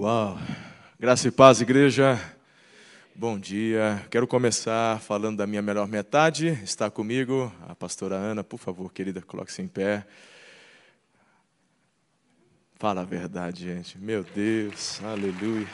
Uau! 0.00 0.38
Graça 0.96 1.26
e 1.26 1.30
paz, 1.32 1.60
igreja. 1.60 2.20
Bom 3.16 3.36
dia. 3.36 4.00
Quero 4.08 4.28
começar 4.28 5.00
falando 5.00 5.38
da 5.38 5.44
minha 5.44 5.60
melhor 5.60 5.88
metade. 5.88 6.56
Está 6.62 6.88
comigo 6.88 7.52
a 7.68 7.74
pastora 7.74 8.14
Ana. 8.14 8.44
Por 8.44 8.60
favor, 8.60 8.92
querida, 8.92 9.20
coloque-se 9.20 9.60
em 9.60 9.66
pé. 9.66 10.06
Fala 12.76 13.00
a 13.00 13.04
verdade, 13.04 13.64
gente. 13.64 13.98
Meu 13.98 14.22
Deus, 14.22 15.02
aleluia. 15.02 15.66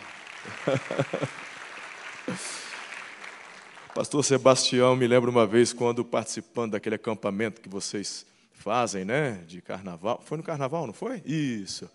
Pastor 3.95 4.25
Sebastião 4.25 4.97
me 4.97 5.07
lembra 5.07 5.29
uma 5.29 5.47
vez 5.47 5.75
quando 5.75 6.03
participando 6.03 6.73
daquele 6.73 6.95
acampamento 6.95 7.61
que 7.61 7.69
vocês 7.69 8.25
fazem, 8.55 9.05
né, 9.05 9.45
de 9.47 9.61
carnaval. 9.61 10.23
Foi 10.25 10.39
no 10.39 10.43
carnaval, 10.43 10.87
não 10.87 10.95
foi? 10.95 11.21
Isso. 11.27 11.91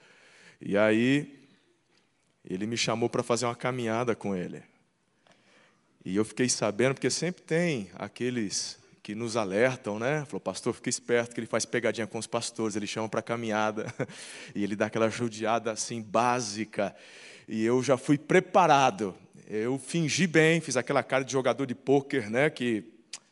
E 0.61 0.77
aí 0.77 1.38
ele 2.43 2.65
me 2.65 2.77
chamou 2.77 3.09
para 3.09 3.23
fazer 3.23 3.45
uma 3.45 3.55
caminhada 3.55 4.15
com 4.15 4.35
ele. 4.35 4.63
E 6.03 6.15
eu 6.15 6.23
fiquei 6.23 6.47
sabendo, 6.47 6.95
porque 6.95 7.09
sempre 7.09 7.41
tem 7.41 7.89
aqueles 7.95 8.79
que 9.03 9.15
nos 9.15 9.35
alertam, 9.35 9.99
né? 9.99 10.23
Falou, 10.25 10.39
pastor, 10.39 10.73
fique 10.73 10.89
esperto 10.89 11.33
que 11.33 11.39
ele 11.39 11.47
faz 11.47 11.65
pegadinha 11.65 12.07
com 12.07 12.17
os 12.17 12.27
pastores, 12.27 12.75
ele 12.75 12.87
chama 12.87 13.09
para 13.09 13.21
caminhada, 13.21 13.93
e 14.55 14.63
ele 14.63 14.75
dá 14.75 14.85
aquela 14.85 15.09
judiada 15.09 15.71
assim, 15.71 16.01
básica. 16.01 16.95
E 17.47 17.65
eu 17.65 17.81
já 17.83 17.97
fui 17.97 18.17
preparado. 18.17 19.15
Eu 19.47 19.79
fingi 19.79 20.27
bem, 20.27 20.61
fiz 20.61 20.77
aquela 20.77 21.01
cara 21.01 21.23
de 21.23 21.31
jogador 21.31 21.65
de 21.65 21.73
pôquer, 21.73 22.29
né? 22.29 22.49
Que 22.49 22.85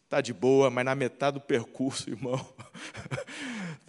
tá 0.09 0.21
de 0.21 0.33
boa, 0.33 0.69
mas 0.69 0.85
na 0.85 0.95
metade 0.95 1.35
do 1.35 1.41
percurso, 1.41 2.09
irmão, 2.11 2.43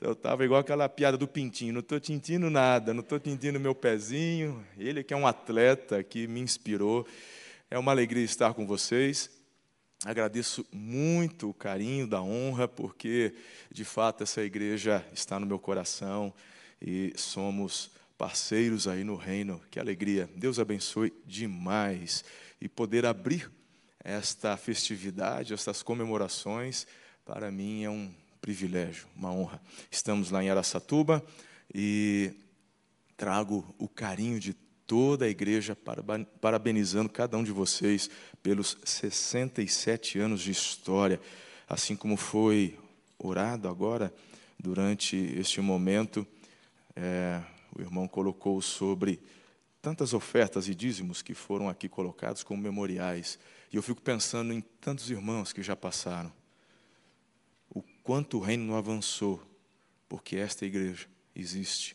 eu 0.01 0.13
estava 0.13 0.45
igual 0.45 0.61
aquela 0.61 0.89
piada 0.89 1.17
do 1.17 1.27
pintinho, 1.27 1.73
não 1.73 1.81
estou 1.81 1.99
tintindo 1.99 2.49
nada, 2.49 2.95
não 2.95 3.01
estou 3.01 3.19
tintindo 3.19 3.59
meu 3.59 3.75
pezinho. 3.75 4.65
Ele 4.77 5.03
que 5.03 5.13
é 5.13 5.17
um 5.17 5.27
atleta 5.27 6.03
que 6.05 6.29
me 6.29 6.41
inspirou. 6.41 7.07
É 7.69 7.77
uma 7.77 7.91
alegria 7.91 8.25
estar 8.25 8.55
com 8.55 8.65
vocês. 8.65 9.29
Agradeço 10.05 10.65
muito 10.73 11.51
o 11.51 11.55
carinho 11.55 12.07
da 12.07 12.23
honra, 12.23 12.69
porque 12.69 13.35
de 13.73 13.85
fato 13.85 14.23
essa 14.23 14.41
igreja 14.43 15.05
está 15.13 15.41
no 15.41 15.47
meu 15.47 15.59
coração 15.59 16.33
e 16.81 17.13
somos 17.17 17.91
parceiros 18.17 18.87
aí 18.87 19.03
no 19.03 19.17
reino. 19.17 19.61
Que 19.69 19.81
alegria! 19.81 20.31
Deus 20.37 20.61
abençoe 20.61 21.13
demais 21.27 22.25
e 22.61 22.69
poder 22.69 23.05
abrir 23.05 23.51
esta 24.05 24.57
festividade, 24.57 25.53
estas 25.53 25.83
comemorações, 25.83 26.87
para 27.25 27.51
mim 27.51 27.83
é 27.83 27.91
um 27.91 28.15
privilégio, 28.49 29.07
uma 29.15 29.31
honra. 29.31 29.61
Estamos 29.91 30.31
lá 30.31 30.43
em 30.43 30.49
Aracatuba 30.49 31.23
e 31.75 32.33
trago 33.15 33.75
o 33.77 33.87
carinho 33.87 34.41
de 34.41 34.55
toda 34.87 35.27
a 35.27 35.29
igreja 35.29 35.77
parabenizando 36.41 37.11
cada 37.11 37.37
um 37.37 37.45
de 37.45 37.53
vocês 37.53 38.09
pelos 38.43 38.79
67 38.87 40.19
anos 40.19 40.41
de 40.41 40.51
história, 40.51 41.21
assim 41.69 41.95
como 41.95 42.17
foi 42.17 42.79
orado 43.19 43.69
agora 43.69 44.11
durante 44.59 45.15
este 45.15 45.61
momento. 45.61 46.27
É, 46.97 47.43
o 47.77 47.83
irmão 47.83 48.09
colocou 48.09 48.63
sobre 48.63 49.21
tantas 49.83 50.15
ofertas 50.15 50.69
e 50.69 50.75
dízimos 50.75 51.21
que 51.21 51.35
foram 51.35 51.69
aqui 51.69 51.87
colocados 51.87 52.43
como 52.43 52.63
memoriais. 52.63 53.39
E 53.71 53.77
eu 53.77 53.83
fico 53.83 54.01
pensando 54.01 54.55
em 54.55 54.63
tantos 54.81 55.11
irmãos 55.11 55.53
que 55.53 55.63
já 55.63 55.77
passaram. 55.77 56.38
Quanto 58.09 58.39
o 58.39 58.41
reino 58.41 58.65
não 58.65 58.75
avançou, 58.75 59.39
porque 60.09 60.37
esta 60.37 60.65
igreja 60.65 61.07
existe. 61.37 61.95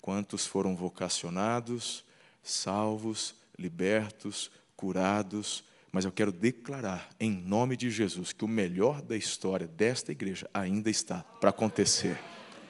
Quantos 0.00 0.46
foram 0.46 0.74
vocacionados, 0.74 2.06
salvos, 2.42 3.34
libertos, 3.58 4.50
curados. 4.74 5.62
Mas 5.92 6.06
eu 6.06 6.10
quero 6.10 6.32
declarar, 6.32 7.10
em 7.20 7.30
nome 7.30 7.76
de 7.76 7.90
Jesus, 7.90 8.32
que 8.32 8.46
o 8.46 8.48
melhor 8.48 9.02
da 9.02 9.14
história 9.14 9.66
desta 9.66 10.10
igreja 10.10 10.48
ainda 10.54 10.88
está 10.88 11.18
para 11.38 11.50
acontecer. 11.50 12.18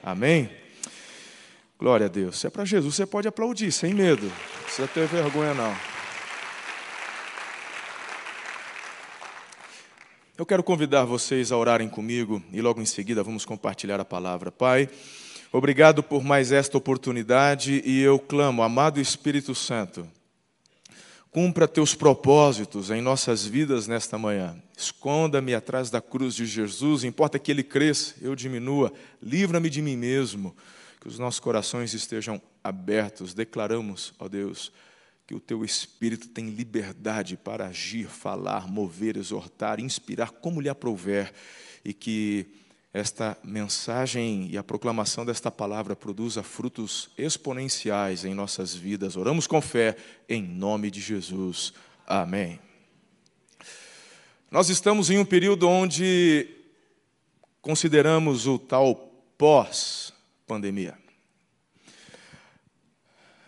Amém? 0.03 0.51
Glória 1.79 2.07
a 2.07 2.09
Deus. 2.09 2.37
Se 2.37 2.47
é 2.47 2.49
para 2.49 2.65
Jesus, 2.65 2.95
você 2.95 3.05
pode 3.05 3.29
aplaudir, 3.29 3.71
sem 3.71 3.93
medo. 3.93 4.25
Não 4.25 4.63
precisa 4.63 4.89
ter 4.89 5.07
vergonha, 5.07 5.53
não. 5.53 5.96
Eu 10.37 10.45
quero 10.45 10.61
convidar 10.61 11.03
vocês 11.03 11.51
a 11.51 11.57
orarem 11.57 11.89
comigo 11.89 12.43
e 12.53 12.61
logo 12.61 12.79
em 12.79 12.85
seguida 12.85 13.23
vamos 13.23 13.43
compartilhar 13.43 13.99
a 13.99 14.05
palavra. 14.05 14.51
Pai, 14.51 14.87
obrigado 15.51 16.03
por 16.03 16.23
mais 16.23 16.51
esta 16.51 16.77
oportunidade 16.77 17.81
e 17.83 17.99
eu 18.01 18.19
clamo, 18.19 18.61
amado 18.61 18.99
Espírito 18.99 19.55
Santo, 19.55 20.07
cumpra 21.31 21.67
teus 21.67 21.95
propósitos 21.95 22.91
em 22.91 23.01
nossas 23.01 23.47
vidas 23.47 23.87
nesta 23.87 24.15
manhã. 24.15 24.55
Esconda-me 24.77 25.55
atrás 25.55 25.89
da 25.89 25.99
cruz 25.99 26.35
de 26.35 26.45
Jesus, 26.45 27.03
importa 27.03 27.39
que 27.39 27.49
ele 27.49 27.63
cresça, 27.63 28.13
eu 28.21 28.35
diminua, 28.35 28.93
livra-me 29.19 29.71
de 29.71 29.81
mim 29.81 29.97
mesmo, 29.97 30.55
que 31.01 31.07
os 31.07 31.17
nossos 31.17 31.39
corações 31.39 31.95
estejam 31.95 32.39
abertos. 32.63 33.33
Declaramos, 33.33 34.13
ó 34.19 34.27
Deus, 34.27 34.71
que 35.27 35.35
o 35.35 35.39
teu 35.41 35.65
espírito 35.65 36.29
tem 36.29 36.49
liberdade 36.49 37.35
para 37.35 37.67
agir, 37.67 38.07
falar, 38.07 38.65
mover, 38.65 39.17
exortar, 39.17 39.77
inspirar 39.77 40.31
como 40.31 40.61
lhe 40.61 40.69
aprouver 40.69 41.33
e 41.83 41.93
que 41.93 42.47
esta 42.93 43.37
mensagem 43.43 44.47
e 44.49 44.57
a 44.57 44.63
proclamação 44.63 45.25
desta 45.25 45.51
palavra 45.51 45.97
produza 45.97 46.41
frutos 46.41 47.09
exponenciais 47.17 48.23
em 48.23 48.33
nossas 48.33 48.73
vidas. 48.73 49.17
Oramos 49.17 49.45
com 49.45 49.61
fé 49.61 49.97
em 50.29 50.41
nome 50.41 50.89
de 50.89 51.01
Jesus. 51.01 51.73
Amém. 52.07 52.57
Nós 54.49 54.69
estamos 54.69 55.09
em 55.09 55.19
um 55.19 55.25
período 55.25 55.67
onde 55.67 56.47
consideramos 57.61 58.47
o 58.47 58.57
tal 58.57 58.95
pós-pandemia. 59.37 60.97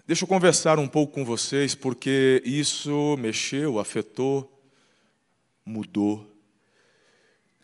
Deixa 0.10 0.24
eu 0.24 0.28
conversar 0.28 0.80
um 0.80 0.88
pouco 0.88 1.14
com 1.14 1.24
vocês, 1.24 1.76
porque 1.76 2.42
isso 2.44 3.16
mexeu, 3.20 3.78
afetou, 3.78 4.60
mudou. 5.64 6.36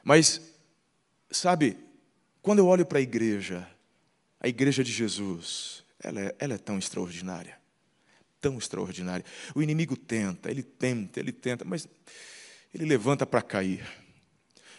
Mas, 0.03 0.39
sabe, 1.31 1.75
quando 2.43 2.59
eu 2.59 2.67
olho 2.67 2.85
para 2.85 2.99
a 2.99 3.01
igreja, 3.01 3.67
a 4.39 4.47
igreja 4.47 4.83
de 4.83 4.91
Jesus, 4.91 5.83
ela 5.99 6.21
é, 6.21 6.35
ela 6.37 6.53
é 6.53 6.57
tão 6.59 6.77
extraordinária. 6.77 7.57
Tão 8.39 8.59
extraordinária. 8.59 9.25
O 9.55 9.63
inimigo 9.63 9.97
tenta, 9.97 10.51
ele 10.51 10.61
tenta, 10.61 11.19
ele 11.19 11.31
tenta, 11.31 11.65
mas 11.65 11.87
ele 12.71 12.85
levanta 12.85 13.25
para 13.25 13.41
cair. 13.41 13.83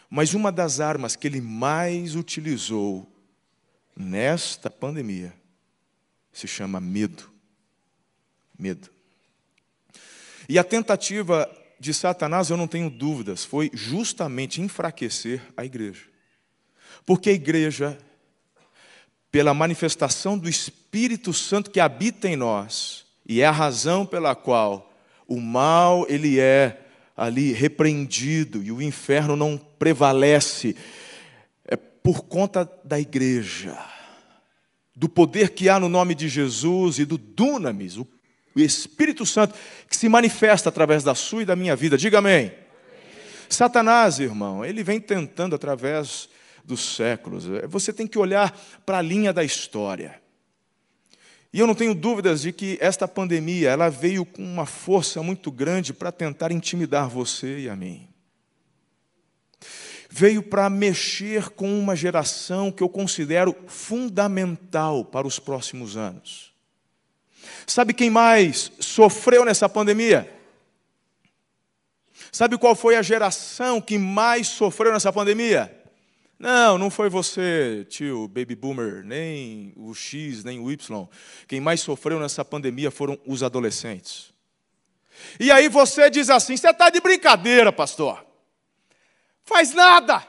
Mas 0.09 0.35
uma 0.35 0.53
das 0.53 0.79
armas 0.79 1.17
que 1.17 1.27
ele 1.27 1.41
mais 1.41 2.15
utilizou 2.15 3.13
nesta 3.97 4.71
pandemia 4.71 5.35
se 6.33 6.47
chama 6.47 6.81
medo 6.81 7.35
medo. 8.59 8.91
E 10.49 10.59
a 10.59 10.65
tentativa 10.65 11.51
de 11.79 11.93
Satanás, 11.93 12.51
eu 12.51 12.57
não 12.57 12.67
tenho 12.67 12.89
dúvidas, 12.89 13.45
foi 13.45 13.71
justamente 13.75 14.61
enfraquecer 14.61 15.43
a 15.57 15.65
igreja. 15.65 16.05
Porque 17.05 17.31
a 17.31 17.35
igreja, 17.35 17.99
pela 19.31 19.53
manifestação 19.53 20.39
do 20.39 20.49
Espírito 20.49 21.33
Santo 21.33 21.71
que 21.71 21.81
habita 21.81 22.29
em 22.29 22.37
nós, 22.37 23.05
e 23.29 23.41
é 23.41 23.47
a 23.47 23.51
razão 23.51 24.07
pela 24.07 24.35
qual 24.35 24.93
o 25.27 25.41
mal 25.41 26.07
ele 26.09 26.39
é 26.39 26.87
ali 27.17 27.53
repreendido 27.53 28.63
e 28.63 28.71
o 28.71 28.81
inferno 28.81 29.35
não 29.35 29.59
prevalece, 29.59 30.77
é 31.65 31.77
por 31.77 32.25
conta 32.25 32.71
da 32.85 33.01
igreja, 33.01 33.77
do 34.95 35.09
poder 35.09 35.51
que 35.51 35.69
há 35.69 35.81
no 35.81 35.89
nome 35.89 36.15
de 36.15 36.29
Jesus 36.29 36.99
e 36.99 37.05
do 37.05 37.19
dunamis, 37.19 37.97
o 37.97 38.05
o 38.57 38.61
Espírito 38.61 39.27
Santo 39.27 39.55
que 39.89 39.97
se 39.97 40.09
manifesta 40.09 40.71
através 40.71 41.05
da 41.05 41.15
sua 41.15 41.43
e 41.43 41.47
da 41.47 41.55
minha 41.55 41.77
vida. 41.77 41.99
Diga 41.99 42.19
amém. 42.19 42.47
amém. 42.47 42.53
Satanás, 43.49 44.19
irmão, 44.19 44.65
ele 44.65 44.83
vem 44.83 44.99
tentando 44.99 45.55
através 45.55 46.29
dos 46.65 46.97
séculos. 46.97 47.45
Você 47.69 47.93
tem 47.93 48.07
que 48.07 48.19
olhar 48.19 48.59
para 48.85 48.99
a 48.99 49.03
linha 49.03 49.33
da 49.33 49.45
história. 49.45 50.21
E 51.53 51.61
eu 51.61 51.67
não 51.67 51.75
tenho 51.75 51.95
dúvidas 51.95 52.43
de 52.43 52.53
que 52.53 52.77
esta 52.81 53.07
pandemia, 53.07 53.71
ela 53.71 53.89
veio 53.89 54.25
com 54.25 54.43
uma 54.43 54.67
força 54.67 55.23
muito 55.23 55.51
grande 55.51 55.93
para 55.93 56.11
tentar 56.11 56.51
intimidar 56.51 57.09
você 57.09 57.61
e 57.61 57.69
a 57.69 57.77
mim. 57.77 58.09
Veio 60.11 60.43
para 60.43 60.69
mexer 60.71 61.51
com 61.51 61.79
uma 61.79 61.95
geração 61.95 62.73
que 62.73 62.83
eu 62.83 62.89
considero 62.89 63.55
fundamental 63.67 65.05
para 65.05 65.27
os 65.27 65.39
próximos 65.39 65.97
anos. 65.97 66.46
Sabe 67.67 67.93
quem 67.93 68.09
mais 68.09 68.71
sofreu 68.79 69.45
nessa 69.45 69.69
pandemia? 69.69 70.33
Sabe 72.31 72.57
qual 72.57 72.75
foi 72.75 72.97
a 72.97 73.03
geração 73.03 73.81
que 73.81 73.99
mais 73.99 74.47
sofreu 74.47 74.93
nessa 74.93 75.13
pandemia? 75.13 75.75
Não, 76.39 76.77
não 76.77 76.91
foi 76.91 77.09
você, 77.09 77.87
tio 77.89 78.29
Baby 78.29 78.55
Boomer, 78.55 79.03
nem 79.03 79.73
o 79.75 79.95
X, 79.95 80.45
nem 80.45 80.61
o 80.61 80.71
Y. 80.71 81.09
Quem 81.49 81.61
mais 81.61 81.81
sofreu 81.81 82.21
nessa 82.21 82.45
pandemia 82.45 82.91
foram 82.91 83.19
os 83.27 83.43
adolescentes. 83.43 84.35
E 85.41 85.51
aí 85.51 85.69
você 85.69 86.11
diz 86.11 86.29
assim: 86.29 86.57
você 86.57 86.69
está 86.69 86.91
de 86.91 87.01
brincadeira, 87.01 87.73
pastor. 87.73 88.25
Faz 89.45 89.73
nada, 89.73 90.27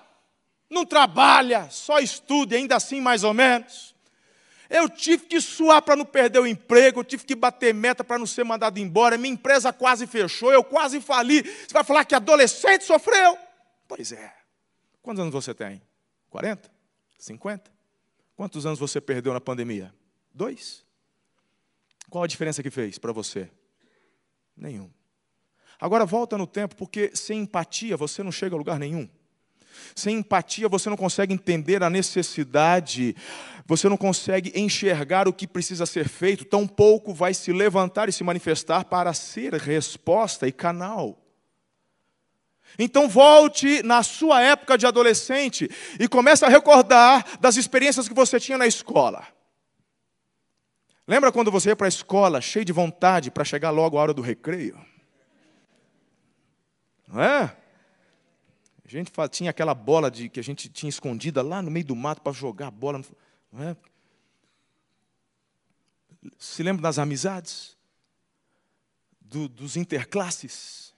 não 0.70 0.86
trabalha, 0.86 1.68
só 1.70 2.00
estuda, 2.00 2.56
ainda 2.56 2.78
assim 2.78 3.02
mais 3.02 3.24
ou 3.24 3.34
menos. 3.34 3.94
Eu 4.70 4.90
tive 4.90 5.26
que 5.26 5.40
suar 5.40 5.82
para 5.82 5.96
não 5.96 6.06
perder 6.06 6.40
o 6.40 6.48
emprego, 6.48 7.00
eu 7.00 7.04
tive 7.04 7.26
que 7.26 7.36
bater 7.36 7.74
meta 7.74 8.04
para 8.04 8.20
não 8.20 8.26
ser 8.26 8.44
mandado 8.44 8.80
embora, 8.80 9.18
minha 9.18 9.34
empresa 9.34 9.72
quase 9.72 10.06
fechou, 10.06 10.52
eu 10.52 10.64
quase 10.64 11.00
fali. 11.00 11.42
Você 11.44 11.74
vai 11.74 11.84
falar 11.84 12.06
que 12.06 12.16
adolescente 12.16 12.84
sofreu? 12.84 13.38
Pois 13.88 14.12
é. 14.12 14.34
Quantos 15.02 15.22
anos 15.22 15.34
você 15.34 15.54
tem? 15.54 15.82
40? 16.30 16.70
50? 17.18 17.72
Quantos 18.36 18.66
anos 18.66 18.78
você 18.78 19.00
perdeu 19.00 19.34
na 19.34 19.42
pandemia? 19.42 19.94
Dois? 20.34 20.86
Qual 22.10 22.24
a 22.24 22.28
diferença 22.28 22.62
que 22.62 22.70
fez 22.70 22.98
para 22.98 23.12
você? 23.12 23.50
Nenhum. 24.56 24.92
Agora 25.80 26.06
volta 26.06 26.38
no 26.38 26.48
tempo, 26.48 26.76
porque 26.76 27.12
sem 27.14 27.42
empatia 27.42 27.96
você 27.96 28.24
não 28.24 28.32
chega 28.32 28.56
a 28.56 28.58
lugar 28.58 28.80
nenhum. 28.80 29.08
Sem 29.96 30.18
empatia 30.18 30.68
você 30.68 30.90
não 30.90 30.98
consegue 30.98 31.34
entender 31.34 31.84
a 31.84 31.90
necessidade, 31.90 33.16
você 33.66 33.90
não 33.90 33.98
consegue 33.98 34.52
enxergar 34.56 35.28
o 35.28 35.34
que 35.34 35.48
precisa 35.48 35.86
ser 35.86 36.08
feito, 36.08 36.46
tampouco 36.46 37.14
vai 37.14 37.34
se 37.34 37.52
levantar 37.52 38.08
e 38.08 38.14
se 38.14 38.24
manifestar 38.24 38.86
para 38.86 39.14
ser 39.14 39.54
resposta 39.54 40.48
e 40.48 40.52
canal. 40.52 41.22
Então 42.78 43.08
volte 43.08 43.82
na 43.84 44.04
sua 44.04 44.42
época 44.42 44.78
de 44.78 44.86
adolescente 44.86 45.70
e 46.00 46.08
comece 46.08 46.46
a 46.46 46.50
recordar 46.50 47.26
das 47.40 47.58
experiências 47.58 48.08
que 48.08 48.14
você 48.14 48.40
tinha 48.40 48.58
na 48.58 48.68
escola. 48.68 49.28
Lembra 51.08 51.32
quando 51.32 51.50
você 51.50 51.70
ia 51.70 51.76
para 51.76 51.88
a 51.88 51.90
escola 51.90 52.42
cheio 52.42 52.66
de 52.66 52.74
vontade 52.74 53.32
para 53.32 53.46
chegar 53.46 53.70
logo 53.70 53.98
à 53.98 54.02
hora 54.02 54.14
do 54.14 54.22
recreio? 54.22 54.78
Não 57.08 57.22
é? 57.22 57.56
A 58.88 58.90
gente 58.90 59.12
tinha 59.32 59.50
aquela 59.50 59.74
bola 59.74 60.10
de, 60.10 60.30
que 60.30 60.40
a 60.40 60.44
gente 60.44 60.70
tinha 60.70 60.90
escondida 60.90 61.42
lá 61.42 61.62
no 61.62 61.70
meio 61.70 61.86
do 61.86 61.96
mato 61.96 62.22
para 62.22 62.32
jogar 62.32 62.68
a 62.68 62.72
bola. 62.72 63.02
Não 63.52 63.64
é? 63.64 63.76
Se 66.40 66.64
lembra 66.64 66.82
das 66.82 66.98
amizades? 66.98 67.76
Do, 69.20 69.50
dos 69.50 69.76
interclasses? 69.76 70.96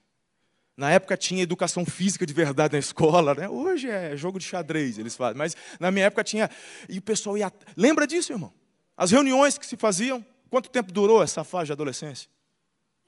Na 0.77 0.91
época 0.91 1.17
tinha 1.17 1.41
educação 1.41 1.83
física 1.83 2.27
de 2.27 2.33
verdade 2.33 2.73
na 2.73 2.79
escola, 2.79 3.33
né? 3.33 3.49
Hoje 3.49 3.89
é 3.89 4.15
jogo 4.15 4.37
de 4.37 4.45
xadrez, 4.45 4.99
eles 4.99 5.15
fazem. 5.15 5.35
Mas 5.35 5.57
na 5.79 5.89
minha 5.89 6.05
época 6.05 6.23
tinha. 6.23 6.47
E 6.87 6.99
o 6.99 7.01
pessoal 7.01 7.39
ia. 7.39 7.51
Lembra 7.75 8.05
disso, 8.05 8.31
irmão? 8.31 8.53
As 8.95 9.09
reuniões 9.09 9.57
que 9.57 9.65
se 9.65 9.75
faziam. 9.75 10.23
Quanto 10.47 10.69
tempo 10.69 10.91
durou 10.91 11.23
essa 11.23 11.43
fase 11.43 11.67
de 11.67 11.71
adolescência? 11.71 12.29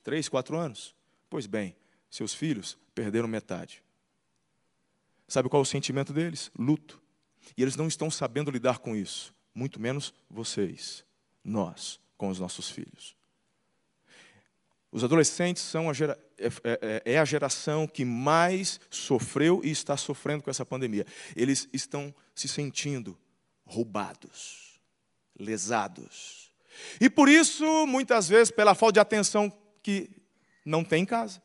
Três, 0.03 0.27
quatro 0.27 0.57
anos? 0.57 0.95
Pois 1.29 1.45
bem, 1.45 1.75
seus 2.09 2.33
filhos 2.33 2.77
perderam 2.93 3.27
metade. 3.27 3.83
Sabe 5.31 5.47
qual 5.47 5.61
é 5.61 5.63
o 5.63 5.65
sentimento 5.65 6.11
deles? 6.11 6.51
Luto. 6.59 7.01
E 7.55 7.61
eles 7.61 7.77
não 7.77 7.87
estão 7.87 8.11
sabendo 8.11 8.51
lidar 8.51 8.79
com 8.79 8.93
isso, 8.93 9.33
muito 9.55 9.79
menos 9.79 10.13
vocês, 10.29 11.05
nós, 11.41 12.01
com 12.17 12.27
os 12.27 12.37
nossos 12.37 12.69
filhos. 12.69 13.15
Os 14.91 15.05
adolescentes 15.05 15.63
são 15.63 15.89
a 15.89 15.93
gera... 15.93 16.19
É, 16.37 16.47
é, 16.47 16.51
é, 16.81 17.13
é 17.13 17.17
a 17.17 17.23
geração 17.23 17.87
que 17.87 18.03
mais 18.03 18.77
sofreu 18.89 19.61
e 19.63 19.71
está 19.71 19.95
sofrendo 19.95 20.43
com 20.43 20.49
essa 20.49 20.65
pandemia. 20.65 21.05
Eles 21.33 21.69
estão 21.71 22.13
se 22.35 22.49
sentindo 22.49 23.17
roubados, 23.65 24.81
lesados. 25.39 26.51
E 26.99 27.09
por 27.09 27.29
isso, 27.29 27.87
muitas 27.87 28.27
vezes, 28.27 28.51
pela 28.51 28.75
falta 28.75 28.95
de 28.95 28.99
atenção 28.99 29.49
que 29.81 30.09
não 30.65 30.83
tem 30.83 31.03
em 31.03 31.05
casa, 31.05 31.41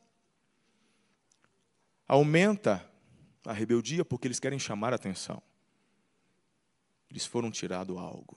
aumenta 2.09 2.85
a 3.47 3.53
rebeldia 3.53 4.05
porque 4.05 4.27
eles 4.27 4.41
querem 4.41 4.59
chamar 4.59 4.93
a 4.93 4.97
atenção. 4.97 5.43
Eles 7.11 7.25
foram 7.25 7.51
tirados 7.51 7.97
algo. 7.97 8.37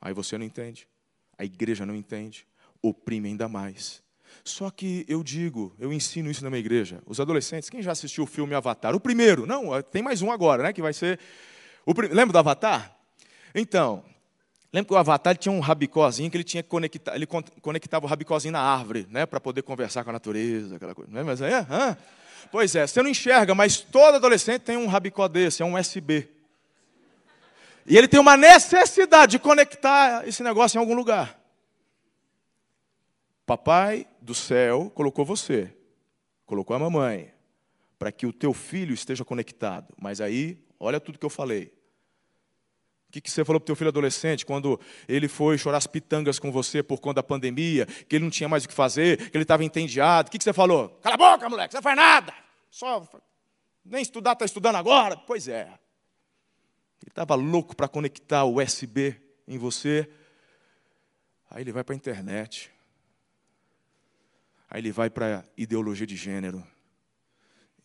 Aí 0.00 0.12
você 0.12 0.38
não 0.38 0.44
entende, 0.44 0.88
a 1.36 1.44
igreja 1.44 1.84
não 1.84 1.94
entende, 1.94 2.46
oprime 2.82 3.28
ainda 3.28 3.48
mais. 3.48 4.02
Só 4.44 4.70
que 4.70 5.04
eu 5.08 5.22
digo, 5.22 5.74
eu 5.78 5.92
ensino 5.92 6.30
isso 6.30 6.42
na 6.44 6.50
minha 6.50 6.60
igreja. 6.60 7.02
Os 7.06 7.20
adolescentes, 7.20 7.68
quem 7.68 7.82
já 7.82 7.92
assistiu 7.92 8.24
o 8.24 8.26
filme 8.26 8.54
Avatar? 8.54 8.94
O 8.94 9.00
primeiro, 9.00 9.46
não, 9.46 9.82
tem 9.82 10.02
mais 10.02 10.22
um 10.22 10.30
agora, 10.30 10.62
né? 10.62 10.72
Que 10.72 10.82
vai 10.82 10.92
ser. 10.92 11.18
O, 11.84 11.92
lembra 12.00 12.32
do 12.32 12.38
Avatar? 12.38 12.96
Então, 13.54 14.04
lembra 14.72 14.88
que 14.88 14.94
o 14.94 14.96
Avatar 14.96 15.36
tinha 15.36 15.52
um 15.52 15.60
rabicózinho 15.60 16.30
que 16.30 16.36
ele 16.36 16.44
tinha 16.44 16.62
que 16.62 16.68
conectar, 16.68 17.14
ele 17.14 17.26
conectava 17.26 18.06
o 18.06 18.08
rabicózinho 18.08 18.52
na 18.52 18.60
árvore, 18.60 19.06
né? 19.10 19.26
Para 19.26 19.40
poder 19.40 19.62
conversar 19.62 20.04
com 20.04 20.10
a 20.10 20.12
natureza, 20.12 20.76
aquela 20.76 20.94
coisa. 20.94 21.10
Não 21.10 21.20
é? 21.20 21.24
Mas 21.24 21.40
é, 21.40 21.66
Pois 22.50 22.74
é, 22.74 22.86
você 22.86 23.02
não 23.02 23.10
enxerga, 23.10 23.54
mas 23.54 23.80
todo 23.80 24.16
adolescente 24.16 24.62
tem 24.62 24.76
um 24.76 24.86
rabicó 24.86 25.28
desse, 25.28 25.62
é 25.62 25.64
um 25.64 25.78
USB. 25.78 26.28
E 27.86 27.96
ele 27.96 28.06
tem 28.06 28.20
uma 28.20 28.36
necessidade 28.36 29.32
de 29.32 29.38
conectar 29.38 30.26
esse 30.28 30.42
negócio 30.42 30.76
em 30.76 30.80
algum 30.80 30.94
lugar. 30.94 31.38
Papai 33.46 34.06
do 34.20 34.34
céu 34.34 34.90
colocou 34.94 35.24
você, 35.24 35.72
colocou 36.44 36.76
a 36.76 36.78
mamãe, 36.78 37.32
para 37.98 38.12
que 38.12 38.26
o 38.26 38.32
teu 38.32 38.52
filho 38.52 38.92
esteja 38.92 39.24
conectado. 39.24 39.94
Mas 39.98 40.20
aí, 40.20 40.58
olha 40.78 41.00
tudo 41.00 41.18
que 41.18 41.24
eu 41.24 41.30
falei. 41.30 41.72
O 43.08 43.12
que, 43.12 43.30
você 43.30 43.44
falou 43.44 43.58
para 43.58 43.64
o 43.64 43.66
teu 43.66 43.76
filho 43.76 43.88
adolescente 43.88 44.44
quando 44.44 44.78
ele 45.08 45.28
foi 45.28 45.56
chorar 45.56 45.78
as 45.78 45.86
pitangas 45.86 46.38
com 46.38 46.52
você 46.52 46.82
por 46.82 47.00
conta 47.00 47.16
da 47.16 47.22
pandemia, 47.22 47.86
que 47.86 48.16
ele 48.16 48.24
não 48.24 48.30
tinha 48.30 48.48
mais 48.48 48.64
o 48.64 48.68
que 48.68 48.74
fazer, 48.74 49.30
que 49.30 49.36
ele 49.36 49.44
estava 49.44 49.64
entendiado? 49.64 50.28
O 50.28 50.30
que, 50.30 50.42
você 50.42 50.52
falou? 50.52 50.90
Cala 51.02 51.14
a 51.14 51.18
boca, 51.18 51.48
moleque, 51.48 51.72
você 51.72 51.78
não 51.78 51.82
faz 51.82 51.96
nada. 51.96 52.34
Só 52.70 53.08
nem 53.88 54.02
estudar, 54.02 54.32
está 54.32 54.44
estudando 54.44 54.76
agora? 54.76 55.16
Pois 55.16 55.48
é. 55.48 55.62
Ele 57.00 57.10
estava 57.10 57.34
louco 57.34 57.74
para 57.74 57.88
conectar 57.88 58.44
o 58.44 58.60
USB 58.60 59.16
em 59.46 59.56
você. 59.56 60.08
Aí 61.50 61.62
ele 61.62 61.72
vai 61.72 61.82
para 61.82 61.94
a 61.94 61.96
internet. 61.96 62.70
Aí 64.68 64.80
ele 64.80 64.92
vai 64.92 65.08
para 65.08 65.38
a 65.38 65.44
ideologia 65.56 66.06
de 66.06 66.16
gênero. 66.16 66.64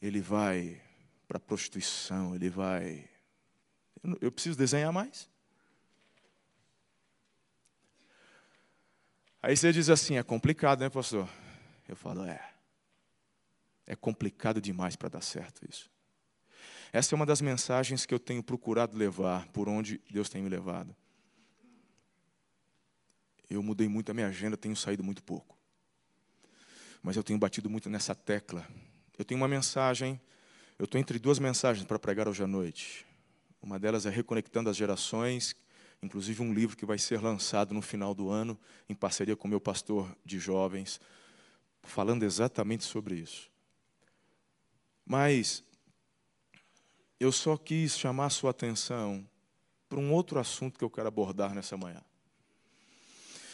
Ele 0.01 0.19
vai 0.19 0.81
para 1.27 1.37
a 1.37 1.39
prostituição. 1.39 2.35
Ele 2.35 2.49
vai 2.49 3.09
eu 4.19 4.31
preciso 4.31 4.57
desenhar 4.57 4.91
mais? 4.91 5.29
Aí 9.41 9.55
você 9.57 9.71
diz 9.71 9.89
assim: 9.89 10.17
é 10.17 10.23
complicado, 10.23 10.79
né, 10.79 10.89
pastor? 10.89 11.27
Eu 11.87 11.95
falo: 11.95 12.23
é. 12.23 12.53
É 13.85 13.95
complicado 13.95 14.61
demais 14.61 14.95
para 14.95 15.09
dar 15.09 15.21
certo 15.21 15.61
isso. 15.69 15.91
Essa 16.93 17.13
é 17.13 17.15
uma 17.15 17.25
das 17.25 17.41
mensagens 17.41 18.05
que 18.05 18.13
eu 18.13 18.19
tenho 18.19 18.41
procurado 18.41 18.95
levar 18.95 19.47
por 19.47 19.67
onde 19.67 20.01
Deus 20.09 20.29
tem 20.29 20.41
me 20.41 20.47
levado. 20.47 20.95
Eu 23.49 23.61
mudei 23.61 23.87
muito 23.87 24.09
a 24.11 24.13
minha 24.13 24.27
agenda, 24.27 24.55
tenho 24.55 24.75
saído 24.75 25.03
muito 25.03 25.21
pouco. 25.23 25.57
Mas 27.01 27.17
eu 27.17 27.23
tenho 27.23 27.37
batido 27.37 27.69
muito 27.69 27.89
nessa 27.89 28.15
tecla. 28.15 28.65
Eu 29.17 29.25
tenho 29.25 29.41
uma 29.41 29.47
mensagem, 29.47 30.21
eu 30.79 30.85
estou 30.85 30.99
entre 30.99 31.19
duas 31.19 31.39
mensagens 31.39 31.85
para 31.85 31.99
pregar 31.99 32.27
hoje 32.27 32.43
à 32.43 32.47
noite. 32.47 33.05
Uma 33.63 33.79
delas 33.79 34.05
é 34.05 34.09
Reconectando 34.09 34.69
as 34.69 34.75
Gerações, 34.75 35.55
inclusive 36.01 36.41
um 36.41 36.53
livro 36.53 36.75
que 36.75 36.85
vai 36.85 36.97
ser 36.97 37.21
lançado 37.21 37.73
no 37.73 37.81
final 37.81 38.13
do 38.13 38.29
ano, 38.29 38.59
em 38.89 38.93
parceria 38.93 39.37
com 39.37 39.47
o 39.47 39.49
meu 39.49 39.61
pastor 39.61 40.13
de 40.25 40.37
jovens, 40.37 40.99
falando 41.81 42.23
exatamente 42.23 42.83
sobre 42.83 43.15
isso. 43.15 43.49
Mas 45.05 45.63
eu 47.17 47.31
só 47.31 47.55
quis 47.55 47.97
chamar 47.97 48.25
a 48.25 48.29
sua 48.29 48.51
atenção 48.51 49.25
para 49.87 49.97
um 49.97 50.11
outro 50.11 50.39
assunto 50.39 50.77
que 50.77 50.83
eu 50.83 50.89
quero 50.89 51.07
abordar 51.07 51.55
nessa 51.55 51.77
manhã. 51.77 52.01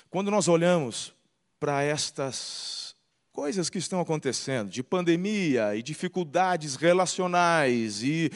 Quando 0.09 0.31
nós 0.31 0.47
olhamos 0.47 1.13
para 1.59 1.83
estas 1.83 2.95
coisas 3.31 3.69
que 3.69 3.77
estão 3.77 4.01
acontecendo, 4.01 4.71
de 4.71 4.81
pandemia 4.81 5.75
e 5.75 5.83
dificuldades 5.83 6.75
relacionais 6.75 8.01
e 8.01 8.31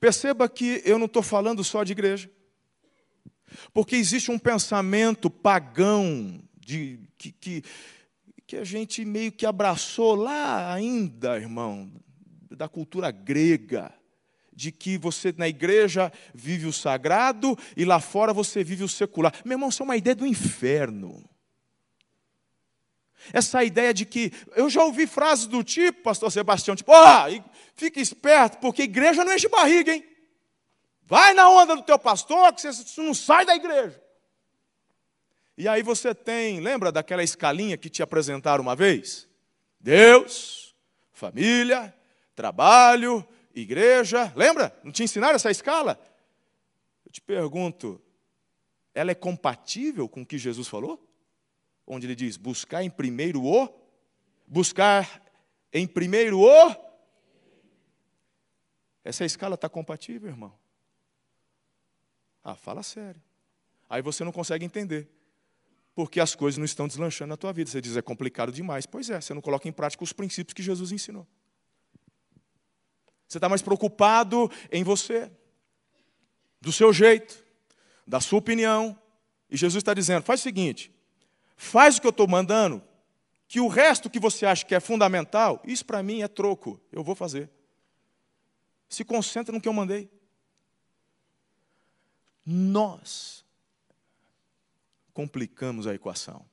Perceba 0.00 0.48
que 0.48 0.82
eu 0.84 0.98
não 0.98 1.06
estou 1.06 1.22
falando 1.22 1.62
só 1.62 1.84
de 1.84 1.92
igreja. 1.92 2.30
Porque 3.72 3.96
existe 3.96 4.30
um 4.30 4.38
pensamento 4.38 5.30
pagão 5.30 6.40
de, 6.58 7.00
que, 7.16 7.32
que, 7.32 7.62
que 8.46 8.56
a 8.56 8.64
gente 8.64 9.04
meio 9.04 9.32
que 9.32 9.46
abraçou 9.46 10.14
lá 10.14 10.72
ainda, 10.72 11.38
irmão, 11.38 11.90
da 12.50 12.68
cultura 12.68 13.10
grega 13.10 13.92
de 14.54 14.70
que 14.70 14.96
você 14.96 15.34
na 15.36 15.48
igreja 15.48 16.12
vive 16.32 16.66
o 16.66 16.72
sagrado 16.72 17.58
e 17.76 17.84
lá 17.84 17.98
fora 17.98 18.32
você 18.32 18.62
vive 18.62 18.84
o 18.84 18.88
secular. 18.88 19.32
Meu 19.44 19.56
irmão, 19.56 19.68
isso 19.68 19.82
é 19.82 19.84
uma 19.84 19.96
ideia 19.96 20.14
do 20.14 20.26
inferno. 20.26 21.28
Essa 23.32 23.64
ideia 23.64 23.92
de 23.94 24.04
que. 24.04 24.32
Eu 24.54 24.68
já 24.68 24.82
ouvi 24.82 25.06
frases 25.06 25.46
do 25.46 25.62
tipo, 25.62 26.02
pastor 26.02 26.30
Sebastião, 26.30 26.76
tipo, 26.76 26.92
oh, 26.92 27.42
fique 27.74 28.00
esperto, 28.00 28.58
porque 28.58 28.82
igreja 28.82 29.24
não 29.24 29.32
enche 29.32 29.48
barriga, 29.48 29.92
hein? 29.92 30.04
Vai 31.02 31.34
na 31.34 31.48
onda 31.48 31.76
do 31.76 31.82
teu 31.82 31.98
pastor, 31.98 32.52
que 32.52 32.60
você 32.62 33.02
não 33.02 33.14
sai 33.14 33.44
da 33.44 33.54
igreja. 33.54 34.02
E 35.56 35.68
aí 35.68 35.82
você 35.82 36.14
tem, 36.14 36.60
lembra 36.60 36.90
daquela 36.90 37.22
escalinha 37.22 37.76
que 37.76 37.88
te 37.88 38.02
apresentaram 38.02 38.62
uma 38.62 38.74
vez? 38.74 39.28
Deus, 39.78 40.74
família, 41.12 41.94
trabalho, 42.34 43.26
igreja. 43.54 44.32
Lembra? 44.34 44.76
Não 44.82 44.90
te 44.90 45.04
ensinaram 45.04 45.36
essa 45.36 45.50
escala? 45.50 46.00
Eu 47.06 47.12
te 47.12 47.20
pergunto, 47.20 48.02
ela 48.94 49.10
é 49.10 49.14
compatível 49.14 50.08
com 50.08 50.22
o 50.22 50.26
que 50.26 50.38
Jesus 50.38 50.66
falou? 50.66 51.00
Onde 51.86 52.06
ele 52.06 52.14
diz: 52.14 52.36
buscar 52.36 52.82
em 52.82 52.90
primeiro 52.90 53.44
o, 53.44 53.68
buscar 54.46 55.22
em 55.72 55.86
primeiro 55.86 56.40
o. 56.40 56.84
Essa 59.04 59.24
escala 59.24 59.54
está 59.54 59.68
compatível, 59.68 60.30
irmão? 60.30 60.52
Ah, 62.42 62.54
fala 62.54 62.82
sério. 62.82 63.22
Aí 63.88 64.00
você 64.02 64.24
não 64.24 64.32
consegue 64.32 64.64
entender. 64.64 65.08
Porque 65.94 66.18
as 66.18 66.34
coisas 66.34 66.58
não 66.58 66.64
estão 66.64 66.88
deslanchando 66.88 67.28
na 67.28 67.36
tua 67.36 67.52
vida. 67.52 67.70
Você 67.70 67.80
diz, 67.80 67.96
é 67.96 68.02
complicado 68.02 68.50
demais. 68.50 68.84
Pois 68.86 69.08
é, 69.10 69.20
você 69.20 69.32
não 69.32 69.40
coloca 69.40 69.68
em 69.68 69.72
prática 69.72 70.02
os 70.02 70.12
princípios 70.12 70.52
que 70.52 70.62
Jesus 70.62 70.90
ensinou. 70.90 71.26
Você 73.28 73.38
está 73.38 73.48
mais 73.48 73.62
preocupado 73.62 74.50
em 74.70 74.84
você, 74.84 75.30
do 76.60 76.72
seu 76.72 76.92
jeito, 76.92 77.44
da 78.06 78.20
sua 78.20 78.38
opinião. 78.38 78.98
E 79.50 79.56
Jesus 79.56 79.82
está 79.82 79.94
dizendo: 79.94 80.22
faz 80.22 80.40
o 80.40 80.42
seguinte, 80.42 80.93
faz 81.56 81.96
o 81.96 82.00
que 82.00 82.06
eu 82.06 82.10
estou 82.10 82.28
mandando, 82.28 82.82
que 83.46 83.60
o 83.60 83.68
resto 83.68 84.10
que 84.10 84.18
você 84.18 84.46
acha 84.46 84.64
que 84.64 84.74
é 84.74 84.80
fundamental, 84.80 85.62
isso 85.64 85.84
para 85.84 86.02
mim 86.02 86.22
é 86.22 86.28
troco, 86.28 86.80
eu 86.90 87.04
vou 87.04 87.14
fazer. 87.14 87.50
Se 88.88 89.04
concentra 89.04 89.52
no 89.52 89.60
que 89.60 89.68
eu 89.68 89.72
mandei. 89.72 90.10
Nós 92.44 93.44
complicamos 95.12 95.86
a 95.86 95.94
equação. 95.94 96.44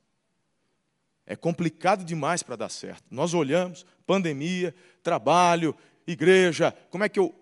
É 1.26 1.36
complicado 1.36 2.04
demais 2.04 2.42
para 2.42 2.56
dar 2.56 2.68
certo. 2.68 3.04
Nós 3.10 3.34
olhamos, 3.34 3.86
pandemia, 4.06 4.74
trabalho, 5.02 5.76
igreja, 6.06 6.72
como 6.90 7.04
é 7.04 7.08
que 7.08 7.18
eu. 7.18 7.34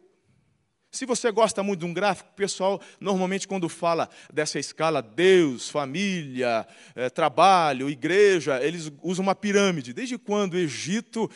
Se 0.91 1.07
você 1.07 1.31
gosta 1.31 1.63
muito 1.63 1.81
de 1.81 1.87
um 1.87 1.95
gráfico, 1.95 2.31
o 2.33 2.35
pessoal 2.35 2.81
normalmente 2.99 3.47
quando 3.47 3.69
fala 3.69 4.11
dessa 4.33 4.59
escala 4.59 5.01
Deus, 5.01 5.69
família, 5.69 6.67
é, 6.97 7.09
trabalho, 7.09 7.89
igreja, 7.89 8.61
eles 8.61 8.91
usam 9.01 9.23
uma 9.23 9.35
pirâmide. 9.35 9.93
Desde 9.93 10.19
quando 10.19 10.59
Egito 10.59 11.31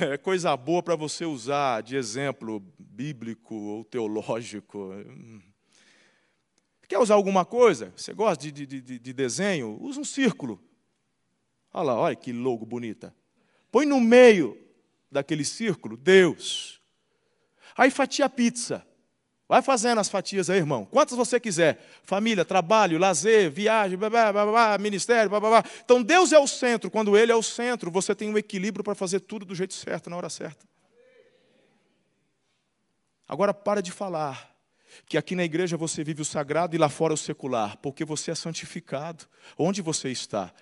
é 0.00 0.16
coisa 0.16 0.56
boa 0.56 0.82
para 0.82 0.96
você 0.96 1.26
usar 1.26 1.82
de 1.82 1.96
exemplo 1.96 2.64
bíblico 2.78 3.54
ou 3.54 3.84
teológico? 3.84 4.90
Quer 6.88 6.98
usar 6.98 7.14
alguma 7.14 7.44
coisa? 7.44 7.92
Você 7.94 8.14
gosta 8.14 8.50
de, 8.50 8.66
de, 8.66 8.80
de, 8.80 8.98
de 8.98 9.12
desenho? 9.12 9.76
Usa 9.82 10.00
um 10.00 10.04
círculo. 10.04 10.58
Olha 11.74 11.84
lá, 11.84 11.94
olha 11.98 12.16
que 12.16 12.32
logo 12.32 12.64
bonita. 12.64 13.14
Põe 13.70 13.84
no 13.84 14.00
meio 14.00 14.58
daquele 15.12 15.44
círculo 15.44 15.94
Deus. 15.94 16.77
Aí 17.78 17.92
fatia 17.92 18.28
pizza. 18.28 18.84
Vai 19.48 19.62
fazendo 19.62 19.98
as 19.98 20.10
fatias 20.10 20.50
aí, 20.50 20.58
irmão. 20.58 20.84
Quantas 20.84 21.16
você 21.16 21.38
quiser. 21.40 21.82
Família, 22.02 22.44
trabalho, 22.44 22.98
lazer, 22.98 23.50
viagem, 23.50 23.96
blá, 23.96 24.10
blá, 24.10 24.32
blá, 24.32 24.46
blá, 24.46 24.78
ministério, 24.78 25.30
blá, 25.30 25.40
blá, 25.40 25.48
blá. 25.48 25.64
Então 25.84 26.02
Deus 26.02 26.32
é 26.32 26.38
o 26.38 26.46
centro. 26.46 26.90
Quando 26.90 27.16
Ele 27.16 27.32
é 27.32 27.36
o 27.36 27.42
centro, 27.42 27.90
você 27.90 28.14
tem 28.14 28.28
um 28.28 28.36
equilíbrio 28.36 28.84
para 28.84 28.96
fazer 28.96 29.20
tudo 29.20 29.46
do 29.46 29.54
jeito 29.54 29.72
certo, 29.72 30.10
na 30.10 30.16
hora 30.16 30.28
certa. 30.28 30.66
Agora 33.26 33.54
para 33.54 33.80
de 33.80 33.92
falar 33.92 34.54
que 35.06 35.16
aqui 35.16 35.36
na 35.36 35.44
igreja 35.44 35.76
você 35.76 36.02
vive 36.02 36.20
o 36.20 36.24
sagrado 36.24 36.74
e 36.74 36.78
lá 36.78 36.88
fora 36.88 37.14
o 37.14 37.16
secular, 37.16 37.78
porque 37.78 38.04
você 38.04 38.32
é 38.32 38.34
santificado. 38.34 39.24
Onde 39.56 39.80
você 39.80 40.10
está? 40.10 40.52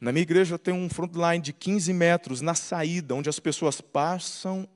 Na 0.00 0.12
minha 0.12 0.22
igreja 0.22 0.58
tem 0.58 0.72
um 0.72 0.88
frontline 0.88 1.40
de 1.40 1.52
15 1.52 1.92
metros 1.92 2.40
na 2.40 2.54
saída, 2.54 3.14
onde 3.14 3.28
as 3.28 3.40
pessoas 3.40 3.80
passam 3.80 4.66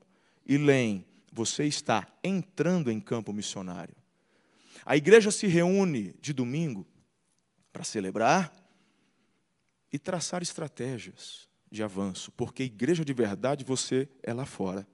e 0.45 0.57
leem. 0.57 1.06
Você 1.31 1.65
está 1.65 2.07
entrando 2.23 2.91
em 2.91 2.99
campo 2.99 3.33
missionário. 3.33 3.95
A 4.85 4.95
igreja 4.95 5.31
se 5.31 5.47
reúne 5.47 6.15
de 6.21 6.33
domingo 6.33 6.87
para 7.71 7.83
celebrar 7.83 8.53
e 9.91 9.99
traçar 9.99 10.41
estratégias 10.41 11.47
de 11.71 11.83
avanço, 11.83 12.31
porque 12.31 12.63
igreja 12.63 13.03
de 13.03 13.13
verdade 13.13 13.63
você 13.63 14.07
é 14.23 14.33
lá 14.33 14.45
fora. 14.45 14.87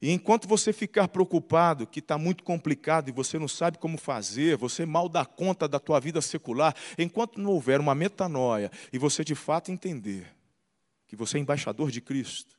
E 0.00 0.12
enquanto 0.12 0.46
você 0.46 0.72
ficar 0.72 1.08
preocupado 1.08 1.86
que 1.86 1.98
está 1.98 2.16
muito 2.16 2.44
complicado 2.44 3.08
e 3.08 3.12
você 3.12 3.38
não 3.38 3.48
sabe 3.48 3.78
como 3.78 3.98
fazer, 3.98 4.56
você 4.56 4.86
mal 4.86 5.08
dá 5.08 5.24
conta 5.24 5.66
da 5.66 5.80
tua 5.80 5.98
vida 5.98 6.20
secular, 6.20 6.74
enquanto 6.96 7.40
não 7.40 7.50
houver 7.50 7.80
uma 7.80 7.94
metanoia 7.94 8.70
e 8.92 8.98
você 8.98 9.24
de 9.24 9.34
fato 9.34 9.72
entender 9.72 10.32
que 11.06 11.16
você 11.16 11.38
é 11.38 11.40
embaixador 11.40 11.90
de 11.90 12.00
Cristo, 12.00 12.57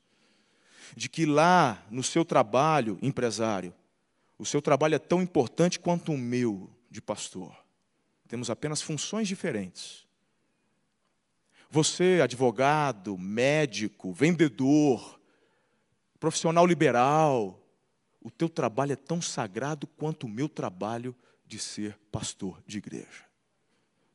de 0.95 1.09
que 1.09 1.25
lá 1.25 1.83
no 1.89 2.03
seu 2.03 2.23
trabalho, 2.23 2.97
empresário, 3.01 3.73
o 4.37 4.45
seu 4.45 4.61
trabalho 4.61 4.95
é 4.95 4.99
tão 4.99 5.21
importante 5.21 5.79
quanto 5.79 6.11
o 6.11 6.17
meu 6.17 6.69
de 6.89 7.01
pastor. 7.01 7.55
Temos 8.27 8.49
apenas 8.49 8.81
funções 8.81 9.27
diferentes. 9.27 10.07
Você, 11.69 12.19
advogado, 12.23 13.17
médico, 13.17 14.11
vendedor, 14.13 15.19
profissional 16.19 16.65
liberal, 16.65 17.59
o 18.21 18.31
teu 18.31 18.49
trabalho 18.49 18.93
é 18.93 18.95
tão 18.95 19.21
sagrado 19.21 19.87
quanto 19.87 20.25
o 20.25 20.29
meu 20.29 20.49
trabalho 20.49 21.15
de 21.45 21.59
ser 21.59 21.97
pastor 22.11 22.61
de 22.65 22.77
igreja. 22.77 23.25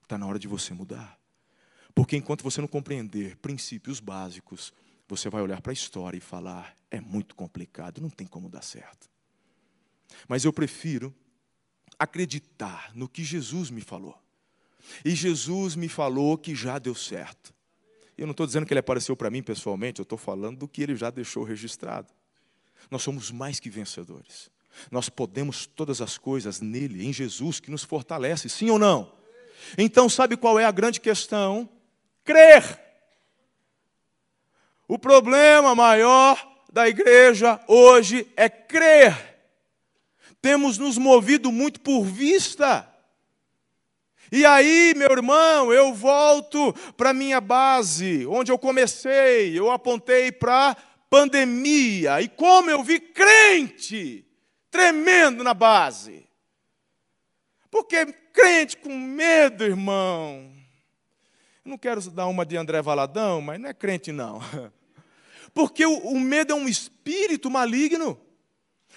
Está 0.02 0.18
na 0.18 0.26
hora 0.26 0.38
de 0.38 0.48
você 0.48 0.74
mudar. 0.74 1.18
Porque 1.94 2.16
enquanto 2.16 2.42
você 2.42 2.60
não 2.60 2.68
compreender 2.68 3.36
princípios 3.36 4.00
básicos, 4.00 4.72
você 5.16 5.28
vai 5.28 5.42
olhar 5.42 5.60
para 5.60 5.72
a 5.72 5.74
história 5.74 6.16
e 6.16 6.20
falar: 6.20 6.74
é 6.90 7.00
muito 7.00 7.34
complicado, 7.34 8.00
não 8.00 8.10
tem 8.10 8.26
como 8.26 8.48
dar 8.48 8.62
certo. 8.62 9.08
Mas 10.28 10.44
eu 10.44 10.52
prefiro 10.52 11.14
acreditar 11.98 12.90
no 12.94 13.08
que 13.08 13.24
Jesus 13.24 13.70
me 13.70 13.80
falou. 13.80 14.18
E 15.04 15.14
Jesus 15.14 15.76
me 15.76 15.88
falou 15.88 16.36
que 16.36 16.54
já 16.54 16.78
deu 16.78 16.94
certo. 16.94 17.54
Eu 18.16 18.26
não 18.26 18.32
estou 18.32 18.46
dizendo 18.46 18.66
que 18.66 18.72
ele 18.72 18.80
apareceu 18.80 19.16
para 19.16 19.30
mim 19.30 19.42
pessoalmente, 19.42 19.98
eu 19.98 20.04
estou 20.04 20.18
falando 20.18 20.58
do 20.58 20.68
que 20.68 20.82
ele 20.82 20.94
já 20.94 21.10
deixou 21.10 21.42
registrado. 21.42 22.12
Nós 22.90 23.02
somos 23.02 23.30
mais 23.30 23.58
que 23.58 23.70
vencedores. 23.70 24.50
Nós 24.90 25.08
podemos 25.08 25.66
todas 25.66 26.00
as 26.00 26.18
coisas 26.18 26.60
nele, 26.60 27.04
em 27.04 27.12
Jesus, 27.12 27.60
que 27.60 27.70
nos 27.70 27.82
fortalece, 27.82 28.48
sim 28.48 28.70
ou 28.70 28.78
não? 28.78 29.12
Então, 29.78 30.08
sabe 30.08 30.36
qual 30.36 30.58
é 30.58 30.64
a 30.64 30.70
grande 30.70 31.00
questão? 31.00 31.68
Crer. 32.24 32.80
O 34.86 34.98
problema 34.98 35.74
maior 35.74 36.54
da 36.72 36.88
igreja 36.88 37.60
hoje 37.66 38.26
é 38.36 38.48
crer. 38.48 39.16
Temos 40.42 40.76
nos 40.76 40.98
movido 40.98 41.50
muito 41.50 41.80
por 41.80 42.04
vista. 42.04 42.88
E 44.30 44.44
aí, 44.44 44.92
meu 44.96 45.10
irmão, 45.12 45.72
eu 45.72 45.94
volto 45.94 46.72
para 46.96 47.14
minha 47.14 47.40
base, 47.40 48.26
onde 48.26 48.50
eu 48.50 48.58
comecei, 48.58 49.56
eu 49.56 49.70
apontei 49.70 50.32
para 50.32 50.76
pandemia, 51.08 52.20
e 52.20 52.28
como 52.28 52.68
eu 52.68 52.82
vi 52.82 52.98
crente 52.98 54.26
tremendo 54.68 55.44
na 55.44 55.54
base. 55.54 56.28
Porque 57.70 58.06
crente 58.32 58.76
com 58.76 58.98
medo, 58.98 59.62
irmão. 59.62 60.52
Eu 61.64 61.70
não 61.70 61.78
quero 61.78 62.00
dar 62.10 62.26
uma 62.26 62.44
de 62.44 62.58
André 62.58 62.82
Valadão, 62.82 63.40
mas 63.40 63.58
não 63.58 63.70
é 63.70 63.72
crente, 63.72 64.12
não. 64.12 64.38
Porque 65.54 65.86
o, 65.86 65.96
o 65.98 66.20
medo 66.20 66.52
é 66.52 66.54
um 66.56 66.68
espírito 66.68 67.50
maligno. 67.50 68.20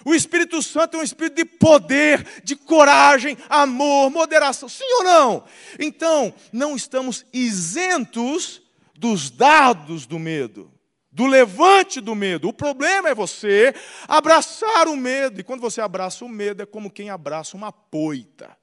O 0.04 0.14
Espírito 0.14 0.62
Santo 0.62 0.96
é 0.96 1.00
um 1.00 1.02
espírito 1.02 1.36
de 1.36 1.44
poder, 1.44 2.24
de 2.44 2.54
coragem, 2.54 3.36
amor, 3.48 4.10
moderação. 4.10 4.68
Sim 4.68 4.84
ou 4.98 5.04
não? 5.04 5.44
Então, 5.78 6.32
não 6.52 6.76
estamos 6.76 7.24
isentos 7.32 8.62
dos 8.94 9.30
dados 9.30 10.06
do 10.06 10.18
medo, 10.18 10.72
do 11.10 11.26
levante 11.26 12.00
do 12.00 12.14
medo. 12.14 12.48
O 12.48 12.52
problema 12.52 13.08
é 13.08 13.14
você 13.14 13.74
abraçar 14.06 14.86
o 14.88 14.96
medo. 14.96 15.40
E 15.40 15.44
quando 15.44 15.60
você 15.60 15.80
abraça 15.80 16.24
o 16.24 16.28
medo, 16.28 16.62
é 16.62 16.66
como 16.66 16.90
quem 16.90 17.10
abraça 17.10 17.56
uma 17.56 17.72
poita, 17.72 18.56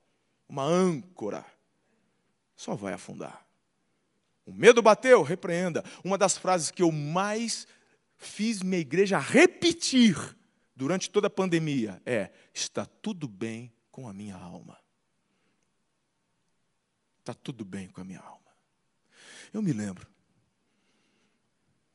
uma 0.48 0.64
âncora. 0.64 1.46
Só 2.56 2.76
vai 2.76 2.94
afundar. 2.94 3.45
O 4.46 4.54
medo 4.54 4.82
bateu, 4.82 5.24
repreenda. 5.24 5.84
Uma 6.04 6.18
das 6.18 6.38
frases 6.38 6.70
que 6.70 6.84
eu 6.84 6.92
mais 6.92 7.68
fiz 8.18 8.62
minha 8.62 8.80
igreja 8.80 9.18
repetir 9.18 10.16
durante 10.76 11.10
toda 11.10 11.28
a 11.28 11.32
pandemia 11.32 12.02
é: 12.06 12.32
está 12.54 12.86
tudo 12.86 13.28
bem 13.28 13.74
com 13.92 14.08
a 14.08 14.14
minha 14.14 14.36
alma. 14.36 14.78
Está 17.20 17.34
tudo 17.34 17.66
bem 17.66 17.88
com 17.88 18.02
a 18.02 18.04
minha 18.04 18.20
alma. 18.20 18.46
Eu 19.52 19.62
me 19.62 19.74
lembro 19.74 20.08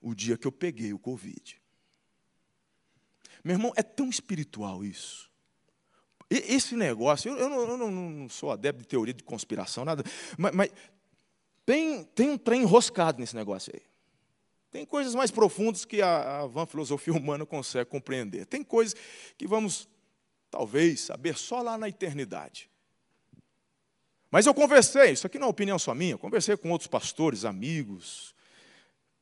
o 0.00 0.14
dia 0.14 0.36
que 0.36 0.46
eu 0.46 0.52
peguei 0.52 0.92
o 0.92 0.98
Covid. 0.98 1.60
Meu 3.44 3.54
irmão, 3.54 3.72
é 3.76 3.82
tão 3.82 4.08
espiritual 4.08 4.84
isso. 4.84 5.30
esse 6.28 6.74
negócio, 6.74 7.30
eu, 7.30 7.38
eu, 7.38 7.48
não, 7.48 7.60
eu, 7.60 7.90
não, 7.90 8.28
sou 8.28 8.50
adepto 8.50 8.82
de 8.82 8.88
teoria 8.88 9.14
de 9.14 9.22
conspiração, 9.22 9.84
nada, 9.84 10.02
mas, 10.36 10.54
mas 10.54 10.70
tem, 11.64 12.04
tem 12.04 12.30
um 12.30 12.38
trem 12.38 12.62
enroscado 12.62 13.20
nesse 13.20 13.36
negócio 13.36 13.72
aí. 13.74 13.82
Tem 14.70 14.86
coisas 14.86 15.14
mais 15.14 15.30
profundas 15.30 15.84
que 15.84 16.00
a, 16.00 16.40
a 16.40 16.46
van 16.46 16.66
filosofia 16.66 17.12
humana 17.12 17.44
consegue 17.44 17.90
compreender. 17.90 18.46
Tem 18.46 18.62
coisas 18.62 18.94
que 19.36 19.46
vamos, 19.46 19.88
talvez, 20.50 21.00
saber 21.00 21.36
só 21.36 21.60
lá 21.60 21.76
na 21.76 21.88
eternidade. 21.88 22.70
Mas 24.30 24.46
eu 24.46 24.54
conversei, 24.54 25.10
isso 25.10 25.26
aqui 25.26 25.38
não 25.40 25.48
é 25.48 25.50
opinião 25.50 25.76
só 25.76 25.92
minha, 25.92 26.16
conversei 26.16 26.56
com 26.56 26.70
outros 26.70 26.86
pastores, 26.86 27.44
amigos, 27.44 28.32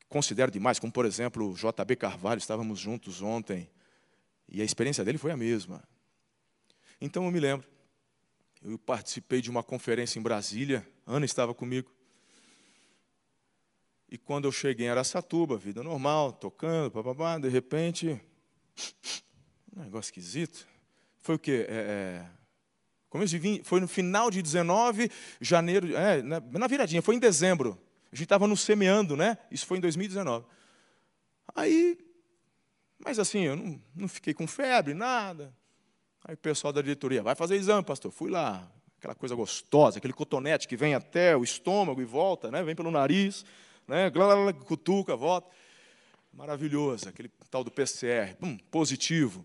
considero 0.06 0.50
demais, 0.50 0.78
como 0.78 0.92
por 0.92 1.06
exemplo 1.06 1.50
o 1.50 1.54
JB 1.54 1.96
Carvalho, 1.96 2.38
estávamos 2.38 2.78
juntos 2.78 3.22
ontem, 3.22 3.70
e 4.46 4.60
a 4.60 4.64
experiência 4.64 5.02
dele 5.02 5.16
foi 5.16 5.30
a 5.30 5.36
mesma. 5.36 5.82
Então 7.00 7.24
eu 7.24 7.30
me 7.30 7.40
lembro, 7.40 7.66
eu 8.62 8.78
participei 8.78 9.40
de 9.40 9.48
uma 9.48 9.62
conferência 9.62 10.18
em 10.18 10.22
Brasília, 10.22 10.86
Ana 11.06 11.24
estava 11.24 11.54
comigo. 11.54 11.90
E 14.10 14.16
quando 14.16 14.46
eu 14.46 14.52
cheguei 14.52 14.86
em 14.86 14.88
Aracatuba, 14.88 15.58
vida 15.58 15.82
normal, 15.82 16.32
tocando, 16.32 16.90
papapá, 16.90 17.38
de 17.38 17.48
repente, 17.48 18.18
um 19.76 19.82
negócio 19.82 20.08
esquisito. 20.08 20.66
Foi 21.18 21.34
o 21.34 21.38
quê? 21.38 21.66
É, 21.68 21.74
é, 21.74 22.26
começo 23.10 23.30
de 23.30 23.38
20, 23.38 23.64
foi 23.64 23.80
no 23.80 23.88
final 23.88 24.30
de 24.30 24.40
19, 24.40 25.10
janeiro, 25.40 25.94
é, 25.94 26.22
na, 26.22 26.40
na 26.40 26.66
viradinha, 26.66 27.02
foi 27.02 27.16
em 27.16 27.18
dezembro. 27.18 27.78
A 28.10 28.16
gente 28.16 28.24
estava 28.24 28.46
no 28.46 28.56
semeando, 28.56 29.14
né? 29.14 29.36
Isso 29.50 29.66
foi 29.66 29.76
em 29.76 29.80
2019. 29.82 30.46
Aí, 31.54 31.98
mas 32.98 33.18
assim, 33.18 33.40
eu 33.40 33.56
não, 33.56 33.82
não 33.94 34.08
fiquei 34.08 34.32
com 34.32 34.46
febre, 34.46 34.94
nada. 34.94 35.54
Aí 36.24 36.34
o 36.34 36.38
pessoal 36.38 36.72
da 36.72 36.80
diretoria, 36.80 37.22
vai 37.22 37.34
fazer 37.34 37.56
exame, 37.56 37.84
pastor. 37.84 38.10
Fui 38.10 38.30
lá, 38.30 38.66
aquela 38.96 39.14
coisa 39.14 39.34
gostosa, 39.34 39.98
aquele 39.98 40.14
cotonete 40.14 40.66
que 40.66 40.76
vem 40.76 40.94
até 40.94 41.36
o 41.36 41.44
estômago 41.44 42.00
e 42.00 42.06
volta, 42.06 42.50
né? 42.50 42.62
vem 42.62 42.74
pelo 42.74 42.90
nariz, 42.90 43.44
né? 43.88 44.10
cutuca, 44.66 45.16
volta. 45.16 45.48
Maravilhoso, 46.32 47.08
aquele 47.08 47.30
tal 47.50 47.64
do 47.64 47.70
PCR, 47.70 48.36
hum, 48.40 48.56
positivo. 48.70 49.44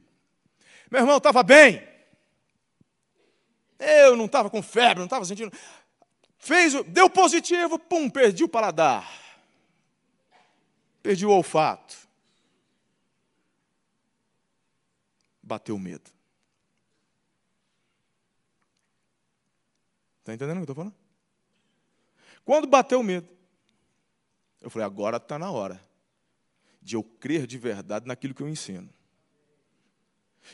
Meu 0.92 1.02
irmão 1.02 1.18
estava 1.18 1.42
bem. 1.42 1.82
Eu 3.80 4.16
não 4.16 4.26
estava 4.26 4.50
com 4.50 4.62
febre, 4.62 5.00
não 5.00 5.06
estava 5.06 5.26
sentindo. 5.26 5.52
Fez, 6.38 6.74
deu 6.88 7.10
positivo, 7.10 7.80
pum, 7.80 8.10
perdi 8.10 8.44
o 8.44 8.50
paladar. 8.50 9.10
Perdi 11.02 11.26
o 11.26 11.32
olfato. 11.32 11.98
Bateu 15.42 15.80
medo. 15.80 16.12
Está 20.20 20.34
entendendo 20.34 20.58
o 20.58 20.66
que 20.66 20.70
eu 20.70 20.74
estou 20.74 20.76
falando? 20.76 20.96
Quando 22.46 22.68
bateu 22.68 23.02
medo, 23.02 23.28
eu 24.64 24.70
falei, 24.70 24.86
agora 24.86 25.18
está 25.18 25.38
na 25.38 25.52
hora 25.52 25.80
de 26.82 26.96
eu 26.96 27.04
crer 27.04 27.46
de 27.46 27.58
verdade 27.58 28.08
naquilo 28.08 28.34
que 28.34 28.42
eu 28.42 28.50
ensino. 28.50 28.90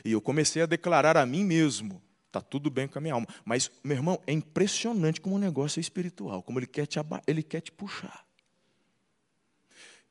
E 0.04 0.12
eu 0.12 0.22
comecei 0.22 0.62
a 0.62 0.66
declarar 0.66 1.16
a 1.16 1.26
mim 1.26 1.44
mesmo 1.44 2.02
Está 2.30 2.42
tudo 2.42 2.70
bem 2.70 2.88
com 2.88 3.00
a 3.00 3.02
minha 3.02 3.16
alma. 3.16 3.28
Mas, 3.44 3.72
meu 3.84 3.98
irmão, 3.98 4.22
é 4.28 4.32
impressionante 4.32 5.20
como 5.20 5.36
o 5.36 5.40
negócio 5.40 5.80
é 5.80 5.82
espiritual, 5.82 6.44
como 6.44 6.60
ele 6.60 6.68
quer 6.68 6.86
te, 6.86 7.00
ele 7.26 7.42
quer 7.42 7.60
te 7.60 7.72
puxar. 7.72 8.24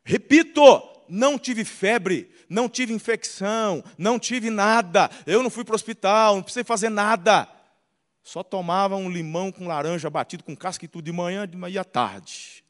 Repito, 0.03 0.61
não 1.09 1.39
tive 1.39 1.65
febre, 1.65 2.29
não 2.49 2.69
tive 2.69 2.93
infecção, 2.93 3.85
não 3.97 4.19
tive 4.19 4.51
nada. 4.51 5.09
Eu 5.27 5.45
não 5.45 5.51
fui 5.51 5.65
para 5.65 5.75
o 5.75 5.77
hospital, 5.77 6.35
não 6.35 6.43
precisei 6.43 6.65
fazer 6.65 6.89
nada. 6.89 7.49
Só 8.25 8.43
tomava 8.43 8.97
um 8.97 9.09
limão 9.09 9.53
com 9.53 9.69
laranja 9.69 10.11
batido 10.11 10.43
com 10.43 10.57
casca 10.57 10.85
e 10.85 10.89
tudo 10.89 11.05
de 11.05 11.13
manhã 11.13 11.49
e 11.71 11.79
à 11.79 11.85
tarde. 11.85 12.65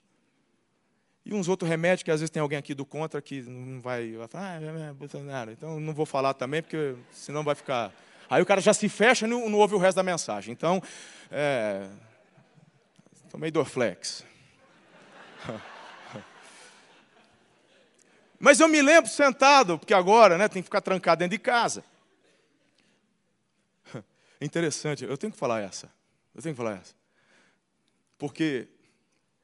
E 1.28 1.34
uns 1.34 1.46
outros 1.46 1.68
remédios 1.68 2.02
que 2.02 2.10
às 2.10 2.20
vezes 2.20 2.30
tem 2.30 2.40
alguém 2.40 2.58
aqui 2.58 2.74
do 2.74 2.86
contra 2.86 3.20
que 3.20 3.42
não 3.42 3.80
vai, 3.80 4.12
vai 4.12 4.26
falar, 4.26 4.56
ah, 4.56 4.88
é, 4.88 4.92
Bolsonaro. 4.94 5.52
Então 5.52 5.78
não 5.78 5.92
vou 5.92 6.06
falar 6.06 6.32
também, 6.34 6.62
porque 6.62 6.96
senão 7.12 7.44
vai 7.44 7.54
ficar 7.54 7.92
Aí 8.30 8.42
o 8.42 8.46
cara 8.46 8.60
já 8.60 8.74
se 8.74 8.88
fecha 8.88 9.26
e 9.26 9.28
não, 9.28 9.48
não 9.48 9.58
ouve 9.58 9.74
o 9.74 9.78
resto 9.78 9.96
da 9.96 10.02
mensagem. 10.02 10.52
Então, 10.52 10.82
é, 11.30 11.88
tomei 13.30 13.50
Dorflex. 13.50 14.22
Mas 18.38 18.60
eu 18.60 18.68
me 18.68 18.82
lembro 18.82 19.10
sentado, 19.10 19.78
porque 19.78 19.94
agora 19.94 20.36
né, 20.36 20.46
tem 20.46 20.62
que 20.62 20.66
ficar 20.66 20.82
trancado 20.82 21.20
dentro 21.20 21.38
de 21.38 21.42
casa. 21.42 21.82
Interessante, 24.40 25.04
eu 25.04 25.16
tenho 25.16 25.32
que 25.32 25.38
falar 25.38 25.60
essa. 25.60 25.90
Eu 26.34 26.42
tenho 26.42 26.54
que 26.54 26.58
falar 26.58 26.76
essa. 26.76 26.94
Porque 28.18 28.68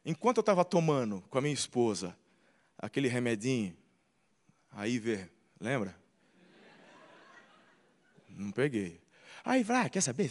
enquanto 0.04 0.38
eu 0.38 0.42
estava 0.42 0.64
tomando 0.64 1.22
com 1.30 1.38
a 1.38 1.40
minha 1.40 1.54
esposa 1.54 2.16
aquele 2.78 3.08
remedinho, 3.08 3.76
a 4.70 4.86
Iver, 4.86 5.30
lembra? 5.60 5.96
Não 8.28 8.50
peguei. 8.50 9.00
Aí, 9.44 9.62
vai, 9.62 9.86
ah, 9.86 9.88
quer 9.88 10.00
saber? 10.00 10.28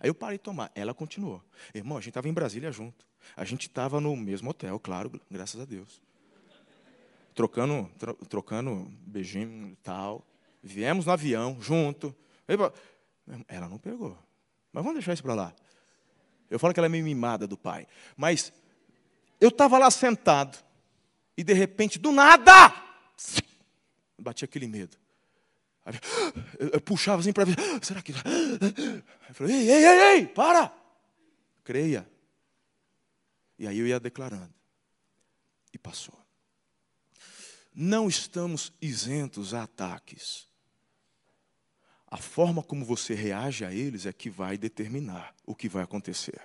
Aí 0.00 0.08
eu 0.08 0.14
parei 0.14 0.36
de 0.36 0.42
tomar. 0.42 0.70
Ela 0.74 0.92
continuou. 0.92 1.42
Irmão, 1.74 1.96
a 1.96 2.00
gente 2.00 2.10
estava 2.10 2.28
em 2.28 2.32
Brasília 2.32 2.72
junto. 2.72 3.06
A 3.36 3.44
gente 3.44 3.68
estava 3.68 4.00
no 4.00 4.16
mesmo 4.16 4.50
hotel, 4.50 4.78
claro, 4.78 5.10
graças 5.30 5.60
a 5.60 5.64
Deus. 5.64 6.02
Trocando, 7.34 7.90
tro, 7.98 8.14
trocando 8.28 8.90
beijinho 9.06 9.68
e 9.68 9.76
tal. 9.76 10.26
Viemos 10.62 11.06
no 11.06 11.12
avião, 11.12 11.56
junto. 11.60 12.14
Ela 13.48 13.68
não 13.68 13.78
pegou. 13.78 14.18
Mas 14.72 14.82
vamos 14.82 14.94
deixar 14.98 15.12
isso 15.12 15.22
para 15.22 15.34
lá. 15.34 15.54
Eu 16.50 16.58
falo 16.58 16.74
que 16.74 16.80
ela 16.80 16.86
é 16.86 16.88
meio 16.88 17.04
mimada 17.04 17.46
do 17.46 17.56
pai. 17.56 17.86
Mas 18.16 18.52
eu 19.40 19.48
estava 19.48 19.78
lá 19.78 19.90
sentado. 19.90 20.58
E 21.36 21.44
de 21.44 21.52
repente, 21.52 21.98
do 21.98 22.12
nada, 22.12 22.74
bati 24.18 24.44
aquele 24.44 24.66
medo. 24.66 24.96
Eu 26.72 26.80
puxava 26.80 27.20
assim 27.20 27.32
para 27.32 27.44
ver, 27.44 27.56
será 27.82 28.02
que. 28.02 28.12
Eu 28.12 29.34
falei, 29.34 29.54
ei, 29.54 29.70
ei, 29.70 29.84
ei, 29.84 30.02
ei, 30.16 30.26
para! 30.26 30.72
Creia. 31.62 32.08
E 33.58 33.66
aí 33.66 33.78
eu 33.78 33.86
ia 33.86 33.98
declarando. 33.98 34.52
E 35.72 35.78
passou. 35.78 36.18
Não 37.74 38.08
estamos 38.08 38.72
isentos 38.80 39.54
a 39.54 39.62
ataques. 39.62 40.46
A 42.06 42.16
forma 42.16 42.62
como 42.62 42.84
você 42.84 43.14
reage 43.14 43.64
a 43.64 43.72
eles 43.72 44.06
é 44.06 44.12
que 44.12 44.30
vai 44.30 44.56
determinar 44.56 45.34
o 45.44 45.54
que 45.54 45.68
vai 45.68 45.82
acontecer. 45.82 46.40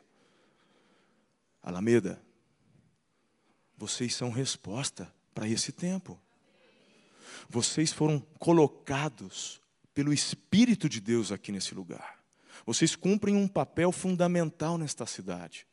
Alameda, 1.61 2.21
vocês 3.81 4.13
são 4.13 4.29
resposta 4.29 5.11
para 5.33 5.47
esse 5.47 5.71
tempo. 5.71 6.19
Vocês 7.49 7.91
foram 7.91 8.19
colocados 8.37 9.59
pelo 9.91 10.13
Espírito 10.13 10.87
de 10.87 11.01
Deus 11.01 11.31
aqui 11.31 11.51
nesse 11.51 11.73
lugar. 11.73 12.23
Vocês 12.63 12.95
cumprem 12.95 13.35
um 13.35 13.47
papel 13.47 13.91
fundamental 13.91 14.77
nesta 14.77 15.07
cidade. 15.07 15.65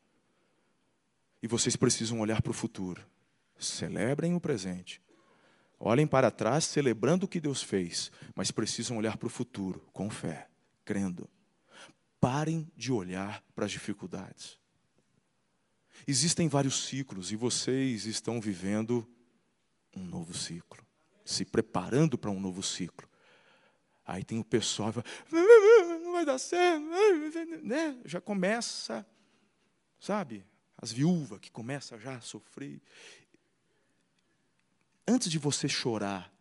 E 1.42 1.47
vocês 1.47 1.77
precisam 1.77 2.21
olhar 2.21 2.40
para 2.40 2.51
o 2.51 2.55
futuro. 2.55 3.05
Celebrem 3.59 4.35
o 4.35 4.40
presente. 4.40 5.03
Olhem 5.79 6.07
para 6.07 6.31
trás, 6.31 6.64
celebrando 6.64 7.27
o 7.27 7.29
que 7.29 7.38
Deus 7.38 7.62
fez, 7.62 8.11
mas 8.35 8.51
precisam 8.51 8.97
olhar 8.97 9.18
para 9.18 9.27
o 9.27 9.31
futuro 9.31 9.87
com 9.92 10.09
fé, 10.09 10.49
crendo. 10.83 11.29
Parem 12.18 12.73
de 12.75 12.90
olhar 12.90 13.44
para 13.55 13.66
as 13.66 13.71
dificuldades. 13.71 14.59
Existem 16.11 16.49
vários 16.49 16.87
ciclos 16.87 17.31
e 17.31 17.37
vocês 17.37 18.07
estão 18.07 18.40
vivendo 18.40 19.07
um 19.94 20.03
novo 20.03 20.33
ciclo 20.33 20.88
se 21.23 21.44
preparando 21.44 22.16
para 22.16 22.31
um 22.31 22.40
novo 22.40 22.62
ciclo. 22.62 23.07
Aí 24.07 24.25
tem 24.25 24.38
o 24.38 24.44
pessoal, 24.44 24.94
não 25.31 26.12
vai 26.12 26.25
dar 26.25 26.38
certo, 26.38 26.83
né? 27.62 28.01
já 28.07 28.18
começa, 28.18 29.07
sabe, 30.01 30.47
as 30.79 30.90
viúvas 30.90 31.38
que 31.40 31.51
começam 31.51 32.01
já 32.01 32.16
a 32.16 32.21
sofrer. 32.23 32.81
Antes 35.07 35.31
de 35.31 35.38
você 35.38 35.68
chorar, 35.68 36.33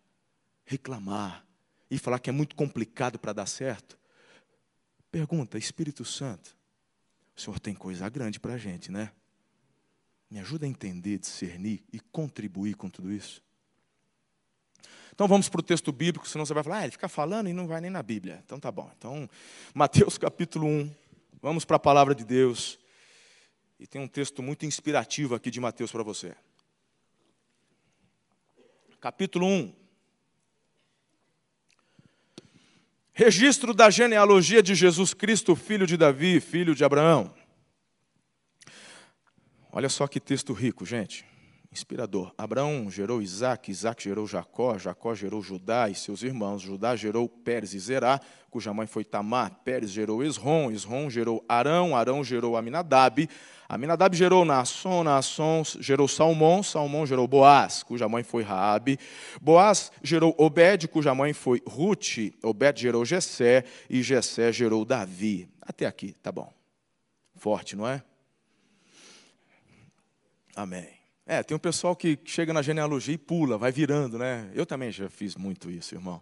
reclamar 0.63 1.45
e 1.91 1.99
falar 1.99 2.19
que 2.19 2.29
é 2.29 2.33
muito 2.33 2.55
complicado 2.55 3.19
para 3.19 3.33
dar 3.33 3.47
certo, 3.47 3.99
pergunta, 5.11 5.57
Espírito 5.57 6.05
Santo, 6.05 6.55
o 7.35 7.41
Senhor 7.41 7.59
tem 7.59 7.75
coisa 7.75 8.07
grande 8.07 8.39
para 8.39 8.53
a 8.53 8.57
gente, 8.57 8.89
né? 8.89 9.11
Me 10.29 10.39
ajuda 10.39 10.65
a 10.65 10.69
entender, 10.69 11.19
discernir 11.19 11.83
e 11.91 11.99
contribuir 11.99 12.75
com 12.75 12.89
tudo 12.89 13.11
isso. 13.11 13.41
Então 15.13 15.27
vamos 15.27 15.49
para 15.49 15.59
o 15.59 15.63
texto 15.63 15.91
bíblico, 15.91 16.27
senão 16.27 16.45
você 16.45 16.53
vai 16.53 16.63
falar, 16.63 16.77
ah, 16.77 16.83
ele 16.83 16.91
fica 16.91 17.07
falando 17.07 17.49
e 17.49 17.53
não 17.53 17.65
vai 17.65 17.81
nem 17.81 17.89
na 17.89 18.03
Bíblia. 18.03 18.41
Então 18.45 18.59
tá 18.59 18.71
bom. 18.71 18.91
Então, 18.97 19.27
Mateus 19.73 20.15
capítulo 20.19 20.67
1, 20.67 20.91
vamos 21.41 21.65
para 21.65 21.77
a 21.77 21.79
palavra 21.79 22.13
de 22.13 22.23
Deus. 22.23 22.77
E 23.79 23.87
tem 23.87 24.01
um 24.01 24.07
texto 24.07 24.43
muito 24.43 24.65
inspirativo 24.65 25.33
aqui 25.33 25.49
de 25.49 25.59
Mateus 25.59 25.91
para 25.91 26.03
você. 26.03 26.35
Capítulo 28.99 29.45
1. 29.45 29.73
Registro 33.13 33.73
da 33.73 33.89
genealogia 33.89 34.61
de 34.61 34.75
Jesus 34.75 35.13
Cristo, 35.13 35.55
filho 35.55 35.87
de 35.87 35.97
Davi, 35.97 36.39
filho 36.39 36.75
de 36.75 36.83
Abraão. 36.83 37.33
Olha 39.71 39.89
só 39.89 40.07
que 40.07 40.19
texto 40.19 40.53
rico, 40.53 40.85
gente. 40.85 41.25
Inspirador. 41.71 42.33
Abraão 42.37 42.89
gerou 42.89 43.21
Isaac, 43.21 43.69
Isaac 43.69 44.03
gerou 44.03 44.25
Jacó, 44.25 44.77
Jacó 44.77 45.13
gerou 45.13 45.41
Judá 45.41 45.89
e 45.89 45.95
seus 45.95 46.23
irmãos. 46.23 46.61
Judá 46.61 46.95
gerou 46.95 47.27
Pérez 47.27 47.73
e 47.73 47.79
Zerá, 47.79 48.19
cuja 48.49 48.73
mãe 48.73 48.87
foi 48.87 49.03
Tamar. 49.03 49.51
Pérez 49.63 49.91
gerou 49.91 50.23
Esrom, 50.23 50.71
Esrom 50.71 51.09
gerou 51.09 51.43
Arão, 51.47 51.95
Arão 51.95 52.23
gerou 52.23 52.55
Aminadab. 52.55 53.29
Aminadab 53.69 54.15
gerou 54.15 54.45
Naasson, 54.45 55.03
Naasson 55.03 55.61
gerou 55.79 56.07
Salmão, 56.07 56.63
Salmão 56.63 57.05
gerou 57.05 57.27
Boaz, 57.27 57.83
cuja 57.83 58.07
mãe 58.07 58.23
foi 58.23 58.43
Raabe. 58.43 58.97
Boaz 59.41 59.91
gerou 60.01 60.33
Obed, 60.37 60.87
cuja 60.87 61.13
mãe 61.13 61.33
foi 61.33 61.61
Ruth. 61.67 62.33
Obed 62.41 62.79
gerou 62.79 63.03
Jessé 63.03 63.65
e 63.89 64.01
Jessé 64.01 64.53
gerou 64.53 64.85
Davi. 64.85 65.49
Até 65.61 65.85
aqui, 65.85 66.13
tá 66.23 66.31
bom. 66.31 66.51
Forte, 67.35 67.75
não 67.75 67.87
é? 67.87 68.01
Amém. 70.57 70.89
É, 71.23 71.43
tem 71.43 71.55
um 71.55 71.59
pessoal 71.59 71.95
que 71.95 72.17
chega 72.25 72.51
na 72.51 72.63
genealogia 72.63 73.13
e 73.13 73.17
pula, 73.17 73.59
vai 73.59 73.71
virando, 73.71 74.17
né? 74.17 74.49
Eu 74.55 74.65
também 74.65 74.91
já 74.91 75.07
fiz 75.07 75.35
muito 75.35 75.69
isso, 75.69 75.93
irmão. 75.93 76.19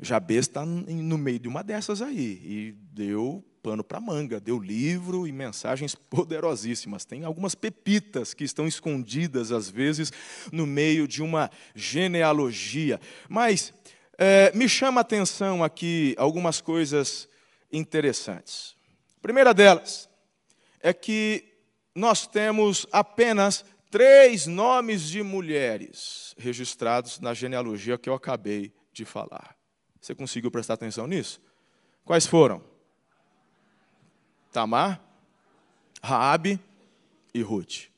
Jabez 0.00 0.48
está 0.48 0.66
no 0.66 1.16
meio 1.16 1.38
de 1.38 1.46
uma 1.46 1.62
dessas 1.62 2.02
aí 2.02 2.40
e 2.42 2.74
deu 2.92 3.44
pano 3.62 3.84
para 3.84 4.00
manga, 4.00 4.40
deu 4.40 4.58
livro 4.58 5.28
e 5.28 5.32
mensagens 5.32 5.94
poderosíssimas. 6.10 7.04
Tem 7.04 7.22
algumas 7.22 7.54
pepitas 7.54 8.34
que 8.34 8.42
estão 8.42 8.66
escondidas, 8.66 9.52
às 9.52 9.70
vezes, 9.70 10.12
no 10.50 10.66
meio 10.66 11.06
de 11.06 11.22
uma 11.22 11.48
genealogia. 11.72 13.00
Mas 13.28 13.72
é, 14.18 14.50
me 14.56 14.68
chama 14.68 15.00
a 15.00 15.02
atenção 15.02 15.62
aqui 15.62 16.16
algumas 16.18 16.60
coisas 16.60 17.28
interessantes. 17.70 18.74
A 19.18 19.22
primeira 19.22 19.54
delas 19.54 20.10
é 20.80 20.92
que 20.92 21.51
nós 21.94 22.26
temos 22.26 22.86
apenas 22.90 23.64
três 23.90 24.46
nomes 24.46 25.02
de 25.02 25.22
mulheres 25.22 26.34
registrados 26.38 27.20
na 27.20 27.34
genealogia 27.34 27.98
que 27.98 28.08
eu 28.08 28.14
acabei 28.14 28.72
de 28.92 29.04
falar. 29.04 29.56
Você 30.00 30.14
conseguiu 30.14 30.50
prestar 30.50 30.74
atenção 30.74 31.06
nisso? 31.06 31.40
Quais 32.04 32.26
foram? 32.26 32.64
Tamar, 34.50 35.00
Raabe 36.02 36.58
e 37.32 37.42
Ruth. 37.42 37.88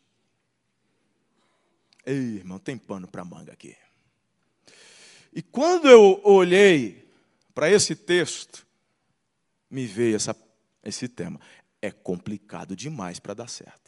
Ei, 2.04 2.36
irmão, 2.36 2.58
tem 2.58 2.76
pano 2.76 3.08
para 3.08 3.24
manga 3.24 3.52
aqui. 3.52 3.74
E 5.32 5.42
quando 5.42 5.88
eu 5.88 6.20
olhei 6.22 7.08
para 7.54 7.70
esse 7.70 7.96
texto, 7.96 8.66
me 9.70 9.86
veio 9.86 10.16
essa, 10.16 10.36
esse 10.84 11.08
tema. 11.08 11.40
É 11.80 11.90
complicado 11.90 12.76
demais 12.76 13.18
para 13.18 13.34
dar 13.34 13.48
certo. 13.48 13.83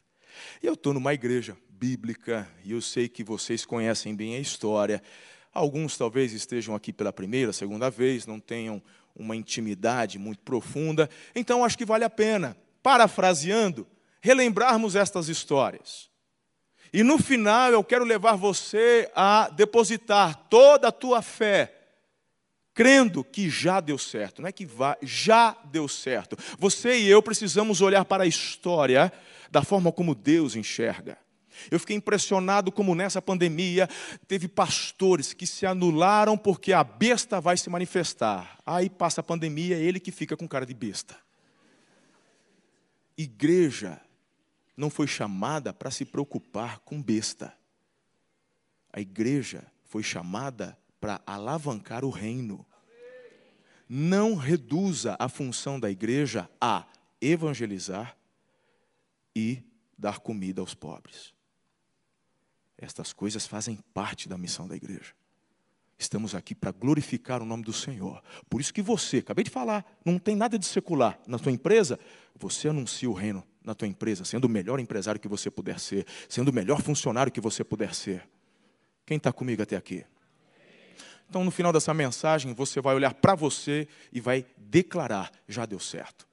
Eu 0.62 0.74
estou 0.74 0.92
numa 0.94 1.14
igreja 1.14 1.56
bíblica, 1.68 2.48
e 2.64 2.72
eu 2.72 2.80
sei 2.80 3.08
que 3.08 3.22
vocês 3.22 3.64
conhecem 3.64 4.14
bem 4.14 4.36
a 4.36 4.40
história. 4.40 5.02
Alguns 5.52 5.96
talvez 5.96 6.32
estejam 6.32 6.74
aqui 6.74 6.92
pela 6.92 7.12
primeira, 7.12 7.52
segunda 7.52 7.90
vez, 7.90 8.26
não 8.26 8.40
tenham 8.40 8.82
uma 9.14 9.34
intimidade 9.34 10.18
muito 10.18 10.40
profunda. 10.40 11.08
Então, 11.34 11.64
acho 11.64 11.78
que 11.78 11.84
vale 11.84 12.04
a 12.04 12.10
pena, 12.10 12.56
parafraseando, 12.82 13.86
relembrarmos 14.20 14.96
estas 14.96 15.28
histórias. 15.28 16.10
E 16.92 17.02
no 17.02 17.18
final, 17.18 17.72
eu 17.72 17.84
quero 17.84 18.04
levar 18.04 18.36
você 18.36 19.10
a 19.14 19.48
depositar 19.50 20.34
toda 20.48 20.88
a 20.88 20.92
tua 20.92 21.20
fé, 21.20 21.75
crendo 22.76 23.24
que 23.24 23.48
já 23.48 23.80
deu 23.80 23.96
certo, 23.96 24.42
não 24.42 24.48
é 24.50 24.52
que 24.52 24.66
vai, 24.66 24.96
já 25.00 25.56
deu 25.64 25.88
certo. 25.88 26.36
Você 26.58 26.98
e 26.98 27.08
eu 27.08 27.22
precisamos 27.22 27.80
olhar 27.80 28.04
para 28.04 28.24
a 28.24 28.26
história 28.26 29.10
da 29.50 29.64
forma 29.64 29.90
como 29.90 30.14
Deus 30.14 30.54
enxerga. 30.54 31.16
Eu 31.70 31.80
fiquei 31.80 31.96
impressionado 31.96 32.70
como 32.70 32.94
nessa 32.94 33.22
pandemia 33.22 33.88
teve 34.28 34.46
pastores 34.46 35.32
que 35.32 35.46
se 35.46 35.64
anularam 35.64 36.36
porque 36.36 36.74
a 36.74 36.84
besta 36.84 37.40
vai 37.40 37.56
se 37.56 37.70
manifestar. 37.70 38.58
Aí 38.66 38.90
passa 38.90 39.22
a 39.22 39.24
pandemia, 39.24 39.76
é 39.76 39.80
ele 39.80 39.98
que 39.98 40.12
fica 40.12 40.36
com 40.36 40.46
cara 40.46 40.66
de 40.66 40.74
besta. 40.74 41.16
Igreja 43.16 43.98
não 44.76 44.90
foi 44.90 45.06
chamada 45.06 45.72
para 45.72 45.90
se 45.90 46.04
preocupar 46.04 46.80
com 46.80 47.02
besta. 47.02 47.54
A 48.92 49.00
igreja 49.00 49.64
foi 49.86 50.02
chamada 50.02 50.66
para 50.66 50.85
alavancar 51.26 52.04
o 52.04 52.10
reino. 52.10 52.66
Não 53.88 54.34
reduza 54.34 55.16
a 55.18 55.28
função 55.28 55.78
da 55.78 55.90
igreja 55.90 56.50
a 56.60 56.86
evangelizar 57.20 58.16
e 59.34 59.62
dar 59.96 60.18
comida 60.18 60.60
aos 60.60 60.74
pobres. 60.74 61.34
Estas 62.76 63.12
coisas 63.12 63.46
fazem 63.46 63.78
parte 63.94 64.28
da 64.28 64.36
missão 64.36 64.66
da 64.66 64.76
igreja. 64.76 65.14
Estamos 65.98 66.34
aqui 66.34 66.54
para 66.54 66.72
glorificar 66.72 67.40
o 67.40 67.46
nome 67.46 67.62
do 67.62 67.72
Senhor. 67.72 68.22
Por 68.50 68.60
isso 68.60 68.72
que 68.72 68.82
você, 68.82 69.18
acabei 69.18 69.44
de 69.44 69.50
falar, 69.50 69.84
não 70.04 70.18
tem 70.18 70.36
nada 70.36 70.58
de 70.58 70.66
secular 70.66 71.18
na 71.26 71.38
tua 71.38 71.52
empresa, 71.52 71.98
você 72.34 72.68
anuncia 72.68 73.08
o 73.08 73.14
reino 73.14 73.42
na 73.64 73.74
tua 73.74 73.88
empresa, 73.88 74.24
sendo 74.24 74.44
o 74.44 74.48
melhor 74.48 74.78
empresário 74.78 75.20
que 75.20 75.28
você 75.28 75.50
puder 75.50 75.80
ser, 75.80 76.06
sendo 76.28 76.48
o 76.48 76.52
melhor 76.52 76.82
funcionário 76.82 77.32
que 77.32 77.40
você 77.40 77.64
puder 77.64 77.94
ser. 77.94 78.28
Quem 79.06 79.16
está 79.16 79.32
comigo 79.32 79.62
até 79.62 79.74
aqui? 79.74 80.04
Então, 81.28 81.44
no 81.44 81.50
final 81.50 81.72
dessa 81.72 81.92
mensagem, 81.92 82.54
você 82.54 82.80
vai 82.80 82.94
olhar 82.94 83.14
para 83.14 83.34
você 83.34 83.88
e 84.12 84.20
vai 84.20 84.46
declarar: 84.56 85.30
já 85.48 85.66
deu 85.66 85.80
certo. 85.80 86.26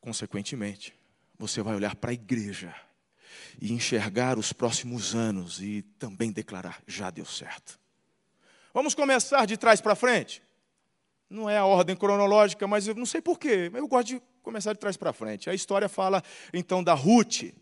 Consequentemente, 0.00 0.94
você 1.38 1.62
vai 1.62 1.74
olhar 1.74 1.94
para 1.96 2.10
a 2.10 2.14
igreja 2.14 2.74
e 3.60 3.72
enxergar 3.72 4.38
os 4.38 4.52
próximos 4.52 5.14
anos 5.14 5.60
e 5.62 5.82
também 5.98 6.32
declarar: 6.32 6.82
já 6.86 7.10
deu 7.10 7.24
certo. 7.24 7.78
Vamos 8.72 8.94
começar 8.94 9.46
de 9.46 9.56
trás 9.56 9.80
para 9.80 9.94
frente? 9.94 10.42
Não 11.30 11.48
é 11.48 11.56
a 11.56 11.64
ordem 11.64 11.96
cronológica, 11.96 12.66
mas 12.66 12.86
eu 12.86 12.94
não 12.94 13.06
sei 13.06 13.20
porquê, 13.20 13.70
eu 13.72 13.88
gosto 13.88 14.08
de 14.08 14.22
começar 14.42 14.72
de 14.72 14.78
trás 14.78 14.96
para 14.96 15.12
frente. 15.12 15.48
A 15.48 15.54
história 15.54 15.88
fala 15.88 16.22
então 16.52 16.82
da 16.82 16.92
Ruth. 16.92 17.54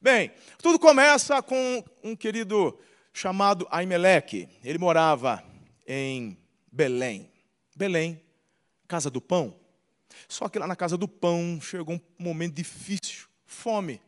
Bem, 0.00 0.32
tudo 0.58 0.78
começa 0.78 1.42
com 1.42 1.84
um 2.02 2.16
querido 2.16 2.78
chamado 3.18 3.66
Aimeleque. 3.68 4.48
Ele 4.62 4.78
morava 4.78 5.42
em 5.84 6.38
Belém. 6.70 7.28
Belém, 7.74 8.22
casa 8.86 9.10
do 9.10 9.20
pão. 9.20 9.56
Só 10.28 10.48
que 10.48 10.58
lá 10.58 10.68
na 10.68 10.76
casa 10.76 10.96
do 10.96 11.08
pão 11.08 11.60
chegou 11.60 11.96
um 11.96 12.00
momento 12.16 12.54
difícil, 12.54 13.26
fome. 13.44 14.00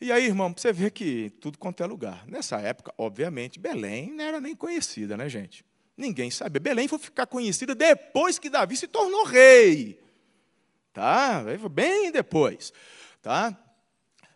E 0.00 0.10
aí, 0.10 0.26
irmão, 0.26 0.52
você 0.54 0.72
vê 0.72 0.90
que 0.90 1.30
tudo 1.40 1.56
quanto 1.56 1.84
é 1.84 1.86
lugar. 1.86 2.26
Nessa 2.26 2.60
época, 2.60 2.92
obviamente, 2.98 3.60
Belém 3.60 4.10
não 4.12 4.24
era 4.24 4.40
nem 4.40 4.56
conhecida, 4.56 5.16
né, 5.16 5.28
gente? 5.28 5.64
Ninguém 5.96 6.28
sabia. 6.30 6.60
Belém 6.60 6.88
foi 6.88 6.98
ficar 6.98 7.26
conhecida 7.26 7.76
depois 7.76 8.40
que 8.40 8.50
Davi 8.50 8.76
se 8.76 8.88
tornou 8.88 9.24
rei. 9.24 10.00
Tá? 10.92 11.44
Bem 11.70 12.10
depois. 12.10 12.72
Tá? 13.22 13.56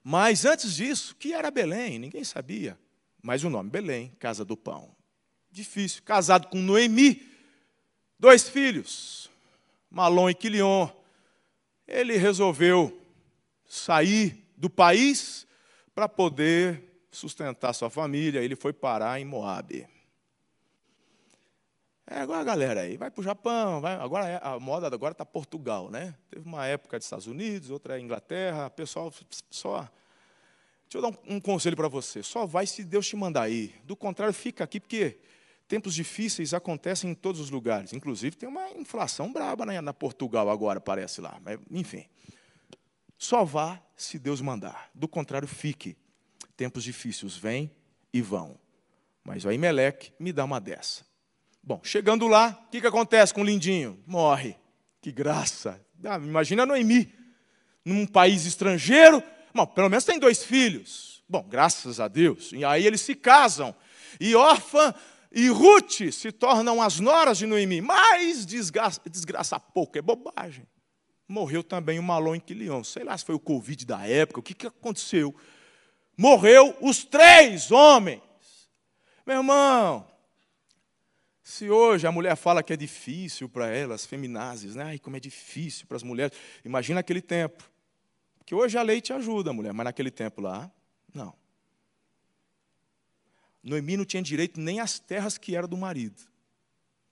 Mas 0.03 0.45
antes 0.45 0.77
disso, 0.77 1.17
que 1.17 1.33
era 1.33 1.51
Belém? 1.51 1.99
Ninguém 1.99 2.23
sabia. 2.23 2.79
Mas 3.23 3.45
o 3.45 3.51
nome 3.51 3.71
Belém, 3.71 4.15
casa 4.19 4.45
do 4.45 4.57
pão. 4.57 4.95
Difícil. 5.51 6.03
Casado 6.05 6.49
com 6.49 6.59
Noemi, 6.59 7.27
dois 8.19 8.49
filhos, 8.49 9.31
Malom 9.91 10.31
e 10.31 10.35
Quilion. 10.35 10.89
Ele 11.87 12.17
resolveu 12.17 13.01
sair 13.67 14.45
do 14.57 14.71
país 14.71 15.47
para 15.95 16.09
poder 16.09 16.91
sustentar 17.11 17.73
sua 17.73 17.91
família, 17.91 18.41
ele 18.41 18.55
foi 18.55 18.73
parar 18.73 19.21
em 19.21 19.25
Moab. 19.25 19.87
É, 22.07 22.21
agora 22.21 22.41
a 22.41 22.45
galera 22.45 22.81
aí 22.81 22.97
vai 22.97 23.11
para 23.11 23.21
o 23.21 23.25
Japão, 23.25 23.81
vai, 23.81 23.95
agora 23.95 24.29
é, 24.29 24.41
a 24.43 24.59
moda 24.59 24.89
agora 24.89 25.13
está 25.13 25.25
Portugal, 25.25 25.91
né? 25.91 26.15
Teve 26.29 26.45
uma 26.45 26.67
época 26.67 26.99
de 26.99 27.05
Estados 27.05 27.29
Unidos, 27.29 27.71
outra 27.71 27.97
é 27.97 28.01
Inglaterra, 28.01 28.67
o 28.67 28.71
pessoal 28.71 29.13
só. 29.49 29.89
Deixa 30.91 30.99
eu 30.99 31.03
dar 31.03 31.17
um, 31.17 31.37
um 31.37 31.41
conselho 31.41 31.77
para 31.77 31.87
você: 31.87 32.21
só 32.21 32.45
vai 32.45 32.67
se 32.67 32.83
Deus 32.83 33.07
te 33.07 33.15
mandar 33.15 33.49
ir. 33.49 33.81
Do 33.85 33.95
contrário, 33.95 34.35
fica 34.35 34.65
aqui, 34.65 34.81
porque 34.81 35.19
tempos 35.69 35.95
difíceis 35.95 36.53
acontecem 36.53 37.13
em 37.13 37.15
todos 37.15 37.41
os 37.41 37.49
lugares. 37.49 37.93
Inclusive, 37.93 38.35
tem 38.35 38.49
uma 38.49 38.69
inflação 38.73 39.33
braba 39.33 39.65
né, 39.65 39.81
na 39.81 39.95
Portugal 39.95 40.51
agora, 40.51 40.81
parece 40.81 41.21
lá. 41.21 41.39
Mas, 41.45 41.61
enfim. 41.71 42.07
Só 43.17 43.45
vá 43.45 43.81
se 43.97 44.19
Deus 44.19 44.41
mandar. 44.41 44.91
Do 44.93 45.07
contrário, 45.07 45.47
fique. 45.47 45.97
Tempos 46.57 46.83
difíceis 46.83 47.37
vêm 47.37 47.71
e 48.13 48.21
vão. 48.21 48.59
Mas 49.23 49.45
o 49.45 49.49
Aimeleque 49.49 50.13
me 50.19 50.33
dá 50.33 50.45
uma 50.45 50.61
dessa. 50.61 51.07
Bom, 51.63 51.81
chegando 51.85 52.27
lá, 52.27 52.65
o 52.67 52.71
que, 52.71 52.81
que 52.81 52.87
acontece 52.87 53.33
com 53.33 53.43
o 53.43 53.45
lindinho? 53.45 54.03
Morre. 54.05 54.57
Que 55.01 55.13
graça. 55.13 55.81
Ah, 56.05 56.17
imagina 56.17 56.67
Noemi, 56.67 57.15
num 57.85 58.07
país 58.07 58.45
estrangeiro. 58.45 59.23
Bom, 59.55 59.67
pelo 59.67 59.89
menos 59.89 60.05
tem 60.05 60.19
dois 60.19 60.45
filhos. 60.45 61.23
Bom, 61.29 61.43
graças 61.49 62.01
a 62.01 62.09
Deus. 62.09 62.53
E 62.53 62.65
aí 62.65 62.87
eles 62.87 63.01
se 63.01 63.15
casam. 63.15 63.75
E 64.19 64.35
órfã, 64.35 64.95
e 65.33 65.49
Ruth 65.49 66.11
se 66.13 66.33
tornam 66.33 66.83
as 66.83 66.99
noras 66.99 67.39
de 67.39 67.47
Noemi. 67.47 67.81
Mas 67.81 68.45
desgraça, 68.45 69.01
desgraça 69.09 69.61
pouco, 69.61 69.97
é 69.97 70.03
bobagem. 70.03 70.67
Morreu 71.29 71.63
também 71.63 71.99
o 71.99 72.03
Malon 72.03 72.41
Quilion. 72.41 72.83
Sei 72.83 73.05
lá 73.05 73.17
se 73.17 73.25
foi 73.25 73.35
o 73.35 73.41
Covid 73.41 73.87
da 73.87 74.07
época, 74.07 74.41
o 74.41 74.43
que, 74.43 74.55
que 74.55 74.67
aconteceu. 74.67 75.35
Morreu 76.17 76.77
os 76.81 77.05
três 77.05 77.71
homens. 77.71 78.21
Meu 79.25 79.37
irmão, 79.37 80.05
se 81.43 81.71
hoje 81.71 82.07
a 82.07 82.13
mulher 82.13 82.37
fala 82.37 82.63
que 82.63 82.73
é 82.73 82.77
difícil 82.77 83.49
para 83.49 83.69
elas, 83.69 84.05
feminazes, 84.05 84.75
né? 84.75 84.85
Ai, 84.85 84.99
como 84.99 85.17
é 85.17 85.21
difícil 85.21 85.87
para 85.87 85.97
as 85.97 86.03
mulheres. 86.03 86.37
Imagina 86.65 87.01
aquele 87.01 87.21
tempo. 87.21 87.71
Que 88.51 88.55
hoje 88.57 88.77
a 88.77 88.83
lei 88.83 89.01
te 89.01 89.13
ajuda, 89.13 89.53
mulher, 89.53 89.73
mas 89.73 89.85
naquele 89.85 90.11
tempo 90.11 90.41
lá, 90.41 90.69
não. 91.15 91.33
Noemi 93.63 93.97
não 93.97 94.05
tinha 94.05 94.21
direito 94.21 94.59
nem 94.59 94.81
às 94.81 94.99
terras 94.99 95.39
que 95.39 95.55
eram 95.55 95.69
do 95.69 95.77
marido. 95.77 96.21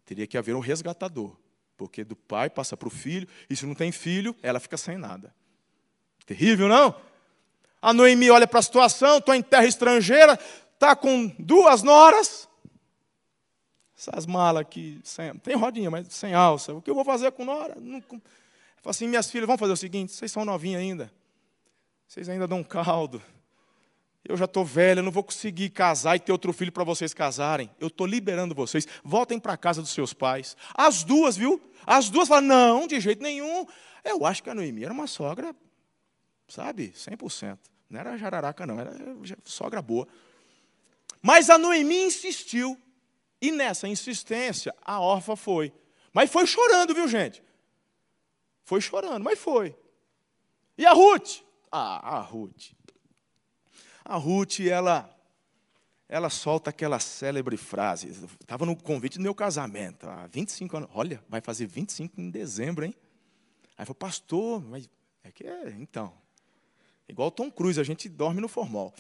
Teria 0.05 0.27
que 0.27 0.37
haver 0.37 0.57
um 0.57 0.59
resgatador. 0.59 1.37
Porque 1.77 2.03
do 2.03 2.17
pai 2.17 2.51
passa 2.51 2.77
para 2.77 2.89
o 2.89 2.91
filho, 2.91 3.29
e 3.49 3.55
se 3.55 3.65
não 3.67 3.77
tem 3.77 3.93
filho, 3.93 4.35
ela 4.43 4.59
fica 4.59 4.77
sem 4.77 4.99
nada. 4.99 5.33
Terrível, 6.27 6.67
não? 6.67 7.01
A 7.81 7.93
Noemi 7.93 8.29
olha 8.31 8.49
para 8.49 8.59
a 8.59 8.63
situação, 8.63 9.19
estou 9.19 9.33
em 9.33 9.41
terra 9.41 9.67
estrangeira, 9.67 10.37
está 10.75 10.97
com 10.97 11.29
duas 11.39 11.85
noras. 11.85 12.49
Essas 13.97 14.27
malas 14.27 14.63
aqui, 14.63 15.01
sem, 15.05 15.33
tem 15.39 15.55
rodinha, 15.55 15.89
mas 15.89 16.13
sem 16.13 16.35
alça. 16.35 16.75
O 16.75 16.83
que 16.83 16.91
eu 16.91 16.97
vou 16.97 17.05
fazer 17.05 17.31
com 17.31 17.45
nora? 17.45 17.77
Não, 17.77 18.01
falo 18.01 18.21
assim, 18.87 19.07
minhas 19.07 19.31
filhas, 19.31 19.47
vamos 19.47 19.61
fazer 19.61 19.73
o 19.75 19.77
seguinte, 19.77 20.13
vocês 20.13 20.33
são 20.33 20.45
novinhas 20.45 20.81
ainda. 20.81 21.17
Vocês 22.09 22.27
ainda 22.31 22.49
dão 22.49 22.65
caldo. 22.65 23.23
Eu 24.25 24.35
já 24.35 24.47
estou 24.47 24.65
velha, 24.65 25.03
não 25.03 25.13
vou 25.13 25.23
conseguir 25.23 25.69
casar 25.69 26.17
e 26.17 26.21
ter 26.21 26.33
outro 26.33 26.55
filho 26.55 26.73
para 26.73 26.83
vocês 26.83 27.13
casarem. 27.13 27.71
Eu 27.79 27.89
estou 27.89 28.07
liberando 28.07 28.55
vocês. 28.55 28.89
Voltem 29.05 29.39
para 29.39 29.53
a 29.53 29.57
casa 29.59 29.83
dos 29.83 29.91
seus 29.91 30.15
pais. 30.15 30.57
As 30.75 31.05
duas, 31.05 31.37
viu? 31.37 31.61
As 31.87 32.09
duas 32.09 32.27
falam, 32.27 32.49
não, 32.49 32.87
de 32.87 32.99
jeito 32.99 33.23
nenhum. 33.23 33.67
Eu 34.03 34.25
acho 34.25 34.43
que 34.43 34.49
a 34.49 34.55
Noemi 34.55 34.85
era 34.85 34.93
uma 34.93 35.07
sogra, 35.07 35.55
sabe, 36.49 36.93
100%. 36.97 37.59
Não 37.91 38.01
era 38.01 38.17
jararaca, 38.17 38.67
não, 38.67 38.81
era 38.81 38.93
sogra 39.45 39.83
boa. 39.83 40.09
Mas 41.21 41.51
a 41.51 41.59
Noemi 41.59 42.07
insistiu. 42.07 42.81
E 43.41 43.53
nessa 43.53 43.87
insistência, 43.87 44.75
a 44.83 44.99
órfã 44.99 45.37
foi. 45.37 45.73
Mas 46.13 46.31
foi 46.31 46.47
chorando, 46.47 46.95
viu, 46.95 47.07
gente? 47.07 47.43
Foi 48.65 48.81
chorando, 48.81 49.23
mas 49.23 49.39
foi. 49.39 49.77
E 50.77 50.87
a 50.87 50.93
Ruth? 50.93 51.48
Ah, 51.71 52.19
a 52.19 52.21
Ruth. 52.21 52.73
A 54.05 54.17
Ruth, 54.17 54.61
ela, 54.61 55.15
ela 56.09 56.31
solta 56.31 56.71
aquela 56.71 56.99
célebre 56.99 57.57
frase. 57.57 58.09
Estava 58.41 58.65
no 58.65 58.75
convite 58.75 59.19
do 59.19 59.23
meu 59.23 59.35
casamento, 59.35 60.09
há 60.09 60.27
25 60.27 60.77
anos. 60.77 60.91
Olha, 60.95 61.23
vai 61.29 61.41
fazer 61.41 61.67
25 61.67 62.21
em 62.21 62.31
dezembro, 62.31 62.85
hein? 62.85 62.95
Aí 63.77 63.85
falou, 63.85 63.95
pastor, 63.95 64.65
mas 64.65 64.89
é 65.23 65.31
que 65.31 65.47
é, 65.47 65.71
então. 65.79 66.13
Igual 67.09 67.31
Tom 67.31 67.51
Cruise, 67.51 67.81
a 67.81 67.85
gente 67.85 68.09
dorme 68.09 68.41
no 68.41 68.49
formal. 68.49 68.93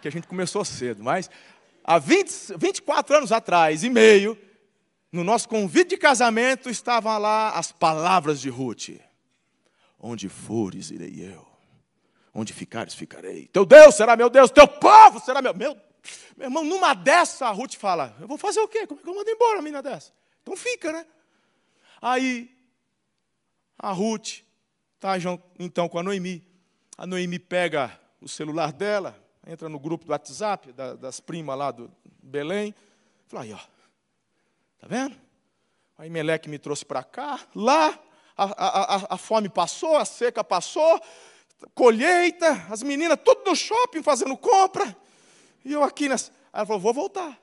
Que 0.00 0.08
a 0.08 0.10
gente 0.10 0.26
começou 0.26 0.64
cedo, 0.64 1.02
mas 1.02 1.28
há 1.82 1.98
20, 1.98 2.56
24 2.58 3.16
anos 3.16 3.32
atrás 3.32 3.82
e 3.82 3.90
meio, 3.90 4.38
no 5.10 5.24
nosso 5.24 5.48
convite 5.48 5.90
de 5.90 5.96
casamento, 5.96 6.68
estavam 6.68 7.18
lá 7.18 7.50
as 7.50 7.72
palavras 7.72 8.40
de 8.40 8.50
Ruth. 8.50 8.90
Onde 10.08 10.28
fores, 10.28 10.92
irei 10.92 11.20
eu. 11.20 11.44
Onde 12.32 12.52
ficares, 12.52 12.94
ficarei. 12.94 13.48
Teu 13.48 13.66
Deus 13.66 13.96
será 13.96 14.14
meu 14.14 14.30
Deus, 14.30 14.52
teu 14.52 14.68
povo 14.68 15.18
será 15.18 15.42
meu. 15.42 15.52
Meu, 15.52 15.76
meu 16.36 16.46
irmão, 16.46 16.62
numa 16.62 16.94
dessa, 16.94 17.48
a 17.48 17.50
Ruth 17.50 17.74
fala: 17.74 18.16
Eu 18.20 18.28
vou 18.28 18.38
fazer 18.38 18.60
o 18.60 18.68
quê? 18.68 18.86
Como 18.86 19.00
é 19.00 19.02
que 19.02 19.08
eu 19.08 19.14
mando 19.16 19.28
embora 19.28 19.56
uma 19.56 19.62
menina 19.62 19.82
dessa? 19.82 20.12
Então 20.42 20.56
fica, 20.56 20.92
né? 20.92 21.04
Aí, 22.00 22.56
a 23.76 23.90
Ruth 23.90 24.42
está 24.94 25.14
então 25.58 25.88
com 25.88 25.98
a 25.98 26.04
Noemi. 26.04 26.46
A 26.96 27.04
Noemi 27.04 27.40
pega 27.40 27.98
o 28.20 28.28
celular 28.28 28.72
dela, 28.72 29.20
entra 29.44 29.68
no 29.68 29.80
grupo 29.80 30.04
do 30.04 30.12
WhatsApp 30.12 30.72
das 30.72 31.18
primas 31.18 31.58
lá 31.58 31.72
do 31.72 31.90
Belém. 32.22 32.72
Fala 33.26 33.42
aí, 33.42 33.52
ó. 33.52 33.58
Tá 34.78 34.86
vendo? 34.86 35.16
Aí 35.98 36.08
Meleque 36.08 36.48
me 36.48 36.60
trouxe 36.60 36.84
para 36.84 37.02
cá. 37.02 37.40
Lá, 37.56 37.98
a, 38.44 38.96
a, 38.96 39.14
a, 39.14 39.16
fome 39.16 39.48
passou, 39.48 39.96
a 39.96 40.04
seca 40.04 40.44
passou 40.44 41.00
colheita, 41.74 42.66
as 42.70 42.82
meninas 42.82 43.18
tudo 43.24 43.48
no 43.48 43.56
shopping 43.56 44.02
fazendo 44.02 44.36
compra. 44.36 44.96
E 45.64 45.72
eu 45.72 45.82
aqui. 45.82 46.06
Ela 46.06 46.66
falou: 46.66 46.80
vou 46.80 46.94
voltar. 46.94 47.40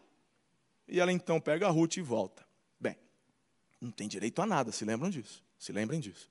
E 0.87 0.99
ela 0.99 1.11
então 1.11 1.39
pega 1.39 1.67
a 1.67 1.71
Ruth 1.71 1.97
e 1.97 2.01
volta. 2.01 2.45
Bem, 2.79 2.97
não 3.79 3.91
tem 3.91 4.07
direito 4.07 4.41
a 4.41 4.45
nada, 4.45 4.71
se 4.71 4.85
lembram 4.85 5.09
disso? 5.09 5.43
Se 5.57 5.71
lembrem 5.71 5.99
disso. 5.99 6.29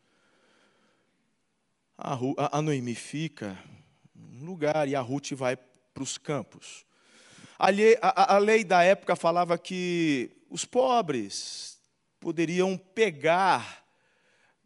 A, 1.96 2.14
Ru, 2.14 2.34
a, 2.38 2.58
a 2.58 2.62
Noemi 2.62 2.94
fica 2.94 3.58
num 4.14 4.46
lugar 4.46 4.88
e 4.88 4.94
a 4.94 5.00
Ruth 5.00 5.32
vai 5.32 5.56
para 5.56 6.02
os 6.02 6.18
campos. 6.18 6.84
A 7.58 7.68
lei, 7.68 7.96
a, 8.00 8.34
a 8.34 8.38
lei 8.38 8.64
da 8.64 8.82
época 8.82 9.16
falava 9.16 9.56
que 9.56 10.30
os 10.50 10.64
pobres 10.64 11.78
poderiam 12.18 12.76
pegar 12.76 13.81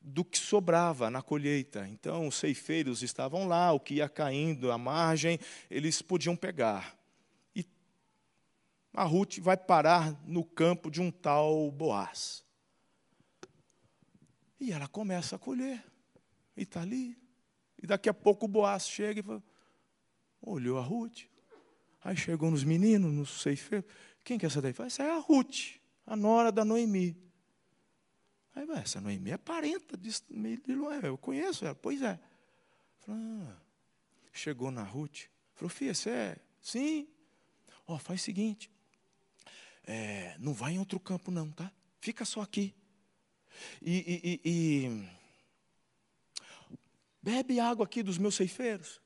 do 0.09 0.25
que 0.25 0.39
sobrava 0.39 1.11
na 1.11 1.21
colheita. 1.21 1.89
Então, 1.89 2.29
os 2.29 2.37
ceifeiros 2.37 3.03
estavam 3.03 3.49
lá, 3.49 3.73
o 3.73 3.81
que 3.81 3.95
ia 3.95 4.09
caindo 4.09 4.71
à 4.71 4.79
margem, 4.79 5.37
eles 5.69 6.01
podiam 6.01 6.37
pegar. 6.37 6.97
E 7.57 7.67
a 8.95 9.03
Ruth 9.03 9.41
vai 9.41 9.57
parar 9.57 10.17
no 10.25 10.45
campo 10.45 10.93
de 10.93 11.03
um 11.03 11.11
tal 11.11 11.73
Boaz. 11.73 12.45
E 14.61 14.71
ela 14.71 14.87
começa 14.87 15.35
a 15.35 15.39
colher. 15.41 15.85
E 16.57 16.63
está 16.63 16.83
ali. 16.83 17.19
E 17.83 17.87
daqui 17.87 18.09
a 18.09 18.15
pouco 18.15 18.47
o 18.47 18.49
Boaz 18.49 18.87
chega 18.89 19.19
e 19.19 19.23
fala, 19.25 19.43
olhou 20.41 20.79
a 20.79 20.83
Ruth. 20.83 21.23
Aí 22.05 22.17
chegou 22.17 22.49
nos 22.49 22.63
meninos, 22.63 23.13
nos 23.13 23.43
ceifeiros. 23.43 23.91
Quem 24.23 24.39
que 24.39 24.47
é 24.47 24.49
essa 24.49 24.63
daí? 24.63 24.73
Essa 24.79 25.03
é 25.03 25.11
a 25.11 25.19
Ruth, 25.19 25.81
a 26.07 26.15
nora 26.15 26.53
da 26.53 26.65
Noemi. 26.65 27.26
Aí, 28.57 28.67
essa 28.71 29.03
Noemi 29.03 29.33
é 29.33 29.37
parenta 29.37 29.99
de, 29.99 30.11
de 30.11 30.75
Lué, 30.75 31.01
eu 31.03 31.19
conheço 31.19 31.67
ela. 31.67 31.75
Pois 31.75 32.01
é. 32.01 32.19
Falei, 33.01 33.23
ah. 33.23 33.57
Chegou 34.33 34.71
na 34.71 34.83
Ruth, 34.83 35.27
falou, 35.55 35.69
filha, 35.71 35.95
você 35.95 36.11
é? 36.11 36.37
Sim. 36.61 37.07
Ó, 37.87 37.95
oh, 37.95 37.99
faz 37.99 38.21
o 38.21 38.25
seguinte, 38.25 38.71
é, 39.87 40.37
não 40.39 40.53
vai 40.53 40.73
em 40.73 40.79
outro 40.79 40.99
campo 40.99 41.31
não, 41.31 41.51
tá? 41.53 41.71
Fica 42.01 42.25
só 42.25 42.41
aqui. 42.41 42.75
E, 43.81 43.95
e, 43.95 44.41
e, 44.45 44.51
e 44.51 45.09
bebe 47.23 47.61
água 47.61 47.85
aqui 47.87 48.03
dos 48.03 48.19
meus 48.19 48.35
ceifeiros. 48.35 49.01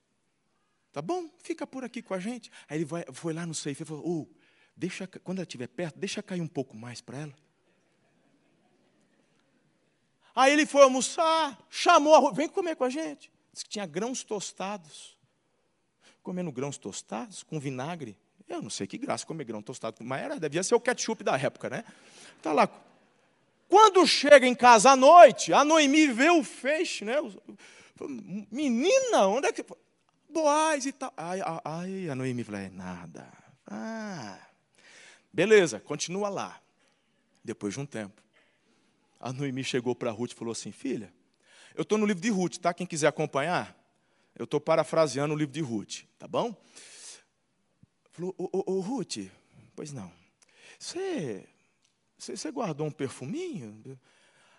Tá 0.93 1.03
bom? 1.03 1.29
Fica 1.39 1.67
por 1.67 1.85
aqui 1.85 2.03
com 2.03 2.15
a 2.15 2.19
gente. 2.19 2.51
Aí 2.69 2.79
ele 2.79 2.85
vai, 2.85 3.05
foi 3.13 3.33
lá 3.33 3.45
no 3.47 3.55
ceifeiro 3.55 3.87
e 3.87 3.97
falou, 3.97 4.23
oh, 4.23 4.35
deixa, 4.77 5.07
quando 5.07 5.39
ela 5.39 5.45
estiver 5.45 5.69
perto, 5.69 5.99
deixa 5.99 6.23
cair 6.23 6.41
um 6.41 6.49
pouco 6.49 6.77
mais 6.77 7.01
para 7.01 7.19
ela. 7.19 7.35
Aí 10.35 10.53
ele 10.53 10.67
foi 10.67 10.83
almoçar, 10.83 11.59
chamou 11.69 12.15
a 12.15 12.31
vem 12.33 12.49
comer 12.49 12.77
com 12.77 12.85
a 12.85 12.91
gente. 12.91 13.31
Disse 13.53 13.65
que 13.65 13.71
tinha 13.71 13.87
grãos 13.87 14.23
tostados. 14.23 15.17
Comendo 16.23 16.53
grãos 16.53 16.79
tostados 16.79 17.43
com 17.43 17.59
vinagre. 17.59 18.17
Eu 18.51 18.61
não 18.61 18.69
sei 18.69 18.87
que 18.87 18.99
graça 18.99 19.25
comer 19.25 19.45
grão 19.45 19.63
tostado, 19.63 19.97
mas 20.01 20.23
era, 20.23 20.39
devia 20.39 20.63
ser 20.65 20.75
o 20.75 20.81
ketchup 20.81 21.23
da 21.23 21.39
época, 21.39 21.71
né? 21.71 21.85
Tá 22.43 22.53
lá. 22.53 22.69
Quando 23.69 24.05
chega 24.05 24.45
em 24.45 24.55
casa 24.57 24.91
à 24.91 24.97
noite, 24.97 25.53
a 25.53 25.65
Noemi 25.65 26.09
vê 26.09 26.31
o 26.31 26.43
feixe, 26.43 27.05
né? 27.05 27.15
Menina, 28.51 29.29
onde 29.29 29.47
é 29.47 29.53
que. 29.53 29.65
Boaz 30.29 30.85
e 30.85 30.93
tal. 30.93 31.13
Ai, 31.17 31.41
ai 31.65 32.09
a 32.09 32.15
Noemi 32.17 32.43
falou: 32.43 32.61
é 32.61 32.69
nada. 32.71 33.33
Ah, 33.65 34.37
beleza, 35.33 35.79
continua 35.79 36.29
lá. 36.29 36.61
Depois 37.45 37.75
de 37.75 37.81
um 37.81 37.87
tempo, 37.87 38.21
a 39.21 39.33
Noemi 39.33 39.63
chegou 39.63 39.95
para 39.95 40.11
Ruth 40.11 40.33
e 40.33 40.35
falou 40.35 40.53
assim: 40.53 40.73
Filha, 40.73 41.13
eu 41.75 41.83
estou 41.83 41.99
no 41.99 42.07
livro 42.07 42.23
de 42.23 42.31
Ruth, 42.31 42.57
tá? 42.57 42.73
Quem 42.73 42.87
quiser 42.87 43.07
acompanhar, 43.07 43.77
eu 44.35 44.45
estou 44.45 44.59
parafraseando 44.59 45.35
o 45.35 45.37
livro 45.37 45.53
de 45.53 45.61
Ruth, 45.61 46.05
tá 46.19 46.27
bom? 46.27 46.57
Falou: 48.11 48.35
Ô, 48.39 48.49
ô, 48.53 48.73
ô 48.77 48.81
Ruth, 48.81 49.19
pois 49.77 49.93
não. 49.93 50.11
Você, 50.79 51.47
guardou 52.51 52.87
um 52.87 52.91
perfuminho? 52.91 53.99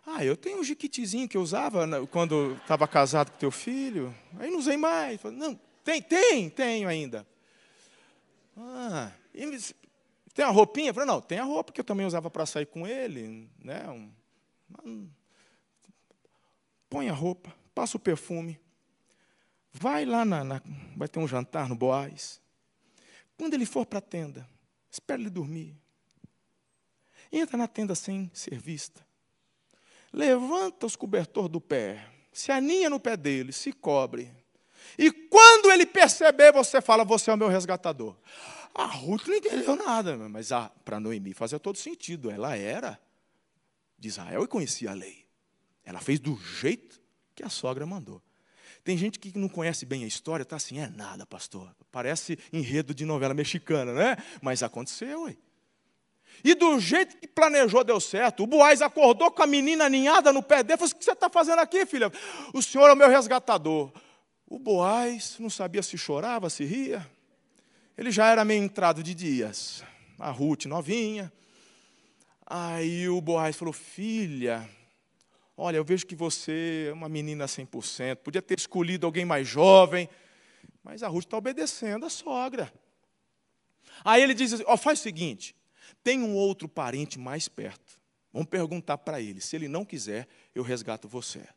Ah, 0.05 0.23
eu 0.23 0.37
tenho 0.37 0.59
um 0.59 0.63
jiquitizinho 0.63 1.27
que 1.27 1.35
eu 1.35 1.41
usava 1.41 2.05
quando 2.07 2.55
estava 2.61 2.87
casado 2.87 3.31
com 3.31 3.37
teu 3.37 3.51
filho. 3.51 4.15
Aí 4.39 4.49
não 4.49 4.59
usei 4.59 4.77
mais. 4.77 5.19
Falei, 5.19 5.37
não, 5.37 5.59
tem, 5.83 6.01
tem, 6.01 6.49
tenho 6.49 6.87
ainda. 6.87 7.25
Ah, 8.55 9.11
tem 10.33 10.45
a 10.45 10.49
roupinha? 10.49 10.89
Eu 10.89 10.93
falei, 10.93 11.07
não, 11.07 11.21
tem 11.21 11.39
a 11.39 11.43
roupa 11.43 11.71
que 11.71 11.79
eu 11.79 11.85
também 11.85 12.05
usava 12.05 12.29
para 12.29 12.45
sair 12.45 12.65
com 12.65 12.85
ele, 12.87 13.49
né? 13.59 13.87
Um, 13.89 14.11
Põe 16.89 17.09
a 17.09 17.13
roupa, 17.13 17.55
passa 17.73 17.97
o 17.97 17.99
perfume. 17.99 18.59
Vai 19.71 20.05
lá 20.05 20.25
na, 20.25 20.43
na 20.43 20.61
vai 20.95 21.07
ter 21.07 21.19
um 21.19 21.27
jantar 21.27 21.69
no 21.69 21.75
Boaz. 21.75 22.41
Quando 23.37 23.53
ele 23.53 23.65
for 23.65 23.85
para 23.85 23.99
a 23.99 24.01
tenda, 24.01 24.47
espere 24.91 25.23
ele 25.23 25.29
dormir. 25.29 25.75
entra 27.31 27.57
na 27.57 27.67
tenda 27.67 27.95
sem 27.95 28.29
ser 28.33 28.59
vista, 28.59 29.05
levanta 30.11 30.85
os 30.85 30.95
cobertor 30.95 31.47
do 31.47 31.61
pé, 31.61 32.05
se 32.31 32.51
aninha 32.51 32.89
no 32.89 32.99
pé 32.99 33.15
dele, 33.15 33.53
se 33.53 33.71
cobre. 33.71 34.29
E 34.97 35.11
quando 35.11 35.71
ele 35.71 35.85
perceber, 35.85 36.51
você 36.51 36.81
fala: 36.81 37.05
Você 37.05 37.31
é 37.31 37.33
o 37.33 37.37
meu 37.37 37.47
resgatador. 37.47 38.15
A 38.73 38.85
Ruth 38.85 39.27
não 39.27 39.35
entendeu 39.35 39.75
nada, 39.75 40.17
mas 40.29 40.49
para 40.83 40.99
Noemi 40.99 41.33
fazia 41.33 41.59
todo 41.59 41.77
sentido. 41.77 42.29
Ela 42.29 42.55
era 42.55 42.99
de 44.01 44.07
Israel 44.07 44.43
e 44.43 44.47
conhecia 44.47 44.89
a 44.89 44.93
lei. 44.93 45.25
Ela 45.85 45.99
fez 45.99 46.19
do 46.19 46.35
jeito 46.35 46.99
que 47.35 47.43
a 47.43 47.49
sogra 47.49 47.85
mandou. 47.85 48.21
Tem 48.83 48.97
gente 48.97 49.19
que 49.19 49.37
não 49.37 49.47
conhece 49.47 49.85
bem 49.85 50.03
a 50.03 50.07
história, 50.07 50.41
está 50.41 50.55
assim, 50.55 50.79
é 50.79 50.87
nada, 50.89 51.23
pastor. 51.23 51.73
Parece 51.91 52.37
enredo 52.51 52.95
de 52.95 53.05
novela 53.05 53.33
mexicana, 53.33 53.93
né? 53.93 54.17
Mas 54.41 54.63
aconteceu, 54.63 55.23
ué. 55.23 55.37
E 56.43 56.55
do 56.55 56.79
jeito 56.79 57.17
que 57.17 57.27
planejou, 57.27 57.83
deu 57.83 57.99
certo. 57.99 58.41
O 58.41 58.47
Boaz 58.47 58.81
acordou 58.81 59.29
com 59.29 59.43
a 59.43 59.47
menina 59.47 59.85
aninhada 59.85 60.33
no 60.33 60.41
pé 60.41 60.63
dele. 60.63 60.77
Falou: 60.77 60.85
assim, 60.87 60.95
O 60.95 60.97
que 60.97 61.05
você 61.05 61.11
está 61.11 61.29
fazendo 61.29 61.59
aqui, 61.59 61.85
filha? 61.85 62.11
O 62.53 62.61
senhor 62.63 62.89
é 62.89 62.93
o 62.93 62.95
meu 62.95 63.09
resgatador. 63.09 63.91
O 64.47 64.57
Boaz 64.57 65.35
não 65.39 65.49
sabia 65.49 65.83
se 65.83 65.97
chorava, 65.97 66.49
se 66.49 66.63
ria. 66.63 67.07
Ele 67.95 68.09
já 68.09 68.27
era 68.27 68.43
meio 68.43 68.63
entrado 68.63 69.03
de 69.03 69.13
dias. 69.13 69.83
A 70.17 70.31
Ruth 70.31 70.65
novinha. 70.65 71.31
Aí 72.53 73.07
o 73.07 73.21
Boaz 73.21 73.55
falou: 73.55 73.73
Filha, 73.73 74.69
olha, 75.55 75.77
eu 75.77 75.85
vejo 75.85 76.05
que 76.05 76.13
você 76.13 76.87
é 76.89 76.93
uma 76.93 77.07
menina 77.07 77.45
100%. 77.45 78.17
Podia 78.17 78.41
ter 78.41 78.59
escolhido 78.59 79.05
alguém 79.05 79.23
mais 79.23 79.47
jovem. 79.47 80.09
Mas 80.83 81.01
a 81.01 81.07
Ruth 81.07 81.23
está 81.23 81.37
obedecendo 81.37 82.05
a 82.05 82.09
sogra. 82.09 82.69
Aí 84.03 84.21
ele 84.21 84.33
diz 84.33 84.51
assim: 84.51 84.65
ó, 84.67 84.75
faz 84.75 84.99
o 84.99 85.01
seguinte, 85.01 85.55
tem 86.03 86.21
um 86.21 86.35
outro 86.35 86.67
parente 86.67 87.17
mais 87.17 87.47
perto. 87.47 87.97
Vamos 88.33 88.49
perguntar 88.49 88.97
para 88.97 89.21
ele. 89.21 89.39
Se 89.39 89.55
ele 89.55 89.69
não 89.69 89.85
quiser, 89.85 90.27
eu 90.53 90.61
resgato 90.61 91.07
você. 91.07 91.47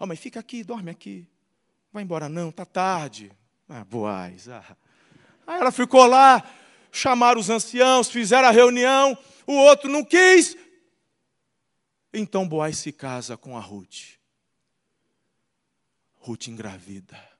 Ó, 0.00 0.06
mas 0.06 0.18
fica 0.18 0.40
aqui, 0.40 0.64
dorme 0.64 0.90
aqui. 0.90 1.26
Vai 1.92 2.04
embora 2.04 2.30
não, 2.30 2.50
tá 2.50 2.64
tarde. 2.64 3.30
Ah, 3.68 3.84
Boaz. 3.84 4.48
Ah. 4.48 4.78
Aí 5.46 5.60
ela 5.60 5.70
ficou 5.70 6.06
lá, 6.06 6.42
chamaram 6.90 7.38
os 7.38 7.50
anciãos, 7.50 8.08
fizeram 8.08 8.48
a 8.48 8.50
reunião, 8.50 9.14
o 9.46 9.52
outro 9.52 9.90
não 9.90 10.04
quis. 10.04 10.56
Então 12.12 12.48
Boaz 12.48 12.78
se 12.78 12.92
casa 12.92 13.36
com 13.36 13.56
a 13.56 13.60
Ruth. 13.60 14.18
Ruth 16.14 16.48
engravida. 16.48 17.30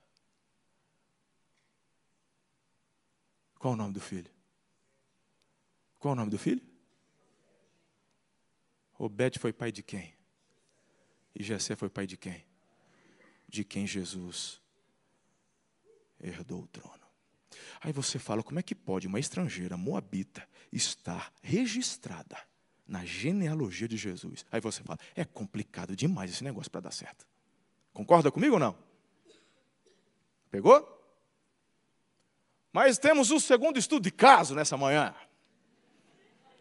Qual 3.58 3.74
o 3.74 3.76
nome 3.76 3.92
do 3.92 4.00
filho? 4.00 4.30
Qual 5.98 6.12
o 6.12 6.16
nome 6.16 6.30
do 6.30 6.38
filho? 6.38 6.62
Obed 8.98 9.38
foi 9.38 9.52
pai 9.52 9.70
de 9.70 9.82
quem? 9.82 10.14
E 11.34 11.42
Jessé 11.42 11.76
foi 11.76 11.88
pai 11.88 12.06
de 12.06 12.16
quem? 12.16 12.44
De 13.48 13.64
quem 13.64 13.86
Jesus 13.86 14.60
herdou 16.20 16.62
o 16.62 16.66
trono. 16.66 17.02
Aí 17.80 17.92
você 17.92 18.18
fala, 18.18 18.42
como 18.42 18.58
é 18.58 18.62
que 18.62 18.74
pode 18.74 19.06
uma 19.06 19.20
estrangeira 19.20 19.76
moabita 19.76 20.48
estar 20.72 21.32
registrada 21.42 22.38
na 22.86 23.04
genealogia 23.04 23.86
de 23.86 23.96
Jesus? 23.96 24.44
Aí 24.50 24.60
você 24.60 24.82
fala, 24.82 24.98
é 25.14 25.24
complicado 25.24 25.94
demais 25.94 26.30
esse 26.30 26.42
negócio 26.42 26.70
para 26.70 26.82
dar 26.82 26.92
certo. 26.92 27.26
Concorda 27.92 28.30
comigo 28.30 28.54
ou 28.54 28.60
não? 28.60 28.76
Pegou? 30.50 30.88
Mas 32.72 32.98
temos 32.98 33.30
um 33.30 33.38
segundo 33.38 33.78
estudo 33.78 34.02
de 34.02 34.10
caso 34.10 34.54
nessa 34.54 34.76
manhã. 34.76 35.14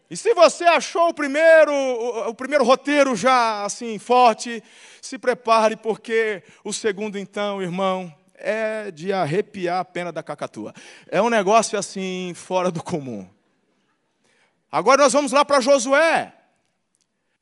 E 0.10 0.18
se 0.18 0.34
você 0.34 0.66
achou 0.66 1.08
o 1.08 1.14
primeiro, 1.14 1.72
o 2.28 2.36
primeiro 2.36 2.66
roteiro 2.66 3.16
já 3.16 3.64
assim 3.64 3.98
forte, 3.98 4.62
se 5.02 5.18
prepare, 5.18 5.78
porque 5.78 6.44
o 6.66 6.74
segundo, 6.74 7.18
então, 7.18 7.62
irmão, 7.62 8.14
é 8.36 8.92
de 8.92 9.14
arrepiar 9.14 9.80
a 9.80 9.86
pena 9.86 10.12
da 10.12 10.22
cacatua. 10.22 10.74
É 11.08 11.22
um 11.22 11.30
negócio 11.30 11.80
assim, 11.80 12.34
fora 12.36 12.70
do 12.70 12.84
comum. 12.84 13.26
Agora 14.72 15.04
nós 15.04 15.14
vamos 15.14 15.32
lá 15.32 15.44
para 15.44 15.60
Josué. 15.60 16.34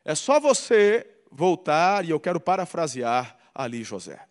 É 0.04 0.16
só 0.16 0.40
você 0.40 1.06
voltar, 1.32 2.04
e 2.04 2.10
eu 2.10 2.20
quero 2.20 2.40
parafrasear 2.40 3.38
ali 3.54 3.84
José. 3.84 4.26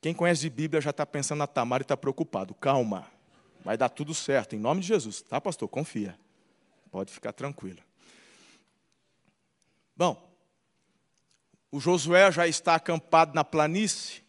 Quem 0.00 0.14
conhece 0.14 0.42
de 0.42 0.50
Bíblia 0.50 0.80
já 0.80 0.90
está 0.90 1.04
pensando 1.04 1.38
na 1.38 1.46
Tamara 1.46 1.82
e 1.82 1.84
está 1.84 1.96
preocupado. 1.96 2.54
Calma, 2.54 3.06
vai 3.64 3.76
dar 3.76 3.88
tudo 3.88 4.14
certo, 4.14 4.54
em 4.54 4.58
nome 4.58 4.80
de 4.80 4.86
Jesus, 4.86 5.20
tá, 5.22 5.40
pastor? 5.40 5.68
Confia. 5.68 6.16
Pode 6.90 7.12
ficar 7.12 7.32
tranquilo. 7.32 7.80
Bom, 9.96 10.30
o 11.70 11.78
Josué 11.78 12.32
já 12.32 12.46
está 12.46 12.74
acampado 12.74 13.34
na 13.34 13.44
planície, 13.44 14.22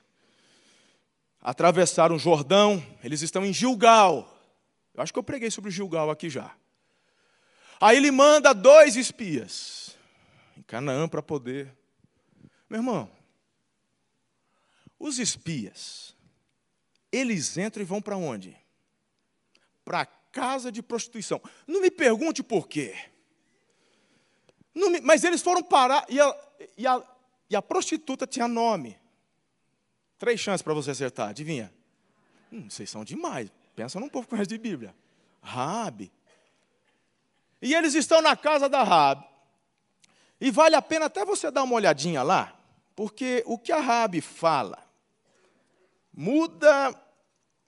atravessaram 1.39 2.15
o 2.15 2.19
Jordão, 2.19 2.83
eles 3.03 3.21
estão 3.21 3.45
em 3.45 3.53
Gilgal. 3.53 4.27
Eu 4.93 5.01
acho 5.01 5.13
que 5.13 5.19
eu 5.19 5.23
preguei 5.23 5.49
sobre 5.49 5.71
Gilgal 5.71 6.09
aqui 6.09 6.29
já. 6.29 6.51
Aí 7.81 7.97
ele 7.97 8.11
manda 8.11 8.53
dois 8.53 8.95
espias 8.95 9.97
em 10.55 10.61
Canaã 10.61 11.09
para 11.09 11.23
poder. 11.23 11.75
Meu 12.69 12.79
irmão, 12.79 13.11
os 14.99 15.17
espias, 15.17 16.15
eles 17.11 17.57
entram 17.57 17.81
e 17.81 17.85
vão 17.85 17.99
para 17.99 18.15
onde? 18.15 18.55
Para 19.83 20.05
casa 20.05 20.71
de 20.71 20.83
prostituição. 20.83 21.41
Não 21.65 21.81
me 21.81 21.89
pergunte 21.89 22.43
por 22.43 22.67
quê. 22.67 22.95
Me, 24.75 25.01
mas 25.01 25.23
eles 25.23 25.41
foram 25.41 25.63
parar 25.63 26.05
e 26.07 26.19
a, 26.19 26.51
e, 26.77 26.85
a, 26.85 27.03
e 27.49 27.55
a 27.55 27.61
prostituta 27.63 28.27
tinha 28.27 28.47
nome. 28.47 28.95
Três 30.19 30.39
chances 30.39 30.61
para 30.61 30.75
você 30.75 30.91
acertar, 30.91 31.29
adivinha? 31.29 31.73
Hum, 32.51 32.69
vocês 32.69 32.89
são 32.91 33.03
demais. 33.03 33.51
Pensa 33.75 33.99
num 33.99 34.07
povo 34.07 34.25
que 34.25 34.29
conhece 34.29 34.49
de 34.49 34.57
Bíblia. 34.59 34.95
Rabi. 35.41 36.11
E 37.61 37.73
eles 37.73 37.93
estão 37.93 38.21
na 38.21 38.35
casa 38.35 38.67
da 38.67 38.83
Rabi. 38.83 39.25
E 40.39 40.49
vale 40.49 40.75
a 40.75 40.81
pena 40.81 41.05
até 41.05 41.23
você 41.23 41.51
dar 41.51 41.63
uma 41.63 41.75
olhadinha 41.75 42.23
lá, 42.23 42.57
porque 42.95 43.43
o 43.45 43.57
que 43.57 43.71
a 43.71 43.79
Rabi 43.79 44.21
fala 44.21 44.83
muda 46.13 46.93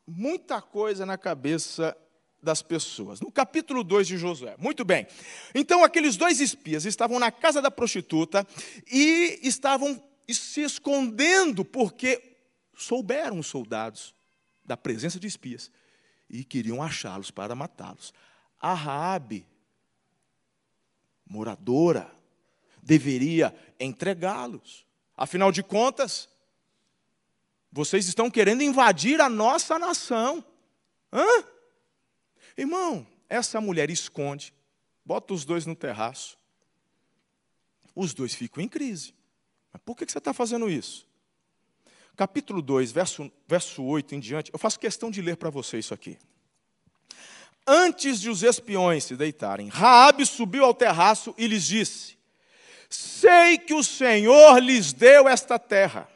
muita 0.06 0.62
coisa 0.62 1.06
na 1.06 1.17
cabeça 1.17 1.95
das 2.41 2.62
pessoas. 2.62 3.21
No 3.21 3.32
capítulo 3.32 3.84
2 3.84 4.08
de 4.08 4.17
Josué. 4.17 4.56
Muito 4.58 4.84
bem. 4.84 5.08
Então, 5.56 5.84
aqueles 5.84 6.17
dois 6.17 6.41
espias 6.41 6.84
estavam 6.84 7.17
na 7.19 7.32
casa 7.32 7.62
da 7.62 7.71
prostituta 7.71 8.45
e 8.91 9.39
estavam 9.41 10.01
se 10.29 10.62
escondendo 10.62 11.63
porque 11.63 12.38
souberam 12.75 13.39
os 13.39 13.47
soldados 13.47 14.13
da 14.65 14.75
presença 14.75 15.19
de 15.19 15.27
espias 15.27 15.71
e 16.29 16.43
queriam 16.43 16.82
achá-los 16.82 17.32
para 17.32 17.56
matá-los. 17.56 18.13
A 18.60 18.73
Raabe, 18.73 19.45
moradora, 21.33 22.11
deveria 22.83 23.55
entregá-los. 23.79 24.85
Afinal 25.17 25.51
de 25.51 25.63
contas, 25.63 26.29
vocês 27.71 28.07
estão 28.07 28.29
querendo 28.29 28.61
invadir 28.61 29.19
a 29.19 29.27
nossa 29.27 29.79
nação. 29.79 30.45
Hã? 31.11 31.43
Irmão, 32.55 33.07
essa 33.27 33.59
mulher 33.59 33.89
esconde, 33.89 34.53
bota 35.03 35.33
os 35.33 35.43
dois 35.43 35.65
no 35.65 35.75
terraço. 35.75 36.37
Os 37.95 38.13
dois 38.13 38.35
ficam 38.35 38.63
em 38.63 38.67
crise. 38.67 39.15
Mas 39.71 39.81
por 39.83 39.97
que 39.97 40.05
você 40.05 40.19
está 40.19 40.33
fazendo 40.35 40.69
isso? 40.69 41.07
Capítulo 42.15 42.61
2, 42.61 42.91
verso, 42.91 43.31
verso 43.47 43.83
8 43.83 44.13
em 44.13 44.19
diante, 44.19 44.53
eu 44.53 44.59
faço 44.59 44.79
questão 44.79 45.09
de 45.09 45.19
ler 45.19 45.35
para 45.35 45.49
você 45.49 45.79
isso 45.79 45.95
aqui. 45.95 46.19
Antes 47.65 48.19
de 48.19 48.30
os 48.30 48.43
espiões 48.43 49.06
se 49.06 49.15
deitarem, 49.15 49.69
Raabe 49.69 50.26
subiu 50.26 50.65
ao 50.65 50.73
terraço 50.73 51.34
e 51.38 51.47
lhes 51.47 51.65
disse: 51.65 52.17
Sei 52.89 53.58
que 53.58 53.73
o 53.73 53.84
Senhor 53.84 54.60
lhes 54.60 54.91
deu 54.91 55.28
esta 55.28 55.57
terra. 55.57 56.07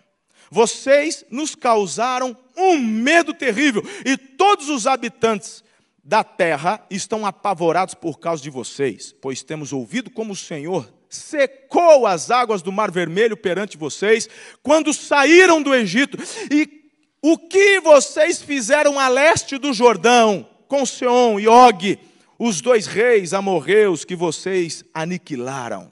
Vocês 0.50 1.26
nos 1.30 1.56
causaram 1.56 2.36
um 2.56 2.78
medo 2.78 3.34
terrível, 3.34 3.84
e 4.06 4.18
todos 4.18 4.70
os 4.70 4.88
habitantes 4.88 5.64
da 6.04 6.24
terra 6.24 6.86
estão 6.90 7.26
apavorados 7.26 7.94
por 7.94 8.20
causa 8.20 8.42
de 8.42 8.50
vocês, 8.50 9.14
pois 9.22 9.44
temos 9.44 9.74
ouvido 9.74 10.10
como 10.10 10.34
o 10.34 10.38
Senhor 10.38 10.90
secou 11.10 12.06
as 12.06 12.30
águas 12.32 12.62
do 12.62 12.72
Mar 12.72 12.92
Vermelho 12.92 13.38
perante 13.38 13.78
vocês 13.78 14.30
quando 14.62 14.94
saíram 14.94 15.62
do 15.62 15.74
Egito. 15.74 16.18
E 16.52 16.90
o 17.22 17.38
que 17.38 17.80
vocês 17.80 18.42
fizeram 18.42 19.00
a 19.00 19.08
leste 19.08 19.58
do 19.58 19.74
Jordão, 19.74 20.48
com 20.68 20.86
Seom 20.86 21.40
e 21.40 21.48
Og, 21.48 21.98
os 22.38 22.62
dois 22.62 22.86
reis 22.86 23.34
amorreus 23.34 24.06
que 24.06 24.16
vocês 24.16 24.84
aniquilaram. 24.94 25.92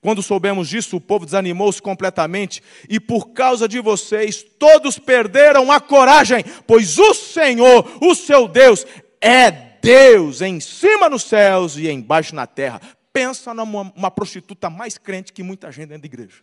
Quando 0.00 0.22
soubemos 0.22 0.68
disso, 0.68 0.96
o 0.96 1.00
povo 1.00 1.24
desanimou-se 1.24 1.82
completamente, 1.82 2.62
e 2.88 3.00
por 3.00 3.30
causa 3.30 3.66
de 3.66 3.80
vocês, 3.80 4.44
todos 4.58 4.98
perderam 4.98 5.72
a 5.72 5.80
coragem, 5.80 6.44
pois 6.66 6.98
o 6.98 7.12
Senhor, 7.12 7.98
o 8.00 8.14
seu 8.14 8.46
Deus, 8.46 8.86
é 9.20 9.50
Deus 9.82 10.40
em 10.40 10.60
cima 10.60 11.08
nos 11.08 11.24
céus 11.24 11.76
e 11.76 11.90
embaixo 11.90 12.34
na 12.34 12.46
terra. 12.46 12.80
pensa 13.12 13.52
numa 13.52 13.92
uma 13.96 14.10
prostituta 14.10 14.70
mais 14.70 14.96
crente 14.96 15.32
que 15.32 15.42
muita 15.42 15.72
gente 15.72 15.88
dentro 15.88 16.02
da 16.02 16.06
igreja. 16.06 16.42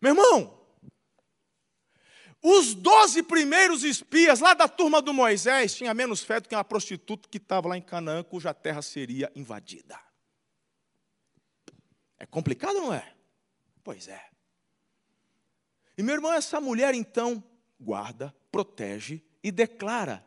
Meu 0.00 0.12
irmão, 0.12 0.52
os 2.46 2.74
doze 2.74 3.22
primeiros 3.22 3.82
espias 3.82 4.38
lá 4.38 4.52
da 4.52 4.68
turma 4.68 5.00
do 5.00 5.14
Moisés 5.14 5.74
tinham 5.74 5.94
menos 5.94 6.22
fé 6.22 6.38
do 6.40 6.46
que 6.46 6.54
uma 6.54 6.62
prostituta 6.62 7.26
que 7.26 7.38
estava 7.38 7.68
lá 7.68 7.78
em 7.78 7.80
Canaã, 7.80 8.22
cuja 8.22 8.52
terra 8.52 8.82
seria 8.82 9.32
invadida. 9.34 9.98
É 12.18 12.26
complicado, 12.26 12.74
não 12.74 12.92
é? 12.92 13.14
Pois 13.82 14.08
é. 14.08 14.28
E 15.96 16.02
meu 16.02 16.16
irmão, 16.16 16.34
essa 16.34 16.60
mulher 16.60 16.94
então 16.94 17.42
guarda, 17.80 18.34
protege 18.52 19.22
e 19.42 19.50
declara: 19.50 20.22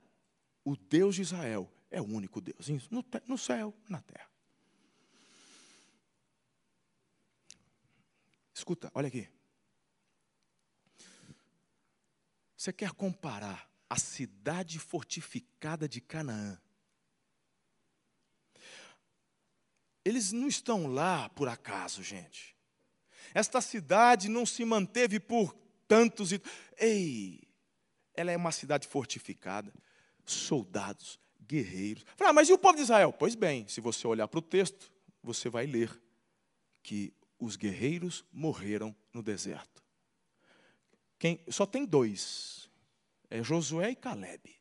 o 0.65 0.75
Deus 0.75 1.13
de 1.13 1.21
Israel 1.21 1.71
é 1.91 2.01
o 2.01 2.05
único 2.05 2.41
Deus, 2.41 2.67
no 3.27 3.37
céu, 3.37 3.75
na 3.87 4.01
terra. 4.01 4.27
Escuta, 8.55 8.91
olha 8.95 9.07
aqui. 9.07 9.36
Você 12.67 12.73
quer 12.73 12.91
comparar 12.91 13.71
a 13.89 13.97
cidade 13.97 14.77
fortificada 14.77 15.87
de 15.87 16.01
Canaã? 16.01 16.59
Eles 20.03 20.33
não 20.33 20.49
estão 20.49 20.85
lá 20.85 21.29
por 21.29 21.47
acaso, 21.47 22.03
gente. 22.03 22.57
Esta 23.33 23.61
cidade 23.61 24.27
não 24.27 24.45
se 24.45 24.65
manteve 24.65 25.17
por 25.17 25.55
tantos 25.87 26.33
e. 26.33 26.41
Ei, 26.77 27.39
ela 28.13 28.33
é 28.33 28.35
uma 28.35 28.51
cidade 28.51 28.85
fortificada, 28.85 29.73
soldados, 30.25 31.21
guerreiros. 31.47 32.03
Ah, 32.19 32.33
mas 32.33 32.49
e 32.49 32.53
o 32.53 32.57
povo 32.57 32.75
de 32.75 32.81
Israel? 32.81 33.13
Pois 33.13 33.33
bem, 33.33 33.65
se 33.69 33.79
você 33.79 34.05
olhar 34.05 34.27
para 34.27 34.39
o 34.39 34.41
texto, 34.41 34.91
você 35.23 35.47
vai 35.47 35.65
ler 35.65 35.97
que 36.83 37.13
os 37.39 37.55
guerreiros 37.55 38.25
morreram 38.29 38.93
no 39.13 39.23
deserto. 39.23 39.86
Quem, 41.19 41.43
só 41.49 41.65
tem 41.65 41.85
dois: 41.85 42.69
é 43.29 43.43
Josué 43.43 43.91
e 43.91 43.95
Caleb. 43.95 44.55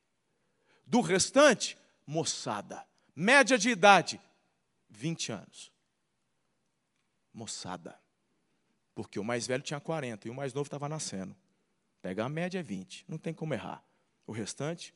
Do 0.86 1.00
restante, 1.00 1.76
moçada, 2.06 2.86
média 3.14 3.58
de 3.58 3.70
idade, 3.70 4.20
20 4.88 5.32
anos. 5.32 5.72
Moçada. 7.32 7.98
Porque 8.94 9.18
o 9.18 9.24
mais 9.24 9.46
velho 9.46 9.62
tinha 9.62 9.80
40 9.80 10.26
e 10.26 10.30
o 10.30 10.34
mais 10.34 10.54
novo 10.54 10.66
estava 10.66 10.88
nascendo. 10.88 11.36
Pega 12.00 12.24
a 12.24 12.28
média 12.28 12.60
é 12.60 12.62
20, 12.62 13.04
não 13.08 13.18
tem 13.18 13.34
como 13.34 13.52
errar. 13.52 13.84
O 14.26 14.32
restante 14.32 14.94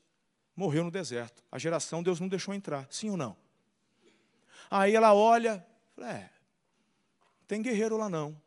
morreu 0.56 0.84
no 0.84 0.90
deserto. 0.90 1.44
A 1.50 1.58
geração 1.58 2.02
Deus 2.02 2.20
não 2.20 2.28
deixou 2.28 2.54
entrar, 2.54 2.86
sim 2.90 3.10
ou 3.10 3.16
não? 3.16 3.36
Aí 4.70 4.94
ela 4.94 5.12
olha, 5.12 5.66
é, 5.98 6.30
tem 7.46 7.60
guerreiro 7.60 7.96
lá 7.96 8.08
não. 8.08 8.40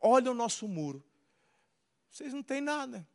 Olha 0.00 0.30
o 0.30 0.34
nosso 0.34 0.68
muro. 0.68 1.04
Vocês 2.12 2.34
não 2.34 2.42
têm 2.42 2.60
nada. 2.60 3.08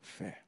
Fé. 0.00 0.42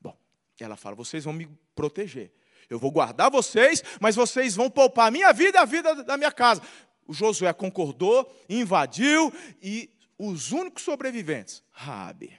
Bom, 0.00 0.16
ela 0.60 0.76
fala: 0.76 0.94
vocês 0.94 1.24
vão 1.24 1.32
me 1.32 1.46
proteger. 1.74 2.32
Eu 2.70 2.78
vou 2.78 2.92
guardar 2.92 3.30
vocês, 3.30 3.82
mas 4.00 4.14
vocês 4.14 4.54
vão 4.54 4.70
poupar 4.70 5.08
a 5.08 5.10
minha 5.10 5.32
vida 5.32 5.58
e 5.58 5.60
a 5.60 5.64
vida 5.64 6.04
da 6.04 6.16
minha 6.16 6.30
casa. 6.30 6.62
O 7.04 7.12
Josué 7.12 7.52
concordou, 7.52 8.32
invadiu 8.48 9.32
e 9.60 9.90
os 10.16 10.52
únicos 10.52 10.84
sobreviventes, 10.84 11.64
Rabi. 11.70 12.38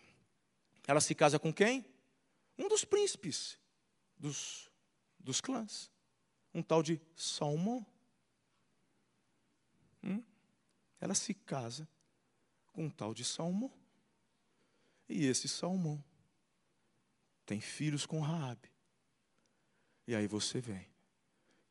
Ela 0.88 1.02
se 1.02 1.14
casa 1.14 1.38
com 1.38 1.52
quem? 1.52 1.86
Um 2.58 2.70
dos 2.70 2.86
príncipes 2.86 3.58
dos, 4.18 4.70
dos 5.20 5.42
clãs. 5.42 5.92
Um 6.54 6.62
tal 6.62 6.82
de 6.82 7.02
Salmão. 7.16 7.86
Hum? 10.04 10.24
Ela 11.00 11.14
se 11.14 11.34
casa 11.34 11.88
com 12.74 12.86
um 12.86 12.90
tal 12.90 13.14
de 13.14 13.24
Salmão. 13.24 13.72
E 15.08 15.26
esse 15.26 15.48
Salmão 15.48 16.04
tem 17.46 17.60
filhos 17.60 18.06
com 18.06 18.20
Raabe. 18.20 18.70
E 20.08 20.16
aí 20.16 20.28
você 20.28 20.62
vem. 20.62 20.88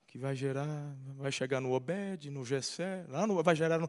Que 0.06 0.18
vai 0.18 0.34
gerar, 0.34 0.66
vai 1.16 1.30
chegar 1.30 1.60
no 1.60 1.72
Obed, 1.72 2.30
no 2.30 2.44
Gessé, 2.44 3.04
lá 3.08 3.26
no, 3.26 3.42
vai 3.42 3.54
gerar 3.54 3.78
no, 3.78 3.88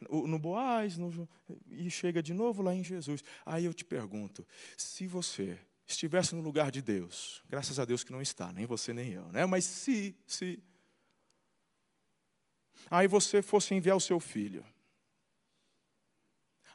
no, 0.00 0.26
no 0.26 0.38
Boaz, 0.38 0.98
no, 0.98 1.28
e 1.70 1.90
chega 1.90 2.22
de 2.22 2.34
novo 2.34 2.62
lá 2.62 2.74
em 2.74 2.84
Jesus. 2.84 3.24
Aí 3.46 3.64
eu 3.64 3.72
te 3.72 3.84
pergunto, 3.84 4.46
se 4.76 5.06
você 5.06 5.58
estivesse 5.86 6.34
no 6.34 6.42
lugar 6.42 6.70
de 6.70 6.82
Deus, 6.82 7.42
graças 7.48 7.78
a 7.78 7.84
Deus 7.84 8.04
que 8.04 8.12
não 8.12 8.20
está, 8.20 8.52
nem 8.52 8.66
você 8.66 8.92
nem 8.92 9.12
eu, 9.12 9.26
né? 9.32 9.46
Mas 9.46 9.64
se, 9.64 10.16
se, 10.26 10.62
aí 12.90 13.08
você 13.08 13.42
fosse 13.42 13.74
enviar 13.74 13.96
o 13.96 14.00
seu 14.00 14.20
filho, 14.20 14.64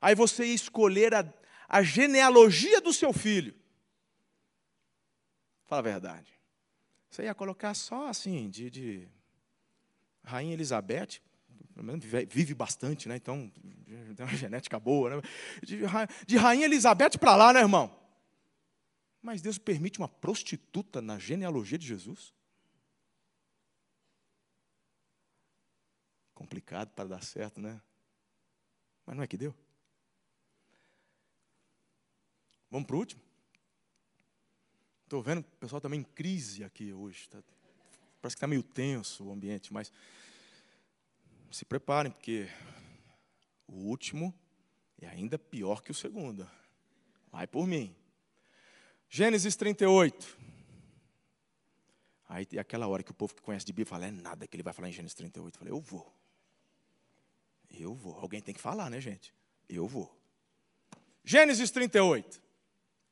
aí 0.01 0.15
você 0.15 0.45
ia 0.45 0.53
escolher 0.53 1.13
a, 1.13 1.33
a 1.67 1.83
genealogia 1.83 2.81
do 2.81 2.93
seu 2.93 3.13
filho, 3.13 3.55
fala 5.65 5.79
a 5.79 5.83
verdade. 5.83 6.33
Você 7.09 7.23
ia 7.23 7.33
colocar 7.33 7.73
só 7.73 8.07
assim, 8.07 8.49
de, 8.49 8.69
de 8.69 9.07
Rainha 10.23 10.53
Elizabeth, 10.53 11.21
vive 12.27 12.53
bastante, 12.53 13.07
né? 13.07 13.15
Então, 13.15 13.51
tem 14.15 14.25
uma 14.25 14.35
genética 14.35 14.79
boa, 14.79 15.15
né? 15.15 15.21
De, 15.63 15.79
de 16.27 16.37
Rainha 16.37 16.65
Elizabeth 16.65 17.17
para 17.19 17.35
lá, 17.35 17.53
né, 17.53 17.61
irmão? 17.61 17.97
Mas 19.21 19.41
Deus 19.41 19.57
permite 19.57 19.99
uma 19.99 20.07
prostituta 20.07 21.01
na 21.01 21.19
genealogia 21.19 21.77
de 21.77 21.85
Jesus? 21.85 22.33
Complicado 26.33 26.89
para 26.91 27.09
dar 27.09 27.23
certo, 27.23 27.59
né? 27.59 27.81
Mas 29.05 29.15
não 29.15 29.23
é 29.23 29.27
que 29.27 29.37
deu? 29.37 29.53
Vamos 32.71 32.85
para 32.85 32.95
o 32.95 32.99
último? 32.99 33.21
Estou 35.03 35.23
vendo 35.23 35.39
o 35.39 35.57
pessoal 35.59 35.81
também 35.81 36.01
em 36.01 36.03
crise 36.03 36.63
aqui 36.63 36.93
hoje. 36.93 37.27
Tá, 37.29 37.41
parece 38.21 38.35
que 38.35 38.37
está 38.37 38.47
meio 38.47 38.61
tenso 38.61 39.25
o 39.25 39.31
ambiente, 39.31 39.73
mas 39.73 39.91
se 41.51 41.65
preparem, 41.65 42.11
porque 42.11 42.47
o 43.67 43.73
último 43.73 44.33
é 45.01 45.07
ainda 45.07 45.39
pior 45.39 45.81
que 45.81 45.89
o 45.89 45.95
segundo. 45.95 46.47
Vai 47.31 47.47
por 47.47 47.65
mim. 47.65 47.95
Gênesis 49.09 49.55
38. 49.55 50.37
Aí 52.27 52.47
aquela 52.59 52.87
hora 52.87 53.01
que 53.01 53.09
o 53.09 53.15
povo 53.15 53.33
que 53.33 53.41
conhece 53.41 53.65
de 53.65 53.73
Bíblia 53.73 53.87
fala, 53.87 54.05
é 54.05 54.11
nada 54.11 54.47
que 54.47 54.55
ele 54.55 54.61
vai 54.61 54.73
falar 54.73 54.89
em 54.89 54.93
Gênesis 54.93 55.15
38. 55.15 55.55
Eu 55.55 55.59
falei, 55.59 55.73
eu 55.73 55.81
vou. 55.81 56.15
Eu 57.71 57.95
vou. 57.95 58.15
Alguém 58.19 58.41
tem 58.41 58.53
que 58.53 58.61
falar, 58.61 58.91
né, 58.91 59.01
gente? 59.01 59.33
Eu 59.67 59.87
vou. 59.87 60.15
Gênesis 61.23 61.71
38. 61.71 62.48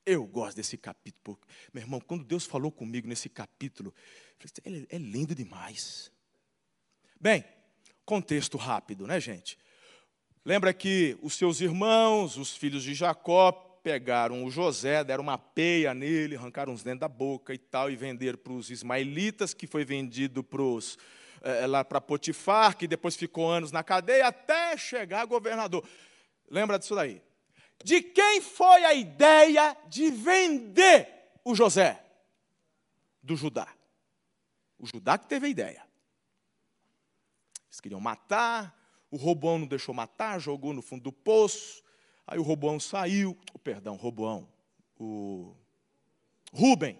Eu 0.07 0.25
gosto 0.25 0.55
desse 0.55 0.77
capítulo. 0.77 1.37
Meu 1.73 1.83
irmão, 1.83 1.99
quando 1.99 2.23
Deus 2.23 2.45
falou 2.45 2.71
comigo 2.71 3.09
nesse 3.09 3.27
capítulo, 3.27 3.93
ele 4.63 4.87
é 4.89 4.97
lindo 4.97 5.35
demais. 5.35 6.09
Bem, 7.19 7.43
contexto 8.05 8.57
rápido, 8.57 9.05
né, 9.05 9.19
gente? 9.19 9.59
Lembra 10.45 10.73
que 10.73 11.17
os 11.21 11.33
seus 11.33 11.59
irmãos, 11.59 12.37
os 12.37 12.55
filhos 12.55 12.83
de 12.83 12.93
Jacó, 12.93 13.51
pegaram 13.83 14.45
o 14.45 14.49
José, 14.49 15.03
deram 15.03 15.23
uma 15.23 15.37
peia 15.37 15.93
nele, 15.93 16.37
arrancaram 16.37 16.71
os 16.71 16.83
dentes 16.83 17.01
da 17.01 17.09
boca 17.09 17.53
e 17.53 17.57
tal, 17.57 17.91
e 17.91 17.97
venderam 17.97 18.37
para 18.37 18.53
os 18.53 18.69
ismaelitas, 18.69 19.53
que 19.53 19.67
foi 19.67 19.83
vendido 19.83 20.41
para 20.41 20.61
os, 20.61 20.97
é, 21.41 21.67
lá 21.67 21.83
para 21.83 21.99
Potifar, 21.99 22.77
que 22.77 22.87
depois 22.87 23.17
ficou 23.17 23.51
anos 23.51 23.73
na 23.73 23.83
cadeia, 23.83 24.27
até 24.27 24.77
chegar 24.77 25.25
governador. 25.25 25.85
Lembra 26.49 26.79
disso 26.79 26.95
daí? 26.95 27.21
De 27.83 28.01
quem 28.01 28.41
foi 28.41 28.83
a 28.83 28.93
ideia 28.93 29.77
de 29.87 30.09
vender 30.09 31.07
o 31.43 31.55
José? 31.55 32.03
Do 33.21 33.35
Judá. 33.35 33.67
O 34.79 34.85
Judá 34.85 35.17
que 35.17 35.27
teve 35.27 35.47
a 35.47 35.49
ideia. 35.49 35.87
Eles 37.67 37.79
queriam 37.79 37.99
matar, 37.99 38.75
o 39.11 39.17
Roboão 39.17 39.59
não 39.59 39.67
deixou 39.67 39.93
matar, 39.93 40.39
jogou 40.39 40.73
no 40.73 40.81
fundo 40.81 41.03
do 41.03 41.11
poço. 41.11 41.83
Aí 42.25 42.37
o 42.37 42.43
Roboão 42.43 42.79
saiu, 42.79 43.37
oh, 43.53 43.59
perdão, 43.59 43.95
Roboão, 43.95 44.47
o 44.99 45.55
Rubem. 46.51 46.99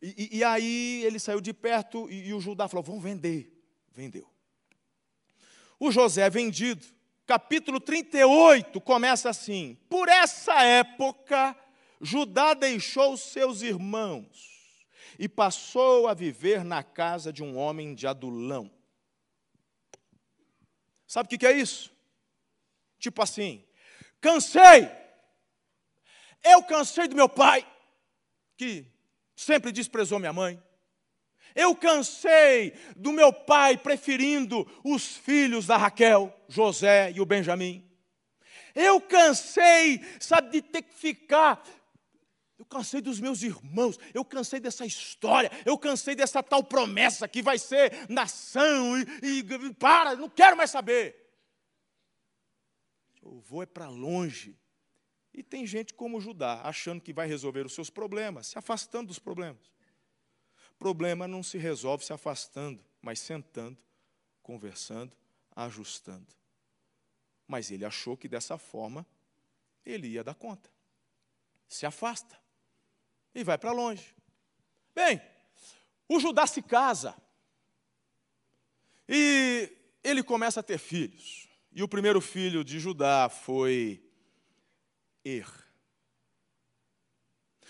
E, 0.00 0.38
e, 0.38 0.44
aí 0.44 1.02
ele 1.04 1.18
saiu 1.18 1.40
de 1.40 1.52
perto 1.52 2.10
e, 2.10 2.28
e 2.28 2.34
o 2.34 2.40
Judá 2.40 2.68
falou: 2.68 2.84
vamos 2.84 3.02
vender. 3.02 3.50
Vendeu. 3.92 4.28
O 5.78 5.90
José 5.90 6.22
é 6.22 6.30
vendido 6.30 6.86
capítulo 7.26 7.80
38 7.80 8.80
começa 8.80 9.30
assim: 9.30 9.76
Por 9.88 10.08
essa 10.08 10.62
época, 10.62 11.56
Judá 12.00 12.54
deixou 12.54 13.16
seus 13.16 13.62
irmãos 13.62 14.54
e 15.18 15.28
passou 15.28 16.08
a 16.08 16.14
viver 16.14 16.64
na 16.64 16.82
casa 16.82 17.32
de 17.32 17.42
um 17.42 17.56
homem 17.56 17.94
de 17.94 18.06
Adulão. 18.06 18.70
Sabe 21.06 21.34
o 21.34 21.38
que 21.38 21.46
é 21.46 21.52
isso? 21.52 21.92
Tipo 22.98 23.22
assim, 23.22 23.64
cansei, 24.20 24.90
eu 26.42 26.62
cansei 26.64 27.06
do 27.06 27.14
meu 27.14 27.28
pai, 27.28 27.66
que 28.56 28.86
sempre 29.36 29.70
desprezou 29.70 30.18
minha 30.18 30.32
mãe. 30.32 30.62
Eu 31.54 31.76
cansei 31.76 32.72
do 32.96 33.12
meu 33.12 33.32
pai 33.32 33.76
preferindo 33.76 34.66
os 34.82 35.16
filhos 35.16 35.66
da 35.66 35.76
Raquel, 35.76 36.34
José 36.48 37.12
e 37.12 37.20
o 37.20 37.26
Benjamim. 37.26 37.88
Eu 38.74 39.00
cansei, 39.00 40.00
sabe, 40.18 40.50
de 40.50 40.62
ter 40.62 40.82
que 40.82 40.92
ficar. 40.92 41.64
Eu 42.58 42.64
cansei 42.64 43.00
dos 43.00 43.20
meus 43.20 43.42
irmãos, 43.42 43.98
eu 44.12 44.24
cansei 44.24 44.58
dessa 44.58 44.84
história, 44.84 45.50
eu 45.64 45.78
cansei 45.78 46.14
dessa 46.14 46.42
tal 46.42 46.62
promessa 46.62 47.28
que 47.28 47.42
vai 47.42 47.58
ser 47.58 47.92
nação 48.08 48.98
e, 49.22 49.38
e 49.38 49.74
para, 49.74 50.16
não 50.16 50.28
quero 50.28 50.56
mais 50.56 50.70
saber. 50.70 51.24
Eu 53.22 53.40
vou 53.40 53.62
é 53.62 53.66
para 53.66 53.88
longe. 53.88 54.58
E 55.32 55.42
tem 55.42 55.66
gente 55.66 55.94
como 55.94 56.20
Judá, 56.20 56.60
achando 56.62 57.00
que 57.00 57.12
vai 57.12 57.26
resolver 57.26 57.66
os 57.66 57.74
seus 57.74 57.90
problemas, 57.90 58.48
se 58.48 58.58
afastando 58.58 59.08
dos 59.08 59.18
problemas. 59.18 59.73
Problema 60.84 61.26
não 61.26 61.42
se 61.42 61.56
resolve 61.56 62.04
se 62.04 62.12
afastando, 62.12 62.84
mas 63.00 63.18
sentando, 63.18 63.78
conversando, 64.42 65.16
ajustando. 65.56 66.26
Mas 67.48 67.70
ele 67.70 67.86
achou 67.86 68.18
que 68.18 68.28
dessa 68.28 68.58
forma 68.58 69.06
ele 69.82 70.08
ia 70.08 70.22
dar 70.22 70.34
conta. 70.34 70.70
Se 71.66 71.86
afasta 71.86 72.38
e 73.34 73.42
vai 73.42 73.56
para 73.56 73.72
longe. 73.72 74.14
Bem, 74.94 75.22
o 76.06 76.20
Judá 76.20 76.46
se 76.46 76.60
casa 76.60 77.16
e 79.08 79.74
ele 80.02 80.22
começa 80.22 80.60
a 80.60 80.62
ter 80.62 80.76
filhos. 80.76 81.48
E 81.72 81.82
o 81.82 81.88
primeiro 81.88 82.20
filho 82.20 82.62
de 82.62 82.78
Judá 82.78 83.30
foi 83.30 84.04
Er. 85.24 85.48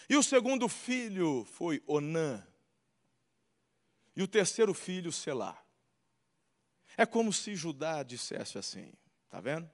E 0.09 0.17
o 0.17 0.23
segundo 0.25 0.69
filho 0.69 1.45
foi 1.45 1.81
Onã. 1.87 2.45
E 4.17 4.23
o 4.23 4.29
terceiro 4.29 4.73
filho, 4.73 5.11
Selá. 5.11 5.61
É 6.97 7.05
como 7.05 7.33
se 7.33 7.57
Judá 7.57 8.03
dissesse 8.03 8.59
assim: 8.59 8.93
está 9.25 9.41
vendo? 9.41 9.71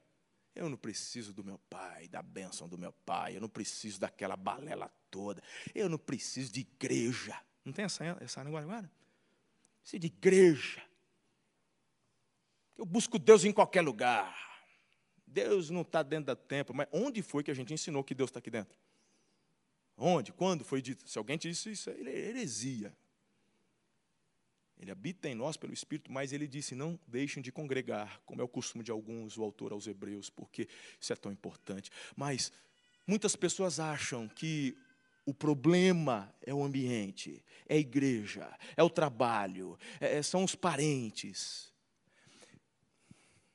Eu 0.54 0.68
não 0.68 0.76
preciso 0.76 1.32
do 1.32 1.44
meu 1.44 1.58
pai, 1.70 2.08
da 2.08 2.22
bênção 2.22 2.68
do 2.68 2.76
meu 2.76 2.92
pai, 2.92 3.36
eu 3.36 3.40
não 3.40 3.48
preciso 3.48 4.00
daquela 4.00 4.36
balela 4.36 4.90
toda, 5.10 5.42
eu 5.74 5.88
não 5.88 5.98
preciso 5.98 6.52
de 6.52 6.60
igreja. 6.60 7.38
Não 7.64 7.72
tem 7.72 7.84
essa, 7.84 8.04
essa 8.20 8.42
linguagem 8.42 8.70
agora? 8.70 8.90
Preciso 9.80 10.00
de 10.00 10.06
igreja. 10.06 10.82
Eu 12.76 12.86
busco 12.86 13.18
Deus 13.18 13.44
em 13.44 13.52
qualquer 13.52 13.82
lugar. 13.82 14.50
Deus 15.26 15.70
não 15.70 15.82
está 15.82 16.02
dentro 16.02 16.34
do 16.34 16.36
templo, 16.36 16.74
mas 16.74 16.88
onde 16.90 17.22
foi 17.22 17.44
que 17.44 17.50
a 17.50 17.54
gente 17.54 17.72
ensinou 17.72 18.02
que 18.02 18.14
Deus 18.14 18.30
está 18.30 18.40
aqui 18.40 18.50
dentro? 18.50 18.76
Onde? 19.96 20.32
Quando 20.32 20.64
foi 20.64 20.82
dito? 20.82 21.08
Se 21.08 21.18
alguém 21.18 21.38
disse 21.38 21.70
isso, 21.70 21.90
é 21.90 22.00
heresia. 22.00 22.96
Ele 24.80 24.90
habita 24.90 25.28
em 25.28 25.34
nós 25.34 25.58
pelo 25.58 25.74
Espírito, 25.74 26.10
mas 26.10 26.32
ele 26.32 26.48
disse: 26.48 26.74
não 26.74 26.98
deixem 27.06 27.42
de 27.42 27.52
congregar, 27.52 28.18
como 28.24 28.40
é 28.40 28.44
o 28.44 28.48
costume 28.48 28.82
de 28.82 28.90
alguns, 28.90 29.36
o 29.36 29.42
autor 29.42 29.72
aos 29.72 29.86
Hebreus, 29.86 30.30
porque 30.30 30.66
isso 30.98 31.12
é 31.12 31.16
tão 31.16 31.30
importante. 31.30 31.90
Mas 32.16 32.50
muitas 33.06 33.36
pessoas 33.36 33.78
acham 33.78 34.26
que 34.26 34.74
o 35.26 35.34
problema 35.34 36.34
é 36.40 36.54
o 36.54 36.64
ambiente, 36.64 37.44
é 37.68 37.74
a 37.74 37.78
igreja, 37.78 38.58
é 38.74 38.82
o 38.82 38.88
trabalho, 38.88 39.78
é, 40.00 40.22
são 40.22 40.44
os 40.44 40.54
parentes. 40.54 41.70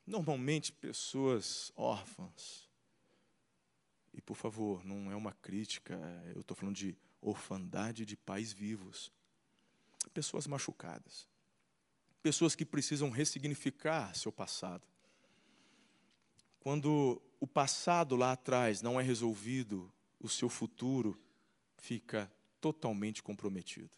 Normalmente, 0.05 0.71
pessoas 0.71 1.71
órfãs, 1.75 2.69
e 4.13 4.21
por 4.21 4.35
favor, 4.35 4.85
não 4.85 5.11
é 5.11 5.15
uma 5.15 5.33
crítica, 5.33 5.99
eu 6.35 6.41
estou 6.41 6.55
falando 6.55 6.75
de 6.75 6.95
orfandade 7.19 8.05
de 8.05 8.15
pais 8.15 8.53
vivos 8.53 9.11
pessoas 10.13 10.47
machucadas, 10.47 11.27
pessoas 12.21 12.55
que 12.55 12.65
precisam 12.65 13.09
ressignificar 13.09 14.15
seu 14.15 14.31
passado. 14.31 14.87
Quando 16.59 17.21
o 17.39 17.47
passado 17.47 18.15
lá 18.15 18.31
atrás 18.31 18.81
não 18.81 18.99
é 18.99 19.03
resolvido, 19.03 19.91
o 20.19 20.27
seu 20.27 20.49
futuro 20.49 21.19
fica 21.77 22.31
totalmente 22.59 23.21
comprometido. 23.21 23.91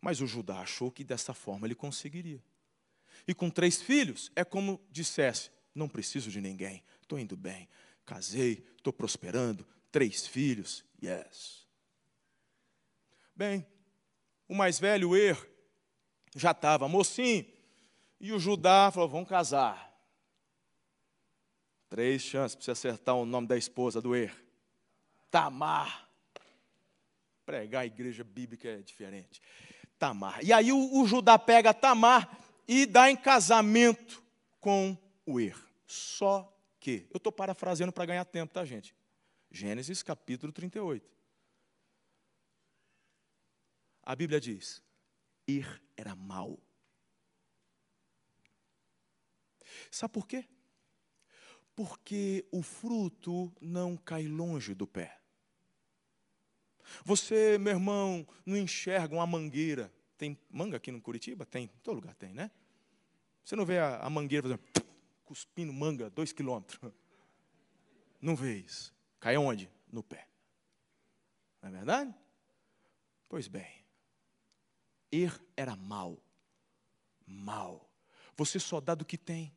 Mas 0.00 0.20
o 0.20 0.26
Judá 0.26 0.60
achou 0.60 0.90
que 0.90 1.04
dessa 1.04 1.34
forma 1.34 1.66
ele 1.66 1.74
conseguiria. 1.74 2.42
E 3.26 3.34
com 3.34 3.50
três 3.50 3.82
filhos, 3.82 4.30
é 4.34 4.44
como 4.44 4.80
dissesse: 4.90 5.50
não 5.74 5.88
preciso 5.88 6.30
de 6.30 6.40
ninguém, 6.40 6.82
estou 7.02 7.18
indo 7.18 7.36
bem, 7.36 7.68
casei, 8.06 8.64
estou 8.76 8.92
prosperando, 8.92 9.66
três 9.90 10.26
filhos, 10.26 10.84
yes. 11.02 11.66
Bem, 13.34 13.66
o 14.50 14.54
mais 14.54 14.80
velho, 14.80 15.10
o 15.10 15.16
Er, 15.16 15.38
já 16.34 16.50
estava 16.50 16.88
mocinho. 16.88 17.46
E 18.20 18.32
o 18.32 18.38
Judá 18.40 18.90
falou: 18.92 19.08
vamos 19.08 19.28
casar. 19.28 19.88
Três 21.88 22.20
chances 22.20 22.56
para 22.56 22.64
você 22.64 22.70
acertar 22.72 23.14
o 23.14 23.24
nome 23.24 23.46
da 23.46 23.56
esposa 23.56 24.02
do 24.02 24.14
Er. 24.14 24.34
Tamar. 25.30 26.08
Pregar 27.46 27.82
a 27.82 27.86
igreja 27.86 28.24
bíblica 28.24 28.68
é 28.68 28.78
diferente. 28.78 29.40
Tamar. 29.96 30.44
E 30.44 30.52
aí 30.52 30.72
o, 30.72 31.00
o 31.00 31.06
Judá 31.06 31.38
pega 31.38 31.72
Tamar 31.72 32.28
e 32.66 32.86
dá 32.86 33.08
em 33.08 33.16
casamento 33.16 34.20
com 34.58 34.98
o 35.24 35.38
Er. 35.38 35.56
Só 35.86 36.52
que, 36.80 37.06
eu 37.12 37.18
estou 37.18 37.30
parafraseando 37.30 37.92
para 37.92 38.06
ganhar 38.06 38.24
tempo, 38.24 38.52
tá, 38.52 38.64
gente? 38.64 38.96
Gênesis 39.48 40.02
capítulo 40.02 40.52
38. 40.52 41.19
A 44.10 44.16
Bíblia 44.16 44.40
diz: 44.40 44.82
Ir 45.46 45.80
era 45.96 46.16
mal. 46.16 46.58
Sabe 49.88 50.12
por 50.12 50.26
quê? 50.26 50.48
Porque 51.76 52.44
o 52.50 52.60
fruto 52.60 53.52
não 53.60 53.96
cai 53.96 54.26
longe 54.26 54.74
do 54.74 54.84
pé. 54.84 55.20
Você, 57.04 57.56
meu 57.56 57.74
irmão, 57.74 58.26
não 58.44 58.56
enxerga 58.56 59.14
uma 59.14 59.24
mangueira. 59.28 59.92
Tem 60.18 60.36
manga 60.50 60.78
aqui 60.78 60.90
no 60.90 61.00
Curitiba? 61.00 61.46
Tem, 61.46 61.66
em 61.66 61.80
todo 61.80 62.00
lugar 62.00 62.16
tem, 62.16 62.34
né? 62.34 62.50
Você 63.44 63.54
não 63.54 63.64
vê 63.64 63.78
a, 63.78 63.98
a 63.98 64.10
mangueira 64.10 64.48
fazendo, 64.48 64.92
cuspindo 65.24 65.72
manga 65.72 66.10
dois 66.10 66.32
quilômetros. 66.32 66.80
Não 68.20 68.34
vê 68.34 68.56
isso. 68.56 68.92
Cai 69.20 69.36
onde? 69.36 69.70
No 69.90 70.02
pé. 70.02 70.26
Não 71.62 71.68
é 71.70 71.72
verdade? 71.72 72.14
Pois 73.30 73.48
bem, 73.48 73.79
Er 75.12 75.40
era 75.56 75.76
mal. 75.76 76.18
Mal. 77.26 77.90
Você 78.36 78.58
só 78.58 78.80
dá 78.80 78.94
do 78.94 79.04
que 79.04 79.18
tem. 79.18 79.52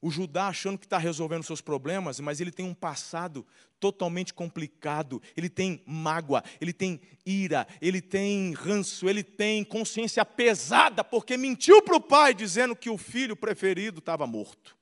O 0.00 0.10
Judá 0.10 0.48
achando 0.48 0.78
que 0.78 0.84
está 0.84 0.98
resolvendo 0.98 1.44
seus 1.44 1.62
problemas, 1.62 2.20
mas 2.20 2.38
ele 2.38 2.50
tem 2.50 2.66
um 2.66 2.74
passado 2.74 3.46
totalmente 3.80 4.34
complicado. 4.34 5.22
Ele 5.34 5.48
tem 5.48 5.82
mágoa, 5.86 6.44
ele 6.60 6.74
tem 6.74 7.00
ira, 7.24 7.66
ele 7.80 8.02
tem 8.02 8.52
ranço, 8.52 9.08
ele 9.08 9.22
tem 9.22 9.64
consciência 9.64 10.22
pesada, 10.22 11.02
porque 11.02 11.38
mentiu 11.38 11.80
para 11.80 11.96
o 11.96 12.00
pai 12.02 12.34
dizendo 12.34 12.76
que 12.76 12.90
o 12.90 12.98
filho 12.98 13.34
preferido 13.34 14.00
estava 14.00 14.26
morto. 14.26 14.76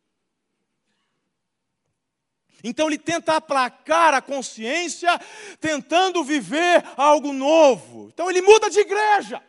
Então 2.63 2.87
ele 2.87 2.99
tenta 2.99 3.37
aplacar 3.37 4.15
a 4.15 4.23
consciência, 4.23 5.11
tentando 5.61 6.23
viver 6.23 6.85
algo 6.97 7.33
novo. 7.33 8.09
Então 8.13 8.31
ele 8.31 8.41
muda 8.41 8.71
de 8.71 8.81
igreja. 8.81 9.43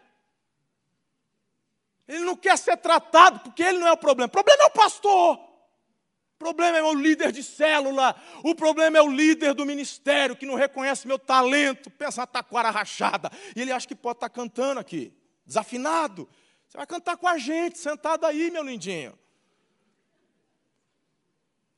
Ele 2.07 2.26
não 2.26 2.36
quer 2.36 2.57
ser 2.57 2.78
tratado, 2.78 3.39
porque 3.39 3.64
ele 3.64 3.78
não 3.78 3.88
é 3.88 3.91
o 3.91 3.97
problema. 3.97 4.28
O 4.28 4.32
problema 4.32 4.64
é 4.64 4.68
o 4.68 4.72
pastor. 4.72 5.36
O 5.36 6.38
problema 6.38 6.78
é 6.78 6.84
o 6.84 6.93
líder 6.93 7.32
de 7.32 7.41
célula. 7.41 8.16
O 8.43 8.53
problema 8.53 8.97
é 8.97 9.01
o 9.01 9.09
líder 9.09 9.53
do 9.53 9.66
ministério 9.66 10.36
que 10.36 10.45
não 10.45 10.55
reconhece 10.55 11.07
meu 11.07 11.18
talento. 11.18 11.89
Pensa 11.89 12.22
na 12.22 12.28
taquara 12.28 12.70
rachada. 12.70 13.32
E 13.55 13.61
ele 13.61 13.72
acha 13.72 13.88
que 13.88 13.95
pode 13.95 14.18
estar 14.18 14.30
cantando 14.30 14.80
aqui, 14.80 15.14
desafinado. 15.45 16.28
Você 16.68 16.78
vai 16.78 16.88
cantar 16.88 17.16
com 17.16 17.28
a 17.28 17.38
gente, 17.38 17.78
sentado 17.78 18.26
aí, 18.26 18.51
meu 18.51 18.64
lindinho. 18.64 19.18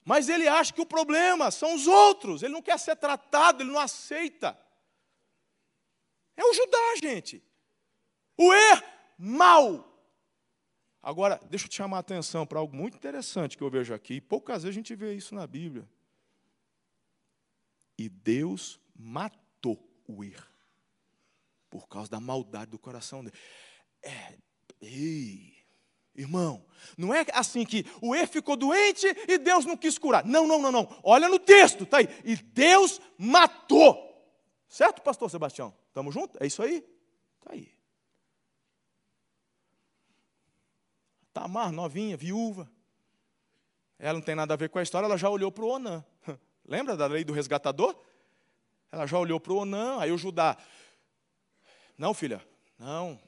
Mas 0.05 0.29
ele 0.29 0.47
acha 0.47 0.71
que 0.71 0.79
o 0.79 0.85
problema 0.85 1.49
são 1.49 1.73
os 1.73 1.87
outros, 1.87 2.43
ele 2.43 2.53
não 2.53 2.61
quer 2.61 2.77
ser 2.77 2.95
tratado, 2.95 3.63
ele 3.63 3.71
não 3.71 3.79
aceita. 3.79 4.57
É 6.37 6.43
o 6.43 6.53
Judá, 6.53 6.95
gente. 7.01 7.43
O 8.37 8.53
er 8.53 8.83
mal. 9.17 9.91
Agora, 11.01 11.39
deixa 11.49 11.65
eu 11.65 11.69
te 11.69 11.75
chamar 11.75 11.97
a 11.97 11.99
atenção 12.01 12.45
para 12.45 12.59
algo 12.59 12.75
muito 12.75 12.95
interessante 12.95 13.57
que 13.57 13.63
eu 13.63 13.69
vejo 13.69 13.93
aqui. 13.93 14.21
Poucas 14.21 14.63
vezes 14.63 14.75
a 14.75 14.79
gente 14.79 14.93
vê 14.95 15.15
isso 15.15 15.33
na 15.33 15.47
Bíblia. 15.47 15.89
E 17.97 18.07
Deus 18.07 18.79
matou 18.95 19.79
o 20.07 20.23
er 20.23 20.47
por 21.69 21.87
causa 21.87 22.09
da 22.09 22.19
maldade 22.19 22.71
do 22.71 22.79
coração 22.79 23.23
dele. 23.23 23.35
É, 24.03 24.37
ei, 24.81 25.54
Irmão, 26.15 26.65
não 26.97 27.13
é 27.13 27.25
assim 27.33 27.65
que 27.65 27.85
o 28.01 28.15
E 28.15 28.25
ficou 28.25 28.55
doente 28.55 29.05
e 29.27 29.37
Deus 29.37 29.65
não 29.65 29.75
quis 29.75 29.97
curar. 29.97 30.23
Não, 30.23 30.47
não, 30.47 30.61
não, 30.61 30.71
não. 30.71 30.99
Olha 31.03 31.27
no 31.27 31.37
texto, 31.37 31.85
tá 31.85 31.97
aí. 31.97 32.07
E 32.23 32.35
Deus 32.35 33.01
matou. 33.17 34.03
Certo, 34.69 35.01
pastor 35.01 35.29
Sebastião? 35.29 35.73
Tamo 35.93 36.11
junto? 36.11 36.41
É 36.41 36.47
isso 36.47 36.61
aí? 36.63 36.81
Tá 37.41 37.51
aí. 37.51 37.69
Tamar, 41.33 41.71
novinha, 41.71 42.15
viúva. 42.15 42.69
Ela 43.99 44.13
não 44.13 44.21
tem 44.21 44.35
nada 44.35 44.53
a 44.53 44.57
ver 44.57 44.69
com 44.69 44.79
a 44.79 44.83
história, 44.83 45.05
ela 45.05 45.17
já 45.17 45.29
olhou 45.29 45.51
para 45.51 45.65
o 45.65 45.69
Onã. 45.69 46.03
Lembra 46.65 46.95
da 46.95 47.07
lei 47.07 47.23
do 47.23 47.33
resgatador? 47.33 47.95
Ela 48.91 49.05
já 49.05 49.19
olhou 49.19 49.39
para 49.39 49.51
o 49.51 49.57
Onã, 49.57 49.99
aí 49.99 50.11
o 50.11 50.17
Judá. 50.17 50.57
Não, 51.97 52.13
filha, 52.13 52.45
não, 52.77 53.19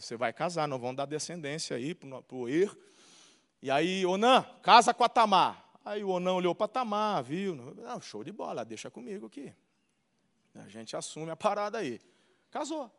você 0.00 0.16
vai 0.16 0.32
casar, 0.32 0.66
não 0.66 0.78
vão 0.78 0.94
dar 0.94 1.06
descendência 1.06 1.76
aí 1.76 1.94
para 1.94 2.36
o 2.36 2.48
Er. 2.48 2.74
E 3.60 3.70
aí, 3.70 4.04
Onã, 4.06 4.42
casa 4.62 4.92
com 4.94 5.04
a 5.04 5.08
Tamar. 5.08 5.64
Aí 5.84 6.02
o 6.02 6.08
Onã 6.08 6.32
olhou 6.32 6.54
para 6.54 6.68
Tamar, 6.68 7.22
viu? 7.22 7.54
Não, 7.54 8.00
show 8.00 8.24
de 8.24 8.32
bola, 8.32 8.64
deixa 8.64 8.90
comigo 8.90 9.26
aqui. 9.26 9.52
A 10.54 10.68
gente 10.68 10.96
assume 10.96 11.30
a 11.30 11.36
parada 11.36 11.78
aí. 11.78 12.00
Casou. 12.50 12.90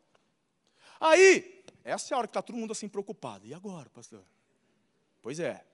Aí, 0.99 1.63
essa 1.83 2.13
é 2.13 2.15
a 2.15 2.17
hora 2.19 2.27
que 2.27 2.31
está 2.31 2.41
todo 2.41 2.55
mundo 2.55 2.71
assim 2.71 2.87
preocupado. 2.87 3.45
E 3.45 3.53
agora, 3.53 3.89
pastor? 3.89 4.23
Pois 5.21 5.39
é, 5.39 5.65